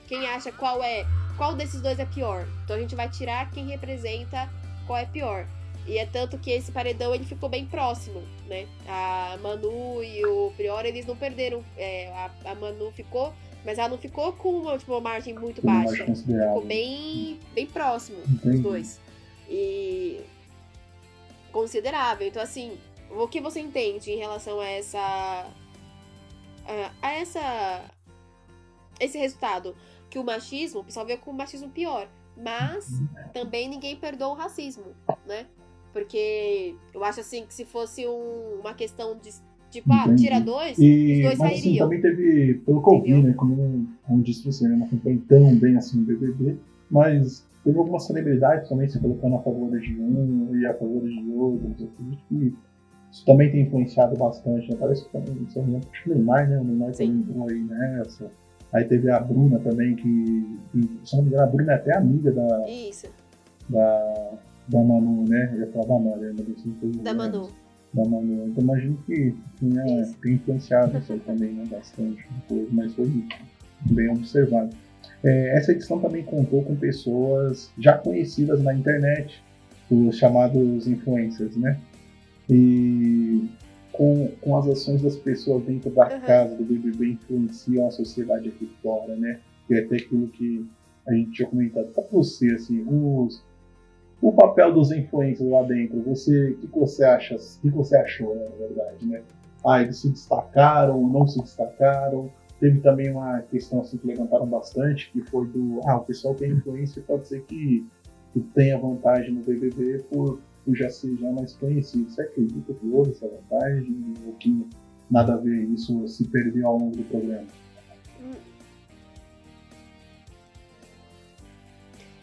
Quem 0.08 0.28
acha 0.28 0.52
qual 0.52 0.84
é, 0.84 1.06
qual 1.38 1.56
desses 1.56 1.82
dois 1.82 1.98
é 2.00 2.06
pior? 2.06 2.46
Então 2.64 2.76
a 2.76 2.80
gente 2.80 2.96
vai 2.96 3.10
tirar 3.10 3.50
quem 3.52 3.68
representa 3.68 4.50
qual 4.86 5.00
é 5.00 5.06
pior. 5.06 5.48
E 5.86 5.98
é 5.98 6.06
tanto 6.06 6.38
que 6.38 6.52
esse 6.52 6.72
paredão 6.72 7.14
ele 7.14 7.26
ficou 7.26 7.50
bem 7.50 7.66
próximo, 7.66 8.22
né? 8.48 8.68
A 8.88 9.38
Manu 9.42 10.02
e 10.04 10.26
o 10.26 10.52
Prior, 10.56 10.86
eles 10.86 11.06
não 11.06 11.16
perderam. 11.16 11.64
É, 11.78 12.08
a, 12.12 12.32
a, 12.52 12.56
Manu 12.56 12.92
ficou, 12.92 13.34
mas 13.66 13.78
ela 13.78 13.90
não 13.90 13.98
ficou 13.98 14.32
com 14.34 14.50
uma, 14.60 14.78
tipo, 14.78 14.94
uma 14.94 15.02
margem 15.02 15.34
muito 15.34 15.62
baixa. 15.62 16.06
Ficou 16.16 16.64
bem, 16.64 17.40
bem 17.54 17.66
próximo 17.66 18.20
Entendi. 18.20 18.58
os 18.58 18.62
dois. 18.62 19.02
E 19.50 20.22
considerável. 21.52 22.28
Então, 22.28 22.42
assim, 22.42 22.78
o 23.12 23.28
que 23.28 23.42
você 23.42 23.60
entende 23.60 24.12
em 24.12 24.18
relação 24.18 24.60
a 24.60 24.68
essa. 24.68 25.00
a, 26.66 26.92
a 27.02 27.12
essa. 27.14 27.86
esse 29.00 29.18
resultado? 29.18 29.76
Que 30.10 30.18
o 30.18 30.24
machismo, 30.24 30.80
o 30.80 30.84
pessoal 30.84 31.06
veio 31.06 31.20
com 31.20 31.32
o 31.32 31.34
machismo 31.34 31.70
pior. 31.70 32.08
Mas 32.38 32.90
uhum. 32.90 33.08
também 33.34 33.70
ninguém 33.70 33.96
perdoa 33.96 34.30
o 34.30 34.34
racismo, 34.34 34.96
né? 35.26 35.46
Porque 35.94 36.76
eu 36.94 37.04
acho 37.04 37.20
assim 37.22 37.46
que 37.46 37.54
se 37.54 37.64
fosse 37.64 38.06
um, 38.06 38.60
uma 38.60 38.74
questão 38.74 39.16
de 39.18 39.32
Tipo, 39.74 39.91
ah, 39.91 40.14
tira 40.16 40.39
dois, 40.39 40.78
e, 40.78 41.16
os 41.16 41.22
dois 41.24 41.39
mas, 41.39 41.54
assim, 41.54 41.62
sairiam. 41.62 41.72
Assim, 41.72 41.78
também 41.80 42.02
teve, 42.02 42.54
pelo 42.64 42.84
que 42.84 42.89
eu 42.94 43.02
vi, 43.02 43.24
né, 43.24 43.34
como, 43.34 43.88
como 44.04 44.22
disse 44.22 44.46
você, 44.46 44.68
eu 44.68 44.70
não 44.70 44.86
acompanhei 44.86 45.18
tão 45.28 45.56
bem 45.56 45.76
assim 45.76 45.98
no 45.98 46.06
BBB, 46.06 46.58
mas 46.91 47.44
teve 47.64 47.80
algumas 47.80 48.06
celebridades 48.06 48.70
também 48.70 48.88
se 48.88 49.00
colocando 49.00 49.36
a 49.36 49.39
favor 49.39 49.72
de 49.80 50.00
um 50.00 50.56
e 50.56 50.68
a 50.68 50.76
favor 50.76 51.02
de 51.02 51.18
acredito 51.86 52.24
que 52.30 52.54
isso 53.12 53.26
também 53.26 53.52
tem 53.52 53.62
influenciado 53.62 54.16
bastante, 54.16 54.70
né? 54.70 54.78
Parece 54.80 55.06
que 55.06 55.12
também, 55.12 55.48
se 55.50 55.58
eu 55.58 55.66
não 55.66 55.80
acho 55.80 56.04
que 56.04 56.12
o 56.12 56.14
Neymar, 56.14 56.48
né, 56.48 56.60
o 56.60 56.64
Neymar 56.64 56.91
também 56.91 57.10
entrou 57.10 57.50
aí 57.50 57.60
nessa. 57.60 58.30
Aí 58.74 58.86
teve 58.86 59.10
a 59.10 59.20
Bruna 59.20 59.58
também, 59.58 59.96
que, 59.96 60.60
que 60.72 61.00
se 61.04 61.16
não 61.16 61.24
me 61.24 61.30
engano, 61.30 61.44
a 61.44 61.48
Bruna 61.48 61.72
é 61.72 61.76
até 61.76 61.98
amiga 61.98 62.32
da... 62.32 62.70
Isso. 62.70 63.08
Da 63.70 64.34
da 64.68 64.84
Manu, 64.84 65.28
né? 65.28 65.51
Eu 65.53 65.59
ia 65.61 65.68
falar 65.68 65.86
da 65.86 65.99
Manu, 65.99 66.34
mas 66.38 66.49
assim, 66.49 67.01
Da 67.01 67.14
Manu. 67.14 67.49
Da 67.93 68.05
Manu. 68.05 68.47
Então 68.47 68.64
imagino 68.64 68.97
que 69.05 69.36
tinha, 69.57 69.84
tem 70.22 70.34
influenciado 70.34 70.97
isso 70.97 71.14
aí 71.14 71.20
também, 71.26 71.53
né? 71.53 71.66
Bastante 71.70 72.28
coisa, 72.47 72.68
mas 72.72 72.93
foi 72.93 73.11
bem 73.91 74.09
observado. 74.09 74.76
É, 75.24 75.57
essa 75.57 75.72
edição 75.72 75.99
também 75.99 76.24
contou 76.24 76.64
com 76.64 76.76
pessoas 76.76 77.72
já 77.78 77.97
conhecidas 77.97 78.61
na 78.61 78.74
internet, 78.74 79.41
os 79.89 80.18
chamados 80.18 80.88
influencers, 80.88 81.55
né? 81.55 81.80
E 82.49 83.47
com, 83.91 84.30
com 84.41 84.57
as 84.57 84.68
ações 84.68 85.01
das 85.01 85.16
pessoas 85.16 85.64
dentro 85.64 85.89
da 85.91 86.03
uhum. 86.09 86.22
casa 86.22 86.55
do 86.55 86.64
BBB 86.64 87.11
influenciam 87.11 87.88
a 87.88 87.91
sociedade 87.91 88.49
aqui 88.49 88.70
fora, 88.82 89.16
né? 89.16 89.39
É 89.70 89.80
até 89.80 89.95
aquilo 89.95 90.28
que 90.28 90.66
a 91.07 91.14
gente 91.14 91.32
tinha 91.32 91.47
comentado 91.47 91.88
para 91.93 92.03
você, 92.11 92.51
assim, 92.51 92.84
os, 92.88 93.41
o 94.24 94.32
papel 94.32 94.74
dos 94.74 94.90
influencers 94.90 95.50
lá 95.50 95.64
dentro, 95.64 96.02
você, 96.02 96.58
que, 96.62 96.68
você 96.68 97.04
acha, 97.04 97.36
que, 97.62 97.70
você 97.70 97.98
achou, 97.98 98.34
né, 98.34 98.48
na 98.50 98.56
verdade, 98.56 99.06
né? 99.06 99.22
Ah, 99.66 99.82
eles 99.82 99.98
se 99.98 100.10
destacaram 100.10 101.06
não 101.10 101.28
se 101.28 101.42
destacaram? 101.42 102.32
Teve 102.58 102.80
também 102.80 103.12
uma 103.12 103.42
questão 103.42 103.82
assim 103.82 103.98
que 103.98 104.08
levantaram 104.08 104.46
bastante, 104.46 105.12
que 105.12 105.22
foi 105.24 105.46
do, 105.48 105.82
ah, 105.86 105.98
o 105.98 106.06
pessoal 106.06 106.34
que 106.34 106.46
é 106.46 106.48
influencer 106.48 107.04
pode 107.04 107.28
ser 107.28 107.42
que, 107.42 107.86
que 108.32 108.40
tenha 108.40 108.78
vantagem 108.78 109.34
no 109.34 109.42
BBB 109.42 110.06
por, 110.10 110.40
por 110.64 110.74
já 110.74 110.90
ser 110.90 111.18
já 111.18 111.30
mais 111.30 111.52
conhecido. 111.54 112.10
Você 112.10 112.22
acredita 112.22 112.74
que 112.74 112.90
houve 112.90 113.12
essa 113.12 113.28
vantagem 113.28 114.14
ou 114.26 114.34
que 114.36 114.66
nada 115.12 115.34
a 115.34 115.38
ver 115.38 115.64
isso 115.66 116.08
se 116.08 116.24
perdeu 116.30 116.66
ao 116.66 116.78
longo 116.78 116.96
do 116.96 117.04
programa? 117.04 117.48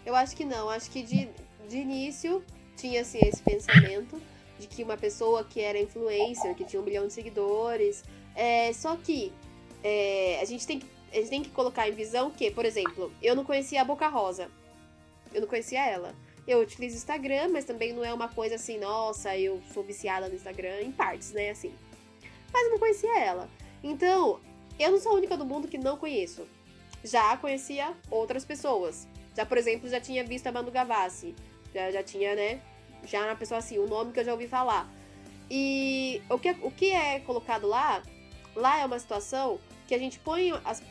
Eu 0.06 0.16
acho 0.16 0.34
que 0.34 0.44
não, 0.46 0.70
acho 0.70 0.90
que 0.90 1.02
de, 1.02 1.28
de 1.70 1.78
início 1.78 2.44
tinha 2.76 3.02
assim, 3.02 3.20
esse 3.22 3.40
pensamento 3.42 4.20
de 4.58 4.66
que 4.66 4.82
uma 4.82 4.96
pessoa 4.96 5.44
que 5.44 5.60
era 5.60 5.78
influencer, 5.78 6.54
que 6.54 6.64
tinha 6.64 6.82
um 6.82 6.84
milhão 6.84 7.06
de 7.06 7.12
seguidores. 7.12 8.04
É, 8.34 8.72
só 8.72 8.96
que 8.96 9.32
é, 9.82 10.38
a 10.40 10.44
gente 10.44 10.66
tem 10.66 10.80
que. 10.80 10.86
a 11.12 11.16
gente 11.16 11.30
tem 11.30 11.42
que 11.42 11.50
colocar 11.50 11.88
em 11.88 11.92
visão 11.92 12.30
que, 12.30 12.50
por 12.50 12.64
exemplo, 12.64 13.12
eu 13.22 13.34
não 13.34 13.44
conhecia 13.44 13.80
a 13.80 13.84
Boca 13.84 14.08
Rosa. 14.08 14.50
Eu 15.32 15.40
não 15.40 15.48
conhecia 15.48 15.84
ela. 15.86 16.14
Eu 16.46 16.58
utilizo 16.58 16.96
Instagram, 16.96 17.50
mas 17.50 17.64
também 17.64 17.92
não 17.92 18.04
é 18.04 18.12
uma 18.12 18.28
coisa 18.28 18.56
assim, 18.56 18.78
nossa, 18.78 19.36
eu 19.36 19.62
sou 19.72 19.84
viciada 19.84 20.28
no 20.28 20.34
Instagram, 20.34 20.80
em 20.82 20.90
partes, 20.90 21.30
né, 21.30 21.50
assim. 21.50 21.72
Mas 22.52 22.64
eu 22.64 22.70
não 22.72 22.78
conhecia 22.78 23.18
ela. 23.20 23.48
Então, 23.84 24.40
eu 24.78 24.90
não 24.90 24.98
sou 24.98 25.12
a 25.12 25.14
única 25.14 25.36
do 25.36 25.46
mundo 25.46 25.68
que 25.68 25.78
não 25.78 25.96
conheço. 25.96 26.48
Já 27.04 27.36
conhecia 27.36 27.94
outras 28.10 28.44
pessoas. 28.44 29.06
Já, 29.36 29.46
por 29.46 29.56
exemplo, 29.56 29.88
já 29.88 30.00
tinha 30.00 30.24
visto 30.24 30.48
a 30.48 30.52
Manu 30.52 30.72
Gavassi. 30.72 31.36
Já, 31.74 31.90
já 31.90 32.02
tinha, 32.02 32.34
né? 32.34 32.60
Já 33.04 33.24
uma 33.24 33.36
pessoa 33.36 33.58
assim, 33.58 33.78
um 33.78 33.86
nome 33.86 34.12
que 34.12 34.20
eu 34.20 34.24
já 34.24 34.32
ouvi 34.32 34.46
falar. 34.46 34.88
E 35.50 36.22
o 36.30 36.38
que, 36.38 36.50
o 36.62 36.70
que 36.70 36.90
é 36.90 37.18
colocado 37.20 37.66
lá, 37.66 38.02
lá 38.54 38.78
é 38.78 38.86
uma 38.86 38.98
situação 38.98 39.58
que 39.88 39.94
a 39.94 39.98
gente 39.98 40.18
põe, 40.20 40.52
as, 40.64 40.82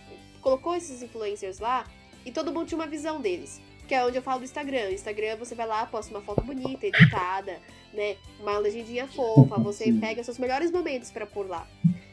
colocou 0.41 0.75
esses 0.75 1.01
influencers 1.01 1.59
lá 1.59 1.85
e 2.25 2.31
todo 2.31 2.51
mundo 2.51 2.67
tinha 2.67 2.77
uma 2.77 2.87
visão 2.87 3.21
deles. 3.21 3.61
Que 3.87 3.95
é 3.95 4.05
onde 4.05 4.17
eu 4.17 4.21
falo 4.21 4.39
do 4.39 4.45
Instagram. 4.45 4.91
Instagram 4.91 5.37
você 5.37 5.55
vai 5.55 5.65
lá, 5.65 5.85
posta 5.85 6.13
uma 6.13 6.21
foto 6.21 6.43
bonita, 6.43 6.85
editada, 6.85 7.59
né? 7.93 8.17
Uma 8.39 8.57
legendinha 8.59 9.07
fofa, 9.07 9.57
você 9.57 9.91
pega 9.93 10.23
seus 10.23 10.37
melhores 10.37 10.71
momentos 10.71 11.09
para 11.09 11.25
pôr 11.25 11.47
lá. 11.47 11.67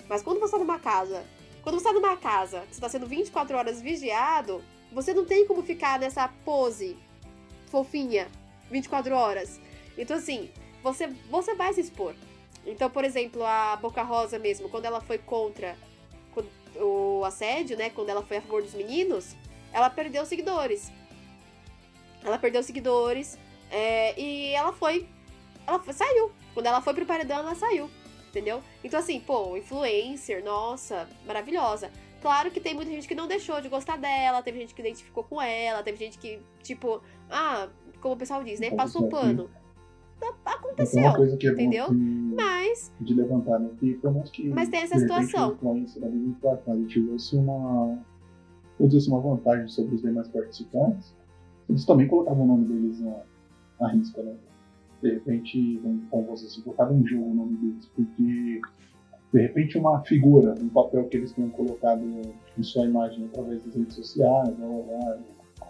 Mas 0.09 0.23
quando 0.23 0.41
você 0.41 0.53
tá 0.53 0.59
numa 0.59 0.79
casa, 0.79 1.25
quando 1.63 1.79
você 1.79 1.85
tá 1.85 1.93
numa 1.93 2.17
casa, 2.17 2.61
que 2.61 2.75
você 2.75 2.81
tá 2.81 2.89
sendo 2.89 3.07
24 3.07 3.57
horas 3.57 3.83
vigiado, 3.83 4.63
você 4.93 5.13
não 5.13 5.25
tem 5.25 5.47
como 5.47 5.63
ficar 5.63 5.99
nessa 5.99 6.29
pose 6.45 6.97
fofinha 7.67 8.29
24 8.71 9.15
horas. 9.15 9.61
Então 9.97 10.17
assim, 10.17 10.51
você 10.83 11.09
você 11.31 11.55
vai 11.55 11.73
se 11.73 11.81
expor. 11.81 12.15
Então, 12.67 12.91
por 12.91 13.05
exemplo, 13.05 13.45
a 13.45 13.77
Boca 13.77 14.03
Rosa 14.03 14.39
mesmo, 14.39 14.69
quando 14.69 14.87
ela 14.87 15.01
foi 15.01 15.19
contra 15.19 15.77
o 16.81 17.25
assédio, 17.25 17.77
né? 17.77 17.91
Quando 17.91 18.11
ela 18.11 18.23
foi 18.23 18.39
a 18.39 18.43
favor 18.43 18.63
dos 18.63 18.75
meninos, 18.75 19.37
ela 19.73 19.91
perdeu 19.91 20.25
seguidores. 20.27 20.93
Ela 22.25 22.39
perdeu 22.39 22.63
seguidores 22.63 23.39
é, 23.71 24.19
e 24.21 24.53
ela 24.53 24.73
foi. 24.73 25.07
Ela 25.67 25.79
foi, 25.79 25.93
saiu. 25.93 26.33
Quando 26.55 26.67
ela 26.67 26.81
foi 26.81 26.95
pro 26.95 27.07
paredão, 27.07 27.39
ela 27.39 27.55
saiu. 27.55 27.91
Entendeu? 28.29 28.63
Então, 28.85 29.01
assim, 29.01 29.21
pô, 29.21 29.57
influencer, 29.57 30.45
nossa, 30.45 31.09
maravilhosa. 31.25 31.91
Claro 32.21 32.51
que 32.51 32.61
tem 32.61 32.75
muita 32.75 32.91
gente 32.91 33.09
que 33.09 33.15
não 33.15 33.27
deixou 33.27 33.61
de 33.61 33.69
gostar 33.69 33.97
dela, 33.97 34.43
teve 34.43 34.59
gente 34.59 34.75
que 34.75 34.81
identificou 34.81 35.25
com 35.25 35.41
ela, 35.41 35.83
teve 35.83 35.97
gente 35.97 36.19
que, 36.19 36.41
tipo, 36.63 37.01
ah, 37.31 37.69
como 38.01 38.15
o 38.15 38.19
pessoal 38.19 38.43
diz, 38.45 38.61
né? 38.61 38.71
Passou 38.71 39.07
o 39.07 39.09
pano 39.09 39.49
aconteceu. 40.45 41.03
Uma 41.03 41.17
coisa 41.17 41.37
que 41.37 41.49
é 41.49 41.53
entendeu? 41.53 41.87
Que, 41.87 41.95
mas. 41.95 42.93
De 43.01 43.15
levantar, 43.15 43.59
né? 43.59 43.71
Que, 43.79 43.99
que, 44.33 44.49
mas 44.49 44.69
tem 44.69 44.81
essa 44.81 44.99
situação. 44.99 45.57
A 45.63 46.75
gente 46.75 46.87
tivesse 46.89 47.37
uma. 47.37 47.99
Ou 48.79 48.89
tivesse 48.89 49.09
uma 49.09 49.21
vantagem 49.21 49.69
sobre 49.69 49.95
os 49.95 50.03
demais 50.03 50.29
participantes, 50.29 51.15
eles 51.69 51.85
também 51.87 52.07
colocavam 52.07 52.45
o 52.45 52.47
nome 52.47 52.67
deles 52.67 53.01
na, 53.01 53.23
na 53.81 53.89
risca, 53.89 54.23
né? 54.23 54.35
De 55.03 55.13
repente, 55.13 55.81
como 56.11 56.25
vocês 56.25 56.53
assim, 56.53 56.61
colocavam 56.61 56.99
em 56.99 57.07
jogo 57.07 57.31
o 57.31 57.35
nome 57.35 57.57
deles, 57.57 57.87
porque 57.95 58.61
de 59.33 59.41
repente 59.41 59.79
uma 59.79 60.03
figura, 60.03 60.55
um 60.61 60.69
papel 60.69 61.05
que 61.05 61.17
eles 61.17 61.33
tenham 61.33 61.51
colocado 61.51 62.03
em 62.59 62.63
sua 62.63 62.85
imagem 62.85 63.25
através 63.27 63.65
das 63.65 63.75
redes 63.75 63.95
sociais, 63.95 64.59
né, 64.59 65.19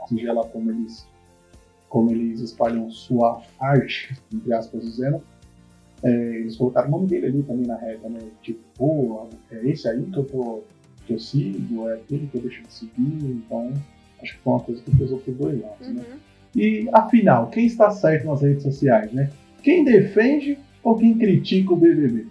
seja 0.08 0.32
lá 0.32 0.44
como 0.48 0.70
eles 0.70 1.08
como 1.88 2.10
eles 2.10 2.40
espalham 2.40 2.90
sua 2.90 3.42
arte, 3.58 4.16
entre 4.32 4.52
aspas 4.52 4.82
dizendo, 4.82 5.22
é, 6.02 6.10
eles 6.10 6.56
colocaram 6.56 6.88
o 6.88 6.90
nome 6.90 7.06
dele 7.06 7.26
ali 7.26 7.42
também 7.42 7.66
na 7.66 7.76
reta, 7.76 8.08
né? 8.08 8.20
Tipo, 8.42 8.60
pô, 8.76 9.28
é 9.50 9.68
esse 9.68 9.88
aí 9.88 10.02
que 10.04 10.18
eu, 10.18 10.24
tô, 10.24 10.62
que 11.06 11.14
eu 11.14 11.18
sigo, 11.18 11.88
é 11.88 11.94
aquele 11.94 12.26
que 12.26 12.36
eu 12.36 12.42
deixo 12.42 12.62
de 12.62 12.72
seguir, 12.72 13.24
então 13.24 13.72
acho 14.22 14.36
que 14.36 14.42
foi 14.42 14.52
uma 14.52 14.60
coisa 14.60 14.82
que 14.82 14.96
pesou 14.96 15.18
por 15.18 15.34
dois 15.34 15.60
lados, 15.60 15.88
né? 15.88 16.02
uhum. 16.02 16.14
né? 16.14 16.18
E 16.54 16.88
afinal, 16.92 17.48
quem 17.50 17.66
está 17.66 17.90
certo 17.90 18.26
nas 18.26 18.40
redes 18.40 18.62
sociais, 18.62 19.12
né? 19.12 19.30
Quem 19.62 19.84
defende 19.84 20.58
ou 20.82 20.96
quem 20.96 21.16
critica 21.18 21.72
o 21.72 21.76
BBB? 21.76 22.26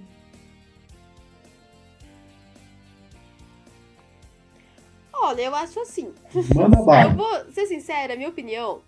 Olha, 5.13 5.41
eu 5.41 5.55
acho 5.55 5.79
assim. 5.79 6.09
Manda 6.55 6.81
bala. 6.81 7.11
Eu 7.11 7.15
vou 7.15 7.51
ser 7.51 7.65
sincera, 7.65 8.15
minha 8.15 8.29
opinião 8.29 8.81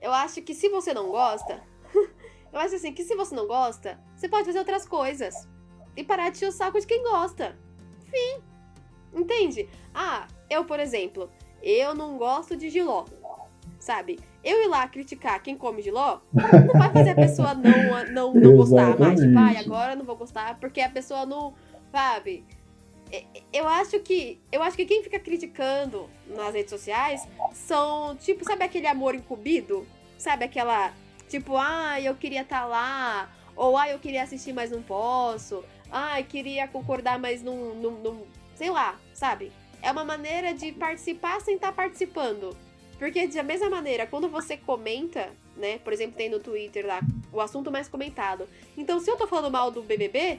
eu 0.00 0.12
acho 0.12 0.42
que 0.42 0.54
se 0.54 0.68
você 0.68 0.92
não 0.92 1.10
gosta, 1.10 1.62
eu 2.52 2.58
acho 2.58 2.76
assim 2.76 2.92
que 2.92 3.04
se 3.04 3.14
você 3.14 3.34
não 3.34 3.46
gosta, 3.46 3.98
você 4.14 4.28
pode 4.28 4.46
fazer 4.46 4.58
outras 4.58 4.86
coisas 4.86 5.48
e 5.96 6.04
parar 6.04 6.30
de 6.30 6.36
encher 6.36 6.48
o 6.48 6.52
saco 6.52 6.78
de 6.78 6.86
quem 6.86 7.02
gosta. 7.02 7.58
Fim. 8.10 8.42
Entende? 9.14 9.68
Ah, 9.94 10.26
eu, 10.50 10.64
por 10.64 10.78
exemplo, 10.78 11.30
eu 11.62 11.94
não 11.94 12.18
gosto 12.18 12.56
de 12.56 12.68
giló. 12.68 13.04
Sabe? 13.78 14.18
Eu 14.42 14.62
ir 14.62 14.68
lá 14.68 14.86
criticar 14.88 15.42
quem 15.42 15.56
come 15.56 15.82
giló, 15.82 16.20
não 16.32 16.78
vai 16.78 16.92
fazer 16.92 17.10
a 17.10 17.14
pessoa 17.14 17.54
não, 17.54 18.12
não, 18.12 18.34
não 18.34 18.56
gostar 18.56 18.98
mais. 18.98 19.20
Tipo, 19.20 19.38
ah, 19.38 19.60
agora 19.60 19.96
não 19.96 20.04
vou 20.04 20.16
gostar 20.16 20.58
porque 20.58 20.80
a 20.80 20.88
pessoa 20.88 21.26
não. 21.26 21.54
Sabe? 21.90 22.44
Eu 23.52 23.68
acho 23.68 24.00
que 24.00 24.40
eu 24.50 24.62
acho 24.62 24.76
que 24.76 24.84
quem 24.84 25.02
fica 25.02 25.18
criticando 25.18 26.10
nas 26.26 26.54
redes 26.54 26.70
sociais 26.70 27.26
são 27.52 28.16
tipo 28.16 28.44
sabe 28.44 28.64
aquele 28.64 28.86
amor 28.86 29.14
incumbido? 29.14 29.86
Sabe 30.18 30.44
aquela 30.44 30.92
tipo 31.28 31.56
ah 31.56 32.00
eu 32.00 32.14
queria 32.16 32.42
estar 32.42 32.62
tá 32.62 32.66
lá 32.66 33.32
ou 33.54 33.76
ah 33.76 33.88
eu 33.88 33.98
queria 33.98 34.22
assistir 34.22 34.52
mas 34.52 34.70
não 34.70 34.82
posso 34.82 35.64
ah 35.90 36.20
eu 36.20 36.26
queria 36.26 36.66
concordar 36.66 37.18
mas 37.18 37.42
não, 37.42 37.74
não, 37.74 37.90
não 37.92 38.26
sei 38.54 38.70
lá 38.70 38.98
sabe? 39.14 39.52
É 39.82 39.90
uma 39.92 40.04
maneira 40.04 40.52
de 40.52 40.72
participar 40.72 41.40
sem 41.40 41.56
estar 41.56 41.68
tá 41.68 41.72
participando. 41.72 42.56
Porque 42.98 43.26
da 43.28 43.42
mesma 43.42 43.70
maneira 43.70 44.06
quando 44.06 44.28
você 44.28 44.56
comenta 44.56 45.30
né 45.56 45.78
por 45.78 45.92
exemplo 45.92 46.16
tem 46.16 46.28
no 46.28 46.40
Twitter 46.40 46.84
lá 46.84 47.00
o 47.32 47.40
assunto 47.40 47.70
mais 47.70 47.88
comentado 47.88 48.48
então 48.76 48.98
se 48.98 49.10
eu 49.10 49.16
tô 49.16 49.26
falando 49.26 49.50
mal 49.50 49.70
do 49.70 49.82
BBB 49.82 50.38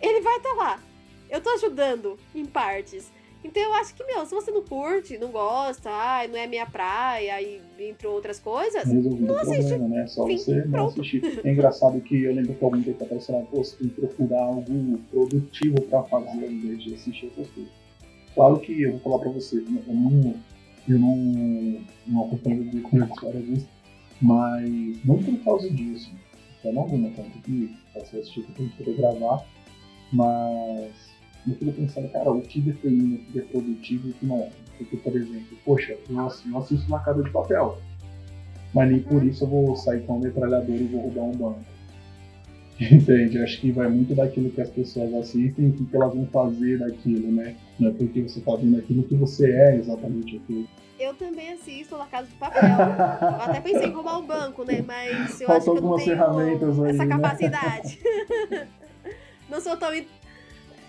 ele 0.00 0.20
vai 0.20 0.36
estar 0.36 0.50
tá 0.50 0.54
lá 0.54 0.82
eu 1.30 1.40
tô 1.40 1.50
ajudando 1.50 2.18
em 2.34 2.44
partes. 2.44 3.10
Então 3.44 3.62
eu 3.62 3.72
acho 3.74 3.94
que, 3.94 4.04
meu, 4.04 4.26
se 4.26 4.34
você 4.34 4.50
não 4.50 4.62
curte, 4.62 5.16
não 5.16 5.28
gosta, 5.28 5.88
ai, 5.90 6.26
não 6.26 6.36
é 6.36 6.46
minha 6.46 6.66
praia, 6.66 7.40
e 7.40 7.60
entre 7.78 8.06
outras 8.06 8.40
coisas, 8.40 8.84
Resolvido 8.84 9.26
não 9.26 9.38
assiste. 9.38 9.68
Problema, 9.68 9.88
né? 9.88 10.06
Só 10.08 10.26
Fim, 10.26 10.36
você 10.36 10.64
não 10.64 10.86
assistir. 10.86 11.40
É 11.44 11.52
engraçado 11.52 12.00
que 12.00 12.24
eu 12.24 12.34
lembro 12.34 12.54
que 12.54 12.64
algum 12.64 12.82
tempo 12.82 13.04
atrás 13.04 13.24
você 13.24 13.46
você 13.52 13.76
tem 13.76 13.88
que 13.88 14.00
procurar 14.00 14.42
algo 14.42 14.98
produtivo 15.10 15.80
pra 15.82 16.02
fazer 16.04 16.46
em 16.50 16.60
vez 16.60 16.82
de 16.82 16.94
assistir 16.94 17.26
essas 17.26 17.48
coisas. 17.50 17.72
Claro 18.34 18.58
que 18.58 18.82
eu 18.82 18.92
vou 18.92 19.00
falar 19.00 19.18
pra 19.20 19.30
você, 19.30 19.56
eu 19.56 19.94
não, 19.94 20.34
eu 20.88 20.98
não, 20.98 21.16
não 22.06 22.24
acompanho 22.26 22.62
o 22.62 22.64
vídeo 22.64 22.88
várias 23.22 23.44
vezes, 23.44 23.66
mas 24.20 25.04
não 25.04 25.22
por 25.22 25.38
causa 25.44 25.70
disso. 25.70 26.10
Então, 26.58 26.80
alguma, 26.80 27.08
tanto 27.10 27.38
que 27.42 27.72
você 27.94 28.16
assistir 28.16 28.42
que 28.42 28.52
tem 28.52 28.68
que 28.68 28.76
poder 28.78 28.96
gravar, 28.96 29.44
mas 30.12 31.07
eu 31.50 31.56
fico 31.56 31.72
pensando, 31.72 32.08
cara, 32.10 32.30
o 32.30 32.40
que 32.40 32.60
determina 32.60 33.16
o 33.16 33.32
que 33.32 33.38
é 33.38 33.42
produtivo 33.42 34.08
e 34.08 34.10
o 34.10 34.14
que 34.14 34.26
não 34.26 34.38
é. 34.38 34.50
Porque, 34.76 34.96
por 34.96 35.16
exemplo, 35.16 35.58
poxa, 35.64 35.96
eu 36.08 36.58
assisto 36.58 36.90
na 36.90 37.00
casa 37.00 37.22
de 37.22 37.30
papel, 37.30 37.78
mas 38.72 38.90
nem 38.90 39.00
por 39.00 39.24
isso 39.24 39.44
eu 39.44 39.48
vou 39.48 39.76
sair 39.76 40.02
com 40.02 40.16
um 40.16 40.20
metralhador 40.20 40.76
e 40.76 40.84
vou 40.84 41.02
roubar 41.02 41.24
um 41.24 41.36
banco. 41.36 41.64
Entende? 42.80 43.42
Acho 43.42 43.60
que 43.60 43.72
vai 43.72 43.88
muito 43.88 44.14
daquilo 44.14 44.50
que 44.50 44.60
as 44.60 44.70
pessoas 44.70 45.12
assistem 45.14 45.66
e 45.66 45.68
o 45.68 45.72
que 45.72 45.96
elas 45.96 46.14
vão 46.14 46.26
fazer 46.26 46.78
daquilo, 46.78 47.32
né? 47.32 47.56
Não 47.78 47.90
é 47.90 47.92
porque 47.92 48.22
você 48.22 48.40
tá 48.40 48.54
vendo 48.54 48.78
aquilo 48.78 49.02
que 49.02 49.16
você 49.16 49.50
é 49.50 49.76
exatamente 49.76 50.36
aquilo. 50.36 50.68
Eu 50.98 51.14
também 51.14 51.52
assisto 51.52 51.96
La 51.96 52.06
Casa 52.06 52.26
de 52.26 52.34
Papel. 52.34 52.60
Eu 52.62 53.42
até 53.42 53.60
pensei 53.60 53.88
em 53.88 53.92
roubar 53.92 54.18
um 54.18 54.26
banco, 54.26 54.64
né? 54.64 54.82
Mas 54.84 55.40
eu 55.40 55.46
Faltam 55.46 55.56
acho 55.56 55.64
que 55.64 55.78
eu 55.78 55.82
não 55.82 55.96
tenho 55.96 56.86
essa 56.86 57.02
aí, 57.02 57.08
né? 57.08 57.16
capacidade. 57.16 58.00
Né? 58.50 58.68
não 59.48 59.60
sou 59.60 59.76
tão 59.76 59.90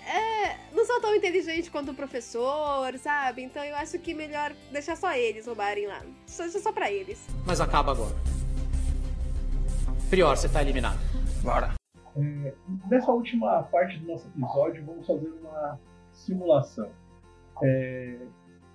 é, 0.09 0.57
não 0.73 0.83
são 0.85 0.99
tão 0.99 1.15
inteligentes 1.15 1.69
quanto 1.69 1.91
o 1.91 1.95
professor, 1.95 2.97
sabe? 2.97 3.43
Então 3.43 3.63
eu 3.63 3.75
acho 3.75 3.99
que 3.99 4.13
melhor 4.13 4.51
deixar 4.71 4.95
só 4.95 5.13
eles 5.13 5.45
roubarem 5.45 5.85
lá. 5.85 6.01
Deixa 6.25 6.59
só 6.59 6.71
pra 6.71 6.91
eles. 6.91 7.27
Mas 7.45 7.61
acaba 7.61 7.91
agora. 7.91 8.15
Prior, 10.09 10.35
você 10.35 10.49
tá 10.49 10.61
eliminado. 10.61 10.97
Bora. 11.43 11.75
É, 12.17 12.53
nessa 12.89 13.11
última 13.11 13.61
parte 13.63 13.99
do 13.99 14.07
nosso 14.07 14.27
episódio, 14.27 14.83
vamos 14.83 15.05
fazer 15.05 15.29
uma 15.41 15.79
simulação. 16.11 16.89
É, 17.61 18.17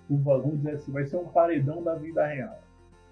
vamos 0.09 0.57
dizer 0.57 0.75
assim, 0.75 0.91
vai 0.91 1.05
ser 1.05 1.17
um 1.17 1.27
paredão 1.27 1.83
da 1.83 1.95
vida 1.95 2.25
real. 2.25 2.59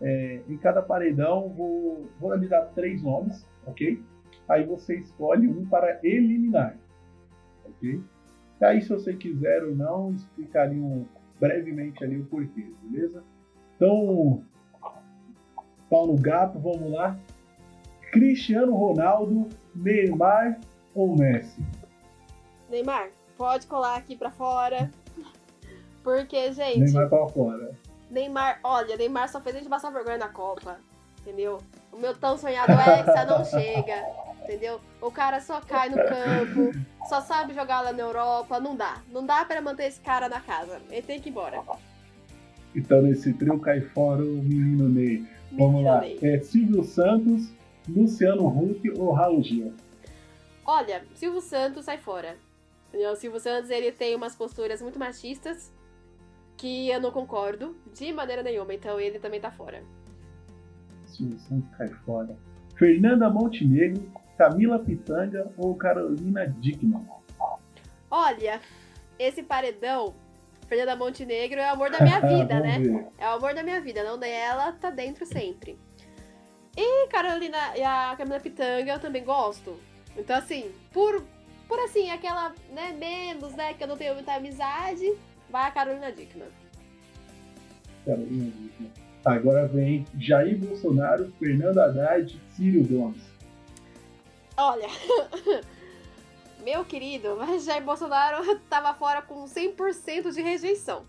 É, 0.01 0.41
em 0.47 0.57
cada 0.57 0.81
paredão, 0.81 1.49
vou, 1.49 2.09
vou 2.19 2.33
lhe 2.35 2.47
dar 2.47 2.61
três 2.67 3.03
nomes, 3.03 3.45
ok? 3.65 4.01
Aí 4.47 4.65
você 4.65 4.97
escolhe 4.97 5.47
um 5.47 5.65
para 5.65 5.99
eliminar, 6.03 6.77
ok? 7.83 8.01
E 8.61 8.65
aí, 8.65 8.81
se 8.81 8.89
você 8.89 9.13
quiser 9.13 9.63
ou 9.63 9.75
não, 9.75 10.11
explicariam 10.13 11.05
brevemente 11.39 12.03
ali 12.03 12.17
o 12.17 12.25
porquê, 12.25 12.71
beleza? 12.83 13.21
Então, 13.75 14.43
pau 15.89 16.07
no 16.07 16.15
gato, 16.15 16.57
vamos 16.59 16.89
lá. 16.91 17.17
Cristiano 18.11 18.73
Ronaldo, 18.73 19.49
Neymar 19.75 20.59
ou 20.95 21.17
Messi? 21.17 21.61
Neymar, 22.69 23.09
pode 23.37 23.67
colar 23.67 23.97
aqui 23.97 24.15
para 24.15 24.31
fora. 24.31 24.89
Porque, 26.03 26.51
gente. 26.53 26.79
Neymar 26.79 27.09
pra 27.09 27.27
fora. 27.27 27.71
Neymar, 28.09 28.59
olha, 28.63 28.95
Neymar 28.95 29.29
só 29.29 29.41
fez 29.41 29.55
a 29.55 29.59
gente 29.59 29.69
passar 29.69 29.91
vergonha 29.91 30.17
na 30.17 30.29
Copa. 30.29 30.79
Entendeu? 31.19 31.57
O 31.91 31.97
meu 31.97 32.15
tão 32.15 32.37
sonhado 32.37 32.71
Hexa 32.73 33.25
não 33.25 33.43
chega. 33.45 34.05
Entendeu? 34.43 34.79
O 35.01 35.11
cara 35.11 35.39
só 35.39 35.59
cai 35.65 35.89
no 35.89 35.95
campo, 35.95 36.71
só 37.07 37.21
sabe 37.21 37.53
jogar 37.53 37.81
lá 37.81 37.91
na 37.93 38.01
Europa. 38.03 38.59
Não 38.59 38.75
dá. 38.75 39.01
Não 39.11 39.25
dá 39.25 39.43
pra 39.45 39.61
manter 39.61 39.85
esse 39.85 39.99
cara 39.99 40.27
na 40.29 40.39
casa. 40.39 40.81
Ele 40.89 41.01
tem 41.01 41.19
que 41.19 41.29
ir 41.29 41.31
embora. 41.31 41.61
Então 42.75 43.01
nesse 43.01 43.33
trio 43.33 43.59
cai 43.59 43.81
fora 43.81 44.21
o 44.23 44.43
menino 44.43 44.89
Ney. 44.89 45.25
Vamos 45.51 45.73
Menino 45.75 45.89
lá. 45.89 46.01
Ney. 46.01 46.19
É 46.21 46.39
Silvio 46.39 46.83
Santos, 46.83 47.51
Luciano 47.87 48.47
Huck 48.47 48.89
ou 48.97 49.11
Raul 49.11 49.43
Gil? 49.43 49.73
Olha, 50.65 51.05
Silvio 51.15 51.41
Santos 51.41 51.85
sai 51.85 51.97
fora. 51.97 52.37
O 52.93 53.15
Silvio 53.15 53.39
Santos 53.39 53.69
ele 53.69 53.91
tem 53.91 54.15
umas 54.15 54.35
posturas 54.35 54.81
muito 54.81 54.97
machistas 54.99 55.71
que 56.57 56.89
eu 56.89 57.01
não 57.01 57.11
concordo 57.11 57.75
de 57.93 58.13
maneira 58.13 58.41
nenhuma, 58.43 58.73
então 58.73 58.99
ele 58.99 59.19
também 59.19 59.41
tá 59.41 59.51
fora. 59.51 59.83
Silvio 61.05 61.37
Santos 61.39 61.69
cai 61.77 61.89
fora. 62.05 62.35
Fernanda 62.75 63.29
Montenegro, 63.29 64.03
Camila 64.37 64.79
Pitanga 64.79 65.51
ou 65.57 65.75
Carolina 65.75 66.47
Dickman? 66.47 67.05
Olha, 68.09 68.61
esse 69.17 69.43
paredão, 69.43 70.13
Fernanda 70.67 70.95
Montenegro 70.95 71.59
é 71.59 71.69
o 71.69 71.73
amor 71.73 71.91
da 71.91 72.01
minha 72.01 72.19
vida, 72.21 72.59
né? 72.59 72.79
Ver. 72.79 73.07
É 73.17 73.27
o 73.27 73.33
amor 73.33 73.53
da 73.53 73.63
minha 73.63 73.81
vida, 73.81 74.03
não 74.03 74.17
dela, 74.17 74.71
tá 74.73 74.89
dentro 74.89 75.25
sempre. 75.25 75.77
E 76.75 77.07
Carolina 77.07 77.77
e 77.77 77.83
a 77.83 78.15
Camila 78.17 78.39
Pitanga 78.39 78.93
eu 78.93 78.99
também 78.99 79.23
gosto. 79.23 79.77
Então, 80.17 80.35
assim, 80.35 80.71
por, 80.91 81.23
por 81.67 81.79
assim, 81.79 82.09
aquela, 82.09 82.53
né, 82.71 82.93
menos, 82.93 83.53
né, 83.53 83.73
que 83.73 83.83
eu 83.83 83.87
não 83.87 83.97
tenho 83.97 84.15
muita 84.15 84.33
amizade, 84.33 85.05
vai 85.49 85.67
a 85.67 85.71
Carolina 85.71 86.11
Dickman. 86.11 86.47
Carolina 88.05 88.51
Dickman. 88.51 88.91
Agora 89.25 89.67
vem 89.67 90.05
Jair 90.19 90.57
Bolsonaro, 90.57 91.31
Fernando 91.39 91.77
Haddad, 91.77 92.39
Círio 92.49 92.85
Gomes. 92.85 93.32
Olha, 94.55 94.87
meu 96.63 96.85
querido, 96.85 97.35
mas 97.37 97.65
Jair 97.65 97.83
Bolsonaro 97.83 98.57
tava 98.69 98.93
fora 98.93 99.21
com 99.21 99.45
100% 99.45 100.33
de 100.33 100.41
rejeição. 100.41 101.05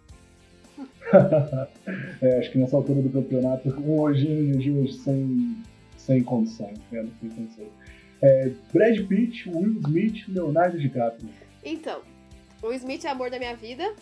É, 2.20 2.38
acho 2.38 2.50
que 2.50 2.58
nessa 2.58 2.76
altura 2.76 3.02
do 3.02 3.10
campeonato, 3.10 3.68
hoje, 3.86 4.26
hoje, 4.56 4.70
hoje 4.72 4.92
sem, 4.94 5.62
sem 5.96 6.22
condições, 6.24 6.78
cara, 6.90 7.06
sem 7.20 7.30
condições. 7.30 7.68
É, 8.22 8.50
Brad 8.72 9.06
Pitt, 9.06 9.48
Will 9.48 9.78
Smith, 9.80 10.26
Leonardo 10.28 10.78
DiCaprio. 10.78 11.28
Então, 11.62 12.02
o 12.62 12.72
Smith 12.72 13.04
é 13.04 13.10
amor 13.10 13.30
da 13.30 13.38
minha 13.38 13.54
vida. 13.54 13.94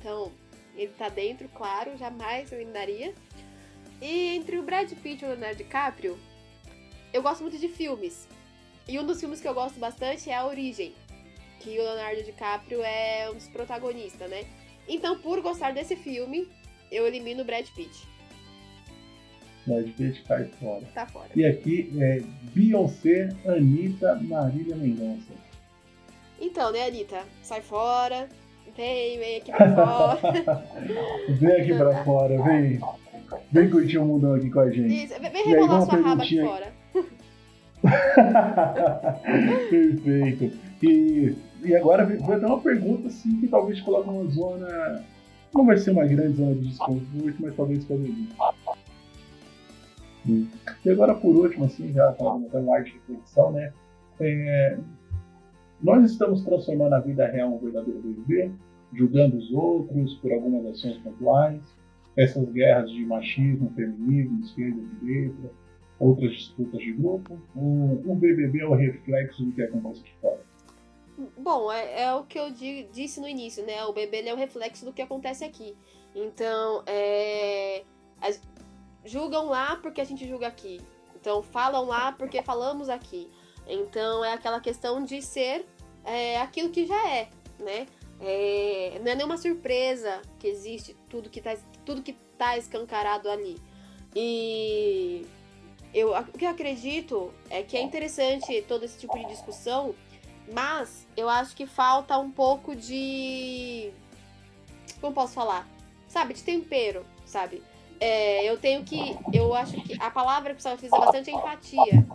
Então, 0.00 0.32
ele 0.74 0.92
tá 0.98 1.08
dentro, 1.08 1.48
claro, 1.50 1.96
jamais 1.98 2.50
eu 2.50 2.58
eliminaria. 2.58 3.12
E 4.00 4.28
entre 4.36 4.58
o 4.58 4.62
Brad 4.62 4.90
Pitt 4.94 5.22
e 5.22 5.26
o 5.26 5.30
Leonardo 5.30 5.58
DiCaprio, 5.58 6.18
eu 7.12 7.22
gosto 7.22 7.42
muito 7.42 7.58
de 7.58 7.68
filmes. 7.68 8.26
E 8.88 8.98
um 8.98 9.04
dos 9.04 9.20
filmes 9.20 9.38
que 9.38 9.46
eu 9.46 9.52
gosto 9.52 9.78
bastante 9.78 10.30
é 10.30 10.34
A 10.34 10.46
Origem, 10.46 10.94
que 11.60 11.78
o 11.78 11.82
Leonardo 11.82 12.22
DiCaprio 12.22 12.82
é 12.82 13.28
um 13.30 13.34
dos 13.34 13.46
protagonistas, 13.48 14.30
né? 14.30 14.44
Então, 14.88 15.18
por 15.18 15.42
gostar 15.42 15.74
desse 15.74 15.94
filme, 15.94 16.48
eu 16.90 17.06
elimino 17.06 17.42
o 17.42 17.44
Brad 17.44 17.66
Pitt. 17.76 18.08
Brad 19.66 19.86
Pitt 19.90 20.22
cai 20.22 20.46
fora. 20.58 20.86
Tá 20.94 21.06
fora. 21.06 21.28
E 21.36 21.44
aqui 21.44 21.92
é 22.00 22.22
Beyoncé, 22.54 23.28
Anitta, 23.46 24.14
Marília 24.22 24.74
Mendonça. 24.74 25.34
Então, 26.40 26.72
né, 26.72 26.86
Anitta? 26.86 27.22
Sai 27.42 27.60
fora. 27.60 28.26
Vem, 28.74 29.18
vem 29.18 29.36
aqui 29.36 29.52
pra 29.52 29.74
fora. 29.74 30.64
vem 31.28 31.52
aqui 31.60 31.74
pra 31.76 32.04
fora, 32.04 32.42
vem. 32.42 32.80
Vem 33.52 33.70
curtir 33.70 33.98
o 33.98 34.06
mundão 34.06 34.34
aqui 34.34 34.48
com 34.48 34.60
a 34.60 34.70
gente. 34.70 35.04
Isso, 35.04 35.20
vem 35.20 35.44
rebolar 35.44 35.82
sua 35.82 35.96
raba 35.96 36.22
aqui 36.22 36.40
fora. 36.40 36.72
Perfeito. 39.70 40.58
E, 40.82 41.34
e 41.64 41.76
agora 41.76 42.04
vai 42.04 42.40
dar 42.40 42.48
uma 42.48 42.60
pergunta 42.60 43.08
assim 43.08 43.40
que 43.40 43.48
talvez 43.48 43.80
coloque 43.80 44.08
numa 44.08 44.30
zona. 44.30 45.04
Não 45.54 45.66
vai 45.66 45.76
ser 45.78 45.90
uma 45.92 46.04
grande 46.04 46.36
zona 46.36 46.54
de 46.54 46.68
desconforto, 46.68 47.36
mas 47.40 47.56
talvez 47.56 47.84
pode 47.84 48.02
vir. 48.02 48.28
Hum. 50.28 50.46
E 50.84 50.90
agora 50.90 51.14
por 51.14 51.34
último, 51.34 51.64
assim, 51.64 51.92
já 51.92 52.10
até 52.10 52.24
uma 52.24 52.76
arte 52.76 52.92
de 52.92 52.98
reflexão, 52.98 53.52
né? 53.52 53.72
É, 54.20 54.78
nós 55.80 56.10
estamos 56.10 56.44
transformando 56.44 56.94
a 56.94 57.00
vida 57.00 57.26
real 57.26 57.50
em 57.50 57.54
um 57.54 57.58
verdadeiro 57.58 58.00
BBB, 58.00 58.50
julgando 58.92 59.36
os 59.36 59.50
outros 59.52 60.14
por 60.16 60.32
algumas 60.32 60.66
ações 60.66 60.98
pontuais, 60.98 61.62
essas 62.16 62.50
guerras 62.50 62.90
de 62.90 63.04
machismo, 63.06 63.72
feminismo, 63.76 64.40
esquerda, 64.40 64.80
direita, 65.00 65.50
outras 65.98 66.32
disputas 66.32 66.80
de 66.80 66.92
grupo, 66.92 67.38
o, 67.56 68.02
BBB 68.14 68.60
é 68.60 68.66
o 68.66 68.74
reflexo 68.74 69.44
do 69.44 69.52
que 69.52 69.62
acontece 69.62 70.00
aqui 70.00 70.12
fora. 70.20 70.46
Bom, 71.36 71.72
é, 71.72 72.02
é 72.04 72.14
o 72.14 72.24
que 72.24 72.38
eu 72.38 72.50
di- 72.50 72.84
disse 72.92 73.20
no 73.20 73.26
início, 73.28 73.64
né? 73.66 73.84
O 73.84 73.92
ele 74.18 74.28
é 74.28 74.34
o 74.34 74.36
reflexo 74.36 74.84
do 74.84 74.92
que 74.92 75.02
acontece 75.02 75.44
aqui. 75.44 75.76
Então, 76.14 76.82
é, 76.86 77.82
as- 78.20 78.40
julgam 79.04 79.46
lá 79.46 79.76
porque 79.76 80.00
a 80.00 80.04
gente 80.04 80.26
julga 80.28 80.46
aqui. 80.46 80.80
Então, 81.20 81.42
falam 81.42 81.84
lá 81.86 82.12
porque 82.12 82.40
falamos 82.42 82.88
aqui. 82.88 83.28
Então, 83.66 84.24
é 84.24 84.32
aquela 84.32 84.60
questão 84.60 85.02
de 85.04 85.20
ser 85.20 85.66
é, 86.04 86.40
aquilo 86.40 86.70
que 86.70 86.86
já 86.86 87.10
é, 87.10 87.28
né? 87.58 87.86
É, 88.20 89.00
não 89.04 89.12
é 89.12 89.14
nenhuma 89.14 89.36
surpresa 89.36 90.22
que 90.38 90.46
existe 90.46 90.96
tudo 91.08 91.28
que 91.28 91.40
tá, 91.40 91.56
tudo 91.84 92.02
que 92.02 92.12
tá 92.36 92.56
escancarado 92.56 93.28
ali. 93.28 93.56
E 94.14 95.26
eu, 95.92 96.12
o 96.16 96.24
que 96.38 96.44
eu 96.44 96.50
acredito 96.50 97.32
é 97.48 97.62
que 97.62 97.76
é 97.76 97.82
interessante 97.82 98.62
todo 98.68 98.84
esse 98.84 98.98
tipo 98.98 99.18
de 99.18 99.26
discussão, 99.26 99.94
mas 100.52 101.06
eu 101.16 101.28
acho 101.28 101.54
que 101.54 101.66
falta 101.66 102.18
um 102.18 102.30
pouco 102.30 102.74
de. 102.74 103.90
Como 105.00 105.14
posso 105.14 105.34
falar? 105.34 105.66
Sabe, 106.06 106.34
de 106.34 106.42
tempero, 106.42 107.04
sabe? 107.24 107.62
É, 108.00 108.44
eu 108.48 108.58
tenho 108.58 108.84
que. 108.84 109.16
Eu 109.32 109.54
acho 109.54 109.80
que 109.82 110.00
a 110.00 110.10
palavra 110.10 110.50
que 110.50 110.54
precisava 110.54 110.76
utilizar 110.76 111.00
bastante 111.00 111.30
é 111.30 111.34
empatia. 111.34 112.06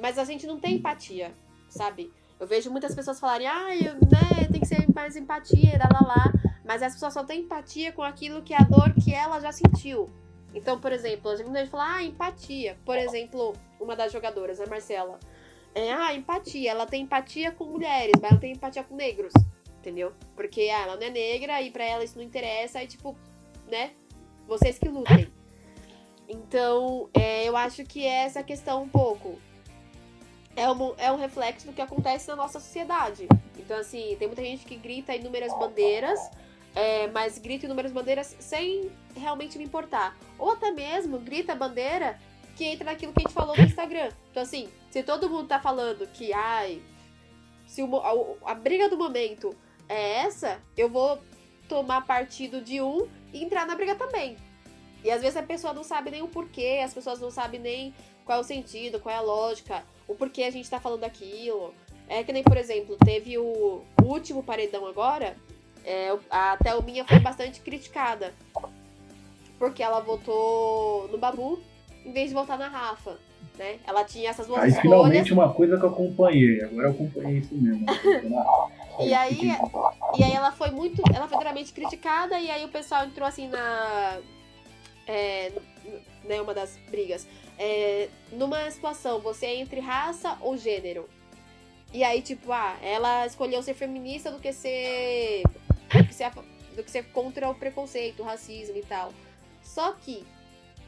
Mas 0.00 0.18
a 0.18 0.24
gente 0.24 0.46
não 0.46 0.58
tem 0.58 0.76
empatia, 0.76 1.34
sabe? 1.68 2.12
Eu 2.38 2.46
vejo 2.46 2.70
muitas 2.70 2.94
pessoas 2.94 3.18
falarem, 3.18 3.48
ah, 3.48 3.74
eu, 3.74 3.94
né, 3.94 4.46
tem 4.50 4.60
que 4.60 4.66
ser 4.66 4.86
mais 4.94 5.16
empatia, 5.16 5.76
lá, 5.76 6.00
lá, 6.00 6.06
lá. 6.06 6.32
Mas 6.64 6.82
as 6.82 6.92
pessoas 6.92 7.12
só 7.12 7.24
têm 7.24 7.40
empatia 7.40 7.92
com 7.92 8.02
aquilo 8.02 8.42
que 8.42 8.54
é 8.54 8.58
a 8.58 8.62
dor 8.62 8.94
que 8.94 9.12
ela 9.12 9.40
já 9.40 9.50
sentiu. 9.50 10.08
Então, 10.54 10.80
por 10.80 10.92
exemplo, 10.92 11.30
a 11.30 11.36
gente 11.36 11.68
fala, 11.68 11.96
ah, 11.96 12.02
empatia. 12.02 12.76
Por 12.84 12.96
exemplo, 12.96 13.54
uma 13.78 13.94
das 13.94 14.12
jogadoras, 14.12 14.60
a 14.60 14.66
Marcela. 14.66 15.18
É, 15.74 15.92
ah, 15.92 16.14
empatia. 16.14 16.70
Ela 16.70 16.86
tem 16.86 17.02
empatia 17.02 17.52
com 17.52 17.64
mulheres, 17.64 18.14
mas 18.20 18.30
ela 18.30 18.40
tem 18.40 18.52
empatia 18.52 18.82
com 18.82 18.96
negros. 18.96 19.32
Entendeu? 19.78 20.12
Porque 20.34 20.62
ah, 20.62 20.82
ela 20.82 20.96
não 20.96 21.06
é 21.06 21.10
negra 21.10 21.62
e 21.62 21.70
pra 21.70 21.84
ela 21.84 22.02
isso 22.02 22.16
não 22.16 22.24
interessa. 22.24 22.82
E 22.82 22.86
tipo, 22.86 23.16
né? 23.70 23.92
Vocês 24.46 24.78
que 24.78 24.88
lutem. 24.88 25.30
Então, 26.28 27.08
é, 27.14 27.48
eu 27.48 27.56
acho 27.56 27.84
que 27.84 28.04
é 28.04 28.24
essa 28.24 28.42
questão 28.42 28.82
um 28.82 28.88
pouco. 28.88 29.38
É 30.54 30.70
um, 30.70 30.94
é 30.98 31.12
um 31.12 31.16
reflexo 31.16 31.66
do 31.66 31.72
que 31.72 31.80
acontece 31.80 32.28
na 32.28 32.36
nossa 32.36 32.58
sociedade. 32.60 33.28
Então, 33.56 33.78
assim, 33.78 34.16
tem 34.18 34.26
muita 34.26 34.42
gente 34.42 34.64
que 34.64 34.76
grita 34.76 35.14
inúmeras 35.14 35.56
bandeiras, 35.58 36.18
é, 36.74 37.06
mas 37.08 37.38
grita 37.38 37.66
inúmeras 37.66 37.92
bandeiras 37.92 38.36
sem 38.38 38.90
realmente 39.16 39.58
me 39.58 39.64
importar. 39.64 40.16
Ou 40.38 40.52
até 40.52 40.70
mesmo 40.70 41.18
grita 41.18 41.54
bandeira 41.54 42.18
que 42.56 42.64
entra 42.64 42.86
naquilo 42.86 43.12
que 43.12 43.20
a 43.20 43.22
gente 43.22 43.34
falou 43.34 43.56
no 43.56 43.62
Instagram. 43.62 44.10
Então, 44.30 44.42
assim, 44.42 44.68
se 44.90 45.02
todo 45.02 45.30
mundo 45.30 45.48
tá 45.48 45.60
falando 45.60 46.06
que, 46.08 46.32
ai, 46.32 46.82
se 47.66 47.82
o 47.82 47.96
a, 47.96 48.52
a 48.52 48.54
briga 48.54 48.88
do 48.88 48.96
momento 48.96 49.54
é 49.88 50.24
essa, 50.24 50.60
eu 50.76 50.88
vou 50.88 51.20
tomar 51.68 52.06
partido 52.06 52.60
de 52.60 52.80
um 52.80 53.08
e 53.32 53.44
entrar 53.44 53.66
na 53.66 53.74
briga 53.74 53.94
também. 53.94 54.36
E 55.04 55.10
às 55.10 55.20
vezes 55.22 55.36
a 55.36 55.42
pessoa 55.42 55.72
não 55.72 55.84
sabe 55.84 56.10
nem 56.10 56.22
o 56.22 56.28
porquê, 56.28 56.80
as 56.84 56.92
pessoas 56.92 57.20
não 57.20 57.30
sabem 57.30 57.60
nem 57.60 57.94
qual 58.24 58.38
é 58.38 58.40
o 58.40 58.44
sentido, 58.44 58.98
qual 58.98 59.14
é 59.14 59.18
a 59.18 59.22
lógica, 59.22 59.84
o 60.06 60.14
porquê 60.14 60.42
a 60.42 60.50
gente 60.50 60.68
tá 60.68 60.80
falando 60.80 61.04
aquilo. 61.04 61.74
É 62.08 62.24
que 62.24 62.32
nem, 62.32 62.42
por 62.42 62.56
exemplo, 62.56 62.96
teve 63.04 63.38
o 63.38 63.84
último 64.02 64.42
paredão 64.42 64.86
agora, 64.86 65.36
é, 65.88 66.18
a 66.30 66.56
Thelminha 66.62 67.04
foi 67.04 67.18
bastante 67.18 67.60
criticada. 67.60 68.34
Porque 69.58 69.82
ela 69.82 70.00
votou 70.00 71.08
no 71.08 71.18
Babu 71.18 71.58
em 72.04 72.12
vez 72.12 72.28
de 72.28 72.34
votar 72.34 72.58
na 72.58 72.68
Rafa, 72.68 73.18
né? 73.56 73.78
Ela 73.86 74.04
tinha 74.04 74.30
essas 74.30 74.46
duas 74.46 74.62
Aí 74.62 74.68
escolhas. 74.68 74.82
finalmente 74.82 75.32
uma 75.32 75.52
coisa 75.52 75.78
que 75.78 75.84
eu 75.84 75.88
acompanhei, 75.88 76.62
agora 76.62 76.88
eu 76.88 76.90
acompanhei 76.92 77.38
isso 77.38 77.54
mesmo. 77.54 77.86
E 79.00 79.14
aí, 79.14 79.52
e 80.18 80.24
aí 80.24 80.32
ela 80.32 80.50
foi 80.50 80.72
muito. 80.72 81.00
Ela 81.14 81.28
foi 81.28 81.38
duramente 81.38 81.72
criticada, 81.72 82.36
e 82.36 82.50
aí 82.50 82.64
o 82.64 82.68
pessoal 82.68 83.04
entrou 83.04 83.28
assim 83.28 83.46
na. 83.46 84.18
É, 85.06 85.52
né, 86.24 86.40
uma 86.40 86.52
das 86.52 86.76
brigas. 86.90 87.24
É, 87.56 88.08
numa 88.32 88.68
situação, 88.72 89.20
você 89.20 89.46
é 89.46 89.60
entre 89.60 89.78
raça 89.78 90.36
ou 90.40 90.56
gênero. 90.56 91.08
E 91.92 92.02
aí, 92.02 92.20
tipo, 92.20 92.52
ah, 92.52 92.76
ela 92.82 93.24
escolheu 93.24 93.62
ser 93.62 93.74
feminista 93.74 94.32
do 94.32 94.40
que 94.40 94.52
ser. 94.52 95.44
Do 95.92 96.04
que 96.06 96.14
ser, 96.14 96.30
fa- 96.30 96.44
do 96.76 96.82
que 96.84 96.90
ser 96.90 97.04
contra 97.12 97.48
o 97.48 97.54
preconceito, 97.54 98.20
o 98.22 98.24
racismo 98.24 98.76
e 98.76 98.82
tal. 98.82 99.12
Só 99.62 99.92
que, 99.92 100.24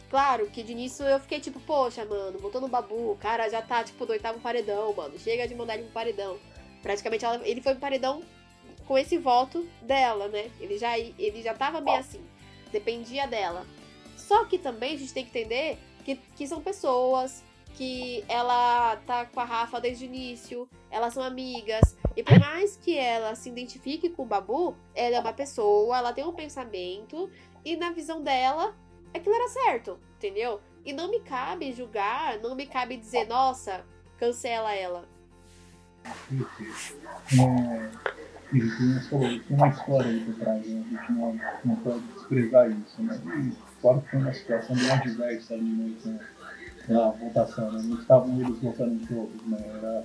claro, 0.09 0.47
que 0.49 0.63
de 0.63 0.73
início 0.73 1.05
eu 1.07 1.19
fiquei 1.21 1.41
tipo, 1.41 1.59
poxa, 1.61 2.05
mano, 2.05 2.39
voltou 2.39 2.61
no 2.61 2.69
babu, 2.69 3.13
o 3.13 3.17
cara 3.17 3.49
já 3.49 3.63
tá, 3.63 3.83
tipo, 3.83 4.05
do 4.07 4.13
oitavo 4.13 4.41
paredão, 4.41 4.93
mano. 4.95 5.19
Chega 5.19 5.47
de 5.49 5.55
mandar 5.55 5.75
ele 5.75 5.85
pro 5.85 5.93
paredão. 5.93 6.39
Praticamente 6.83 7.25
ela, 7.25 7.47
ele 7.47 7.61
foi 7.61 7.73
pro 7.73 7.81
paredão 7.81 8.23
com 8.87 8.97
esse 8.99 9.19
voto 9.19 9.67
dela, 9.83 10.29
né? 10.29 10.51
Ele 10.61 10.79
já, 10.79 10.99
ele 10.99 11.43
já 11.43 11.55
tava 11.55 11.81
meio 11.81 11.99
assim. 11.99 12.25
Dependia 12.73 13.27
dela. 13.27 13.67
Só 14.17 14.45
que 14.45 14.59
também 14.59 14.95
a 14.95 14.99
gente 14.99 15.13
tem 15.13 15.25
que 15.25 15.31
entender 15.39 15.79
que, 16.05 16.17
que 16.17 16.47
são 16.47 16.61
pessoas, 16.61 17.43
que 17.77 18.25
ela 18.29 18.97
tá 19.07 19.25
com 19.27 19.41
a 19.41 19.45
Rafa 19.45 19.81
desde 19.81 20.05
o 20.05 20.07
início, 20.07 20.69
elas 20.91 21.15
são 21.15 21.23
amigas. 21.23 21.97
E 22.17 22.23
por 22.23 22.39
mais 22.39 22.77
que 22.77 22.97
ela 22.97 23.35
se 23.35 23.49
identifique 23.49 24.11
com 24.11 24.23
o 24.23 24.27
Babu, 24.27 24.77
ela 24.95 25.17
é 25.17 25.21
uma 25.21 25.33
pessoa, 25.33 25.99
ela 25.99 26.13
tem 26.13 26.25
um 26.25 26.33
pensamento, 26.33 27.31
e 27.65 27.77
na 27.77 27.91
visão 27.91 28.23
dela, 28.23 28.75
aquilo 29.15 29.35
era 29.35 29.49
certo, 29.49 29.99
entendeu? 30.17 30.61
E 30.85 30.93
não 30.93 31.11
me 31.11 31.21
cabe 31.21 31.73
julgar, 31.73 32.39
não 32.39 32.55
me 32.55 32.67
cabe 32.67 32.97
dizer, 32.97 33.27
nossa, 33.27 33.85
cancela 34.19 34.75
ela. 34.75 35.09
É, 35.95 37.91
tem 38.53 39.57
uma 39.57 39.69
história 39.69 40.11
aí 40.11 40.21
por 40.21 40.39
né? 40.39 40.51
a 40.51 40.57
gente 40.59 41.13
não, 41.65 41.77
pode 41.77 42.01
desprezar 42.01 42.71
isso, 42.71 43.03
né? 43.03 43.21
Claro 43.81 44.01
que 44.01 44.11
foi 44.11 44.21
uma 44.21 44.33
situação 44.33 44.77
bem 44.77 44.91
adversa 44.91 45.55
ali, 45.55 45.97
né? 46.05 46.21
na 46.89 47.11
votação, 47.11 47.71
né? 47.71 47.83
Não 47.85 48.01
estavam 48.01 48.41
eles 48.41 48.59
votando 48.59 49.07
todos, 49.07 49.47
né? 49.47 49.59
Era, 49.77 50.05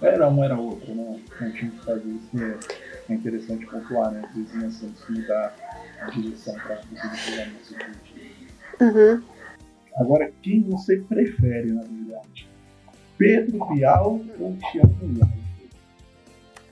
era 0.00 0.28
um, 0.28 0.44
era 0.44 0.58
outro, 0.58 0.94
né? 0.94 1.20
Não 1.40 1.52
tinha 1.52 1.70
que 1.70 1.84
fazer 1.84 2.08
isso, 2.08 2.42
é, 2.42 3.12
é 3.12 3.14
interessante 3.14 3.66
pontuar, 3.66 4.10
né? 4.10 4.22
Às 4.28 4.34
vezes 4.34 4.54
nessa 4.54 5.10
mudar 5.10 5.56
a 6.00 6.10
direção 6.10 6.54
para 6.54 6.76
conseguir 6.76 7.16
chegar 7.16 7.46
nesse 7.46 7.74
objetivo. 7.74 8.46
Uhum. 8.80 9.22
Agora, 9.96 10.30
quem 10.42 10.62
você 10.62 10.98
prefere, 10.98 11.72
na 11.72 11.82
verdade? 11.82 12.48
Pedro 13.16 13.66
Bial 13.68 14.20
ou 14.38 14.56
Thiago 14.70 14.94
Leifert? 15.02 15.46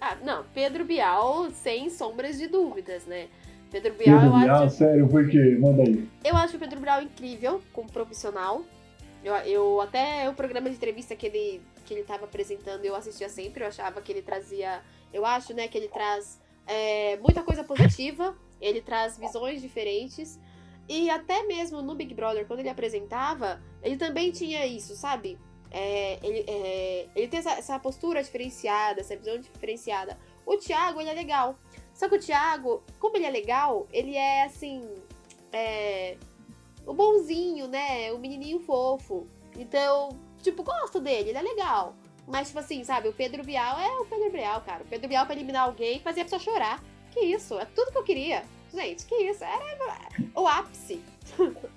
Ah, 0.00 0.16
não, 0.22 0.44
Pedro 0.52 0.84
Bial, 0.84 1.50
sem 1.50 1.88
sombras 1.88 2.36
de 2.36 2.46
dúvidas, 2.46 3.06
né? 3.06 3.28
Pedro 3.70 3.94
Bial, 3.94 4.20
Pedro 4.20 4.36
eu 4.36 4.40
Bial, 4.40 4.64
acho. 4.64 4.76
sério, 4.76 5.08
por 5.08 5.26
quê? 5.28 5.56
Manda 5.58 5.82
aí. 5.82 6.06
Eu 6.22 6.36
acho 6.36 6.56
o 6.56 6.60
Pedro 6.60 6.80
Bial 6.80 7.02
incrível 7.02 7.62
como 7.72 7.90
profissional. 7.90 8.62
Eu, 9.24 9.34
eu 9.36 9.80
até 9.80 10.28
o 10.28 10.34
programa 10.34 10.68
de 10.68 10.76
entrevista 10.76 11.16
que 11.16 11.26
ele, 11.26 11.62
que 11.84 11.94
ele 11.94 12.02
tava 12.02 12.24
apresentando, 12.24 12.84
eu 12.84 12.94
assistia 12.96 13.28
sempre, 13.28 13.62
eu 13.62 13.68
achava 13.68 14.00
que 14.00 14.10
ele 14.10 14.22
trazia. 14.22 14.82
Eu 15.12 15.24
acho, 15.24 15.54
né, 15.54 15.68
que 15.68 15.78
ele 15.78 15.88
traz 15.88 16.40
é, 16.66 17.16
muita 17.18 17.42
coisa 17.42 17.62
positiva, 17.62 18.36
ele 18.60 18.80
traz 18.80 19.18
visões 19.18 19.60
diferentes. 19.60 20.40
E 20.88 21.08
até 21.08 21.42
mesmo 21.44 21.80
no 21.80 21.94
Big 21.94 22.12
Brother, 22.14 22.46
quando 22.46 22.60
ele 22.60 22.68
apresentava, 22.68 23.62
ele 23.82 23.96
também 23.96 24.30
tinha 24.30 24.66
isso, 24.66 24.94
sabe? 24.96 25.38
É, 25.70 26.18
ele, 26.22 26.44
é, 26.46 27.08
ele 27.16 27.28
tem 27.28 27.40
essa, 27.40 27.52
essa 27.52 27.78
postura 27.78 28.22
diferenciada, 28.22 29.00
essa 29.00 29.16
visão 29.16 29.38
diferenciada. 29.38 30.18
O 30.46 30.56
Thiago, 30.56 31.00
ele 31.00 31.10
é 31.10 31.14
legal. 31.14 31.58
Só 31.92 32.08
que 32.08 32.16
o 32.16 32.20
Thiago, 32.20 32.82
como 32.98 33.16
ele 33.16 33.26
é 33.26 33.30
legal, 33.30 33.86
ele 33.92 34.14
é 34.14 34.44
assim. 34.44 34.88
É, 35.52 36.16
o 36.86 36.92
bonzinho, 36.92 37.66
né? 37.66 38.12
O 38.12 38.18
menininho 38.18 38.60
fofo. 38.60 39.26
Então, 39.56 40.10
tipo, 40.44 40.62
gosto 40.62 41.00
dele, 41.00 41.30
ele 41.30 41.38
é 41.38 41.42
legal. 41.42 41.96
Mas, 42.26 42.48
tipo 42.48 42.60
assim, 42.60 42.84
sabe, 42.84 43.08
o 43.08 43.12
Pedro 43.12 43.42
Bial 43.42 43.78
é 43.78 44.00
o 44.00 44.04
Pedro 44.06 44.30
Bial, 44.30 44.60
cara. 44.60 44.82
O 44.82 44.86
Pedro 44.86 45.08
Bial 45.08 45.26
pra 45.26 45.34
eliminar 45.34 45.64
alguém 45.64 46.00
fazia 46.00 46.22
a 46.22 46.24
pessoa 46.24 46.40
chorar. 46.40 46.82
Que 47.10 47.20
isso? 47.20 47.58
É 47.58 47.64
tudo 47.64 47.92
que 47.92 47.98
eu 47.98 48.04
queria. 48.04 48.42
Gente, 48.72 49.04
que 49.06 49.14
isso? 49.14 49.44
Era 49.44 50.10
o 50.34 50.46
ápice. 50.46 51.00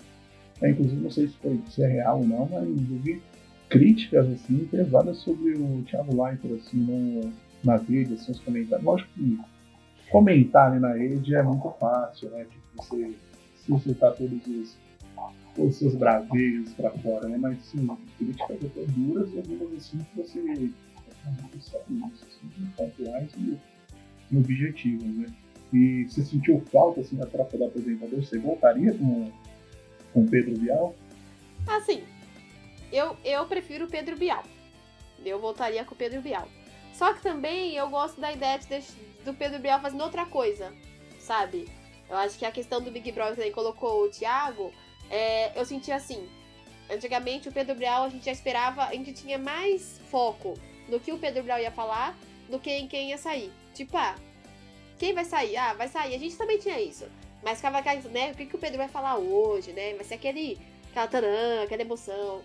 É, 0.60 0.72
inclusive, 0.72 1.04
não 1.04 1.12
sei 1.12 1.28
se, 1.28 1.36
foi, 1.36 1.62
se 1.70 1.84
é 1.84 1.88
real 1.88 2.18
ou 2.18 2.26
não, 2.26 2.50
mas 2.52 2.64
eu 2.64 2.74
vi 2.74 3.22
críticas 3.70 4.28
assim, 4.28 4.66
pesadas 4.66 5.18
sobre 5.18 5.54
o 5.54 5.84
Thiago 5.84 6.20
Leifert 6.20 6.56
assim, 6.56 6.78
no, 6.78 7.32
nas 7.64 7.88
redes, 7.88 8.22
assim, 8.22 8.32
os 8.32 8.40
comentários. 8.40 8.84
Lógico 8.84 9.08
que 9.14 9.38
comentar 10.10 10.80
na 10.80 10.94
rede 10.94 11.36
é 11.36 11.44
muito 11.44 11.70
fácil, 11.80 12.32
né? 12.32 12.46
Tipo, 12.46 12.84
você 12.84 13.14
suscitar 13.68 14.14
todos 14.14 14.48
os, 14.48 14.76
os 15.58 15.76
seus 15.76 15.96
braveiros 15.96 16.74
pra 16.74 16.92
fora, 16.92 17.28
né? 17.28 17.38
Mas 17.38 17.60
sim, 17.66 17.88
críticas 18.18 18.58
até 18.64 18.86
duras 18.88 19.34
e 19.34 19.38
algumas 19.38 19.74
assim 19.74 19.98
que 20.00 20.22
você 20.22 20.72
sabe 21.62 22.02
isso, 22.14 22.26
assim, 22.26 22.66
pontuais 22.78 23.32
e, 23.38 23.58
e 24.32 24.38
objetivas, 24.38 25.16
né? 25.16 25.28
E 25.74 26.06
você 26.06 26.24
sentiu 26.24 26.64
falta 26.72 27.02
assim, 27.02 27.18
da 27.18 27.26
troca 27.26 27.58
do 27.58 27.66
apresentador? 27.66 28.24
Você 28.24 28.38
voltaria 28.40 28.94
com, 28.94 29.32
com 30.14 30.26
Pedro 30.26 30.56
Vial? 30.56 30.96
Assim, 31.68 32.04
eu, 32.92 33.18
eu 33.26 33.46
prefiro 33.46 33.86
o 33.86 33.90
Pedro 33.90 34.16
Bial. 34.16 34.44
Eu 35.26 35.40
voltaria 35.40 35.84
com 35.84 35.94
o 35.94 35.98
Pedro 35.98 36.22
Bial. 36.22 36.48
Só 36.94 37.14
que 37.14 37.22
também 37.22 37.76
eu 37.76 37.90
gosto 37.90 38.20
da 38.22 38.32
ideia 38.32 38.58
de, 38.58 38.66
do 39.26 39.34
Pedro 39.34 39.60
Bial 39.60 39.82
fazendo 39.82 40.04
outra 40.04 40.26
coisa, 40.26 40.74
sabe? 41.20 41.68
Eu 42.10 42.16
acho 42.16 42.40
que 42.40 42.46
a 42.46 42.52
questão 42.52 42.82
do 42.82 42.90
Big 42.90 43.12
Brother 43.12 43.46
ele 43.46 43.54
colocou 43.54 44.06
o 44.06 44.10
Thiago, 44.10 44.72
é, 45.10 45.58
eu 45.60 45.66
senti 45.66 45.92
assim. 45.92 46.28
Antigamente 46.90 47.50
o 47.50 47.52
Pedro 47.52 47.76
Bial 47.76 48.04
a 48.04 48.10
gente 48.10 48.26
já 48.26 48.32
esperava, 48.32 48.86
a 48.86 48.94
gente 48.94 49.14
tinha 49.14 49.38
mais 49.38 50.00
foco 50.10 50.54
no 50.88 51.00
que 51.00 51.12
o 51.12 51.18
Pedro 51.18 51.44
Bial 51.44 51.60
ia 51.60 51.72
falar 51.72 52.18
do 52.50 52.60
que 52.60 52.72
em 52.72 52.88
quem 52.88 53.10
ia 53.10 53.18
sair. 53.18 53.52
Tipo, 53.74 53.98
ah, 53.98 54.16
quem 54.98 55.14
vai 55.14 55.26
sair? 55.26 55.58
Ah, 55.58 55.74
vai 55.74 55.88
sair. 55.88 56.16
A 56.16 56.20
gente 56.20 56.36
também 56.38 56.58
tinha 56.58 56.80
isso. 56.80 57.06
Mas 57.44 57.58
ficava 57.58 57.78
aquela, 57.78 58.02
né? 58.10 58.32
O 58.32 58.36
que, 58.36 58.46
que 58.46 58.56
o 58.56 58.60
Pedro 58.60 58.78
vai 58.78 58.88
falar 58.88 59.18
hoje, 59.18 59.72
né? 59.74 59.94
Vai 59.94 60.04
ser 60.04 60.16
aquele, 60.16 60.58
aquela 60.90 61.08
tanã, 61.08 61.64
aquela 61.64 61.82
emoção. 61.82 62.42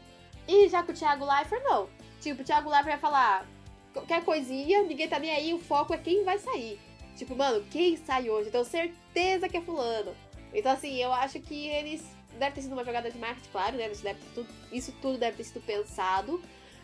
E 0.46 0.68
já 0.68 0.82
com 0.82 0.92
o 0.92 0.94
Thiago 0.94 1.24
Leifert, 1.24 1.62
não. 1.62 1.88
Tipo, 2.20 2.42
o 2.42 2.44
Thiago 2.44 2.68
Leifert 2.68 2.92
vai 2.92 2.98
falar 2.98 3.46
qualquer 3.92 4.24
coisinha, 4.24 4.82
ninguém 4.82 5.08
tá 5.08 5.18
nem 5.18 5.30
aí, 5.30 5.54
o 5.54 5.58
foco 5.58 5.94
é 5.94 5.98
quem 5.98 6.24
vai 6.24 6.38
sair. 6.38 6.78
Tipo, 7.16 7.36
mano, 7.36 7.64
quem 7.70 7.96
sai 7.96 8.28
hoje? 8.28 8.48
Eu 8.48 8.52
tenho 8.52 8.64
certeza 8.64 9.48
que 9.48 9.56
é 9.56 9.60
fulano. 9.60 10.14
Então, 10.52 10.72
assim, 10.72 10.96
eu 10.96 11.12
acho 11.12 11.40
que 11.40 11.68
eles. 11.68 12.04
Deve 12.42 12.56
ter 12.56 12.62
sido 12.62 12.72
uma 12.72 12.82
jogada 12.82 13.08
de 13.08 13.16
marketing, 13.16 13.48
claro, 13.52 13.76
né? 13.76 13.88
Isso, 13.88 14.02
deve 14.02 14.18
tudo, 14.34 14.48
isso 14.72 14.92
tudo 15.00 15.16
deve 15.16 15.36
ter 15.36 15.44
sido 15.44 15.64
pensado. 15.64 16.40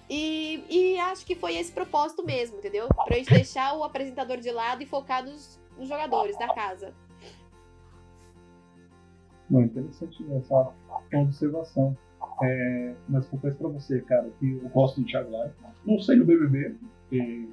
E, 0.09 0.63
e 0.71 0.99
acho 1.01 1.27
que 1.27 1.35
foi 1.35 1.57
esse 1.57 1.73
propósito 1.73 2.25
mesmo, 2.25 2.59
entendeu? 2.59 2.87
Pra 2.87 3.17
gente 3.17 3.29
deixar 3.29 3.77
o 3.77 3.83
apresentador 3.83 4.37
de 4.37 4.53
lado 4.53 4.85
e 4.85 4.87
focar 4.87 5.25
nos, 5.25 5.61
nos 5.77 5.89
jogadores 5.89 6.39
da 6.39 6.47
casa. 6.55 6.95
Não, 9.51 9.63
interessante 9.63 10.25
essa 10.37 10.73
observação. 11.13 11.99
É, 12.41 12.95
mas 13.09 13.27
confesso 13.27 13.59
pra 13.59 13.67
você, 13.67 14.01
cara, 14.03 14.31
que 14.39 14.61
eu 14.63 14.69
gosto 14.69 15.01
do 15.01 15.09
Thiago 15.09 15.29
Leifert. 15.29 15.75
Não 15.85 15.99
sei 15.99 16.15
no 16.15 16.25
BBB, 16.25 16.77
porque 17.03 17.49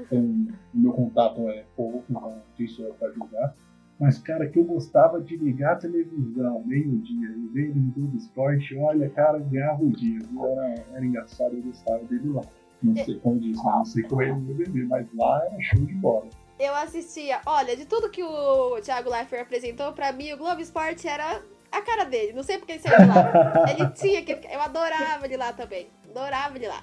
então, 0.00 0.18
o 0.18 0.78
meu 0.78 0.92
contato 0.92 1.48
é 1.48 1.64
pouco, 1.76 2.02
então 2.10 2.42
isso 2.58 2.84
é 2.84 2.90
pra 2.90 3.12
julgar. 3.12 3.54
Mas, 3.98 4.18
cara, 4.18 4.46
que 4.48 4.58
eu 4.58 4.64
gostava 4.64 5.20
de 5.22 5.36
ligar 5.36 5.72
a 5.72 5.76
televisão 5.76 6.62
meio-dia 6.66 7.28
e 7.30 7.46
ver 7.48 7.70
ele 7.70 7.80
no 7.80 7.92
Globo 7.92 8.16
Esporte, 8.16 8.76
olha, 8.76 9.08
cara, 9.10 9.38
ganhava 9.38 9.82
o 9.82 9.90
dia. 9.90 10.18
Era, 10.38 10.74
era 10.96 11.04
engraçado, 11.06 11.56
eu 11.56 11.62
gostava 11.62 12.04
dele 12.04 12.28
lá. 12.28 12.42
Não 12.82 12.94
sei 13.04 13.18
como 13.18 13.40
disse, 13.40 13.64
não 13.64 13.84
sei 13.86 14.02
como 14.02 14.20
ele 14.22 14.32
no 14.32 14.40
BBB, 14.54 14.84
mas 14.84 15.06
lá 15.14 15.42
era 15.46 15.60
show 15.62 15.80
de 15.80 15.94
bola. 15.94 16.26
Eu 16.58 16.74
assistia, 16.74 17.40
olha, 17.46 17.74
de 17.74 17.86
tudo 17.86 18.10
que 18.10 18.22
o 18.22 18.78
Thiago 18.82 19.10
Leifert 19.10 19.42
apresentou, 19.42 19.92
pra 19.92 20.12
mim 20.12 20.32
o 20.32 20.36
Globo 20.38 20.60
Esporte 20.60 21.08
era 21.08 21.42
a 21.72 21.80
cara 21.82 22.04
dele. 22.04 22.34
Não 22.34 22.42
sei 22.42 22.58
porque 22.58 22.72
ele 22.72 22.80
saiu 22.82 22.98
de 23.00 23.06
lá. 23.08 23.64
Ele 23.70 23.90
tinha 23.92 24.22
que. 24.22 24.32
Eu 24.32 24.60
adorava 24.60 25.24
ele 25.26 25.36
lá 25.36 25.52
também. 25.52 25.88
Adorava 26.10 26.56
ele 26.56 26.68
lá. 26.68 26.82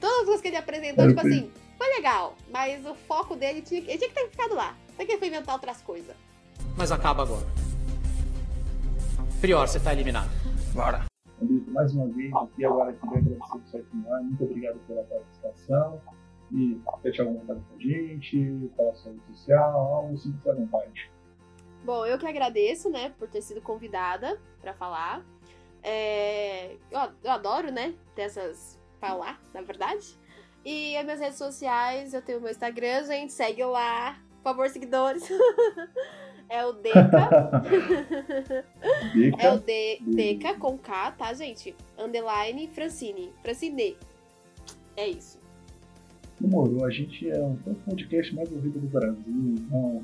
Todas 0.00 0.18
as 0.18 0.24
coisas 0.24 0.42
que 0.42 0.48
ele 0.48 0.56
apresentou, 0.56 1.04
Era 1.04 1.14
tipo 1.14 1.22
bem- 1.28 1.38
assim, 1.38 1.50
foi 1.78 1.88
legal. 1.96 2.36
Mas 2.52 2.84
o 2.86 2.94
foco 2.94 3.34
dele 3.36 3.62
tinha, 3.62 3.80
que- 3.80 3.88
ele 3.90 3.98
tinha 3.98 4.10
que 4.10 4.14
ter 4.16 4.28
ficado 4.28 4.54
lá. 4.54 4.76
Até 4.94 5.04
que 5.04 5.12
ele 5.12 5.18
foi 5.18 5.28
inventar 5.28 5.54
outras 5.54 5.80
coisas. 5.82 6.14
Mas 6.76 6.90
acaba 6.90 7.22
agora. 7.22 7.46
Prior, 9.40 9.66
você 9.66 9.80
tá 9.80 9.92
eliminado. 9.92 10.30
Bora. 10.74 11.04
Mais 11.68 11.92
uma 11.94 12.06
vez 12.08 12.32
aqui, 12.34 12.64
agora 12.64 12.92
queria 12.92 13.18
agradecer 13.18 13.58
por 13.58 13.66
seu 13.66 14.14
ar. 14.14 14.22
Muito 14.22 14.44
obrigado 14.44 14.78
pela 14.86 15.02
participação. 15.04 16.00
E 16.52 16.80
tirar 17.10 17.24
algum 17.24 17.40
recado 17.40 17.64
com 17.68 17.76
a 17.76 17.80
gente, 17.80 18.70
falar 18.76 18.94
sua 18.94 19.12
rede 19.12 19.22
social, 19.26 19.80
algo 19.80 20.14
assim, 20.14 20.32
fique 20.32 20.50
à 20.50 20.54
vontade. 20.54 21.10
Bom, 21.84 22.06
eu 22.06 22.18
que 22.18 22.26
agradeço, 22.26 22.90
né, 22.90 23.12
por 23.18 23.26
ter 23.28 23.42
sido 23.42 23.60
convidada 23.60 24.38
pra 24.60 24.74
falar. 24.74 25.24
É, 25.82 26.74
eu, 26.90 27.00
eu 27.24 27.30
adoro, 27.30 27.72
né, 27.72 27.94
ter 28.14 28.22
essas. 28.22 28.78
falar, 29.00 29.40
na 29.52 29.62
verdade. 29.62 30.16
E 30.64 30.96
as 30.96 31.04
minhas 31.04 31.20
redes 31.20 31.38
sociais, 31.38 32.14
eu 32.14 32.22
tenho 32.22 32.38
o 32.38 32.42
meu 32.42 32.50
Instagram, 32.50 33.04
gente, 33.04 33.32
segue 33.32 33.64
lá. 33.64 34.16
Por 34.36 34.50
favor, 34.50 34.68
seguidores. 34.68 35.28
é 36.52 36.66
o 36.66 36.72
Deca. 36.74 37.62
Dica. 39.14 39.42
é 39.42 39.52
o 39.52 39.58
De, 39.58 40.00
Deca 40.02 40.54
com 40.58 40.76
K, 40.76 41.12
tá, 41.12 41.32
gente? 41.32 41.74
Underline 41.98 42.68
Francine. 42.68 43.32
Francine. 43.42 43.96
É 44.94 45.08
isso. 45.08 45.40
Demorou, 46.38 46.84
a 46.84 46.90
gente 46.90 47.30
é 47.30 47.40
o 47.40 47.56
podcast 47.86 48.34
mais 48.34 48.52
ouvido 48.52 48.78
do 48.78 48.86
Brasil. 48.88 49.22
Então, 49.26 50.02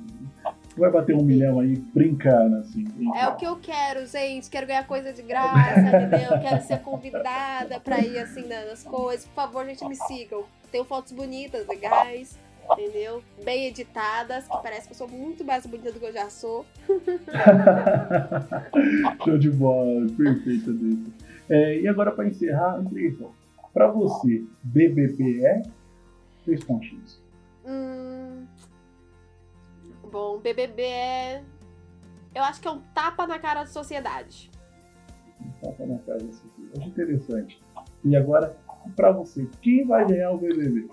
vai 0.76 0.90
bater 0.90 1.14
um 1.14 1.22
milhão 1.22 1.60
aí 1.60 1.76
brincando, 1.76 2.56
assim. 2.56 2.86
É 3.14 3.26
o 3.28 3.36
que 3.36 3.46
eu 3.46 3.56
quero, 3.56 4.06
gente. 4.06 4.48
Quero 4.48 4.66
ganhar 4.66 4.86
coisa 4.86 5.12
de 5.12 5.20
graça, 5.20 5.80
entendeu? 5.80 6.40
Quero 6.40 6.62
ser 6.62 6.80
convidada 6.80 7.78
pra 7.80 8.00
ir 8.00 8.18
assim 8.20 8.46
nas 8.46 8.84
coisas. 8.84 9.26
Por 9.26 9.34
favor, 9.34 9.66
gente, 9.66 9.84
me 9.84 9.96
sigam. 9.96 10.44
Tenho 10.70 10.84
fotos 10.84 11.12
bonitas, 11.12 11.66
legais, 11.66 12.38
entendeu? 12.72 13.22
Bem 13.44 13.66
editadas, 13.66 14.44
que 14.44 14.62
parece 14.62 14.86
que 14.86 14.92
eu 14.92 14.98
sou 14.98 15.08
muito 15.08 15.44
mais 15.44 15.66
bonita 15.66 15.92
do 15.92 16.00
que 16.00 16.06
eu 16.06 16.12
já 16.12 16.30
sou. 16.30 16.64
Show 19.24 19.38
de 19.38 19.50
bola, 19.50 20.06
perfeito 20.16 20.72
desse. 20.72 21.12
É, 21.48 21.80
e 21.80 21.88
agora, 21.88 22.12
para 22.12 22.26
encerrar, 22.26 22.76
Andressa, 22.76 23.26
para 23.72 23.88
você, 23.88 24.44
BBB 24.62 25.44
é? 25.44 25.62
Três 26.44 26.62
pontinhos. 26.64 27.20
Hum, 27.66 28.46
bom, 30.10 30.38
BBB 30.38 30.82
é. 30.82 31.42
Eu 32.34 32.42
acho 32.42 32.60
que 32.60 32.68
é 32.68 32.70
um 32.70 32.80
tapa 32.94 33.26
na 33.26 33.38
cara 33.38 33.60
da 33.60 33.66
sociedade. 33.66 34.50
Um 35.40 35.50
tapa 35.60 35.86
na 35.86 35.98
cara 35.98 36.18
da 36.18 36.32
sociedade. 36.32 36.78
Acho 36.78 36.88
interessante. 36.88 37.62
E 38.04 38.16
agora, 38.16 38.56
para 38.94 39.10
você, 39.10 39.46
quem 39.60 39.86
vai 39.86 40.06
ganhar 40.06 40.30
o 40.32 40.38
BBB? 40.38 40.88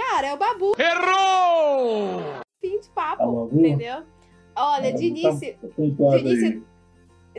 Cara, 0.00 0.28
é 0.28 0.34
o 0.34 0.38
Babu. 0.38 0.74
Errou! 0.78 2.40
Fim 2.58 2.80
de 2.80 2.88
papo, 2.88 3.50
entendeu? 3.52 4.02
Olha, 4.56 4.92
de 4.94 5.04
início. 5.04 5.58
Tá 5.58 5.68
de 6.16 6.18
início, 6.18 6.66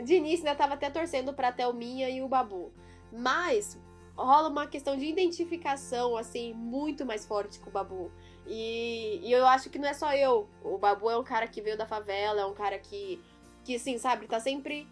de 0.04 0.14
início 0.14 0.48
eu 0.48 0.56
tava 0.56 0.74
até 0.74 0.88
torcendo 0.88 1.34
pra 1.34 1.50
Thelminha 1.50 2.08
e 2.08 2.22
o 2.22 2.28
Babu. 2.28 2.72
Mas 3.12 3.76
rola 4.16 4.48
uma 4.48 4.66
questão 4.68 4.96
de 4.96 5.04
identificação, 5.04 6.16
assim, 6.16 6.54
muito 6.54 7.04
mais 7.04 7.26
forte 7.26 7.58
com 7.58 7.68
o 7.68 7.72
Babu. 7.72 8.12
E, 8.46 9.20
e, 9.22 9.32
eu 9.32 9.44
acho 9.46 9.68
que 9.68 9.78
não 9.78 9.88
é 9.88 9.94
só 9.94 10.14
eu. 10.14 10.48
O 10.62 10.78
Babu 10.78 11.10
é 11.10 11.18
um 11.18 11.24
cara 11.24 11.48
que 11.48 11.60
veio 11.60 11.76
da 11.76 11.86
favela, 11.86 12.42
é 12.42 12.46
um 12.46 12.54
cara 12.54 12.78
que, 12.78 13.20
que 13.64 13.74
assim, 13.74 13.98
sabe, 13.98 14.28
tá 14.28 14.38
sempre 14.38 14.86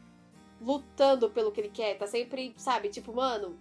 lutando 0.60 1.30
pelo 1.30 1.52
que 1.52 1.60
ele 1.60 1.70
quer, 1.70 1.96
tá 1.96 2.06
sempre, 2.06 2.52
sabe, 2.56 2.88
tipo, 2.88 3.14
mano, 3.14 3.56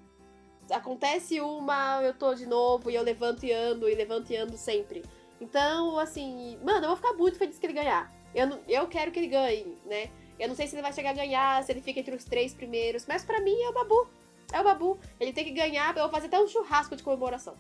acontece 0.71 1.41
uma, 1.41 2.01
eu 2.03 2.13
tô 2.13 2.33
de 2.33 2.45
novo, 2.45 2.89
e 2.89 2.95
eu 2.95 3.03
levanto 3.03 3.45
e 3.45 3.51
ando, 3.51 3.89
e 3.89 3.95
levanto 3.95 4.31
e 4.31 4.37
ando 4.37 4.57
sempre. 4.57 5.03
Então, 5.41 5.97
assim, 5.97 6.57
mano, 6.63 6.85
eu 6.85 6.89
vou 6.89 6.97
ficar 6.97 7.13
muito 7.13 7.37
feliz 7.37 7.57
que 7.57 7.65
ele 7.65 7.73
ganhar. 7.73 8.11
Eu, 8.33 8.59
eu 8.67 8.87
quero 8.87 9.11
que 9.11 9.19
ele 9.19 9.27
ganhe, 9.27 9.77
né? 9.85 10.09
Eu 10.39 10.47
não 10.47 10.55
sei 10.55 10.67
se 10.67 10.75
ele 10.75 10.81
vai 10.81 10.93
chegar 10.93 11.11
a 11.11 11.13
ganhar, 11.13 11.63
se 11.63 11.71
ele 11.71 11.81
fica 11.81 11.99
entre 11.99 12.15
os 12.15 12.23
três 12.23 12.53
primeiros, 12.53 13.05
mas 13.05 13.23
para 13.25 13.41
mim 13.41 13.59
é 13.61 13.69
o 13.69 13.73
Babu. 13.73 14.07
É 14.53 14.61
o 14.61 14.63
Babu. 14.63 14.97
Ele 15.19 15.33
tem 15.33 15.43
que 15.43 15.51
ganhar, 15.51 15.95
eu 15.95 16.03
vou 16.03 16.11
fazer 16.11 16.27
até 16.27 16.39
um 16.39 16.47
churrasco 16.47 16.95
de 16.95 17.03
comemoração. 17.03 17.55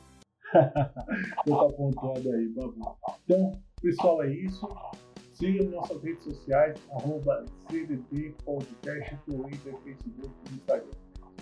Então 1.41 1.69
tá 1.69 1.73
pontuado 1.75 2.31
aí, 2.31 2.47
Babu. 2.49 2.97
Então, 3.25 3.51
pessoal, 3.81 4.23
é 4.23 4.31
isso. 4.31 4.67
Siga 5.33 5.63
nossas 5.65 6.03
redes 6.03 6.23
sociais, 6.23 6.77
arroba 6.91 7.45
CDT 7.69 8.35
Podcast, 8.43 9.15
Twitter, 9.25 9.75
Facebook 9.83 10.33
e 10.51 10.55
Instagram. 10.55 10.91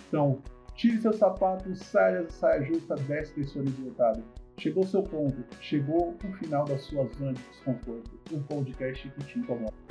Então, 0.08 0.42
tire 0.78 0.96
seus 0.98 1.16
sapatos, 1.16 1.80
saia, 1.80 2.24
saia 2.30 2.62
justa, 2.62 2.94
desce 2.94 3.58
ônibus 3.58 3.84
lotado. 3.84 4.22
Chegou 4.58 4.86
seu 4.86 5.02
ponto, 5.02 5.36
chegou 5.60 6.16
o 6.24 6.32
final 6.34 6.64
da 6.64 6.78
sua 6.78 7.04
zona 7.18 7.32
de 7.32 7.42
desconforto. 7.50 8.10
Um 8.32 8.42
podcast 8.44 9.08
que 9.10 9.24
te 9.24 9.38
incomoda. 9.40 9.87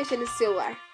Mexer 0.00 0.16
nesse 0.16 0.38
celular. 0.38 0.89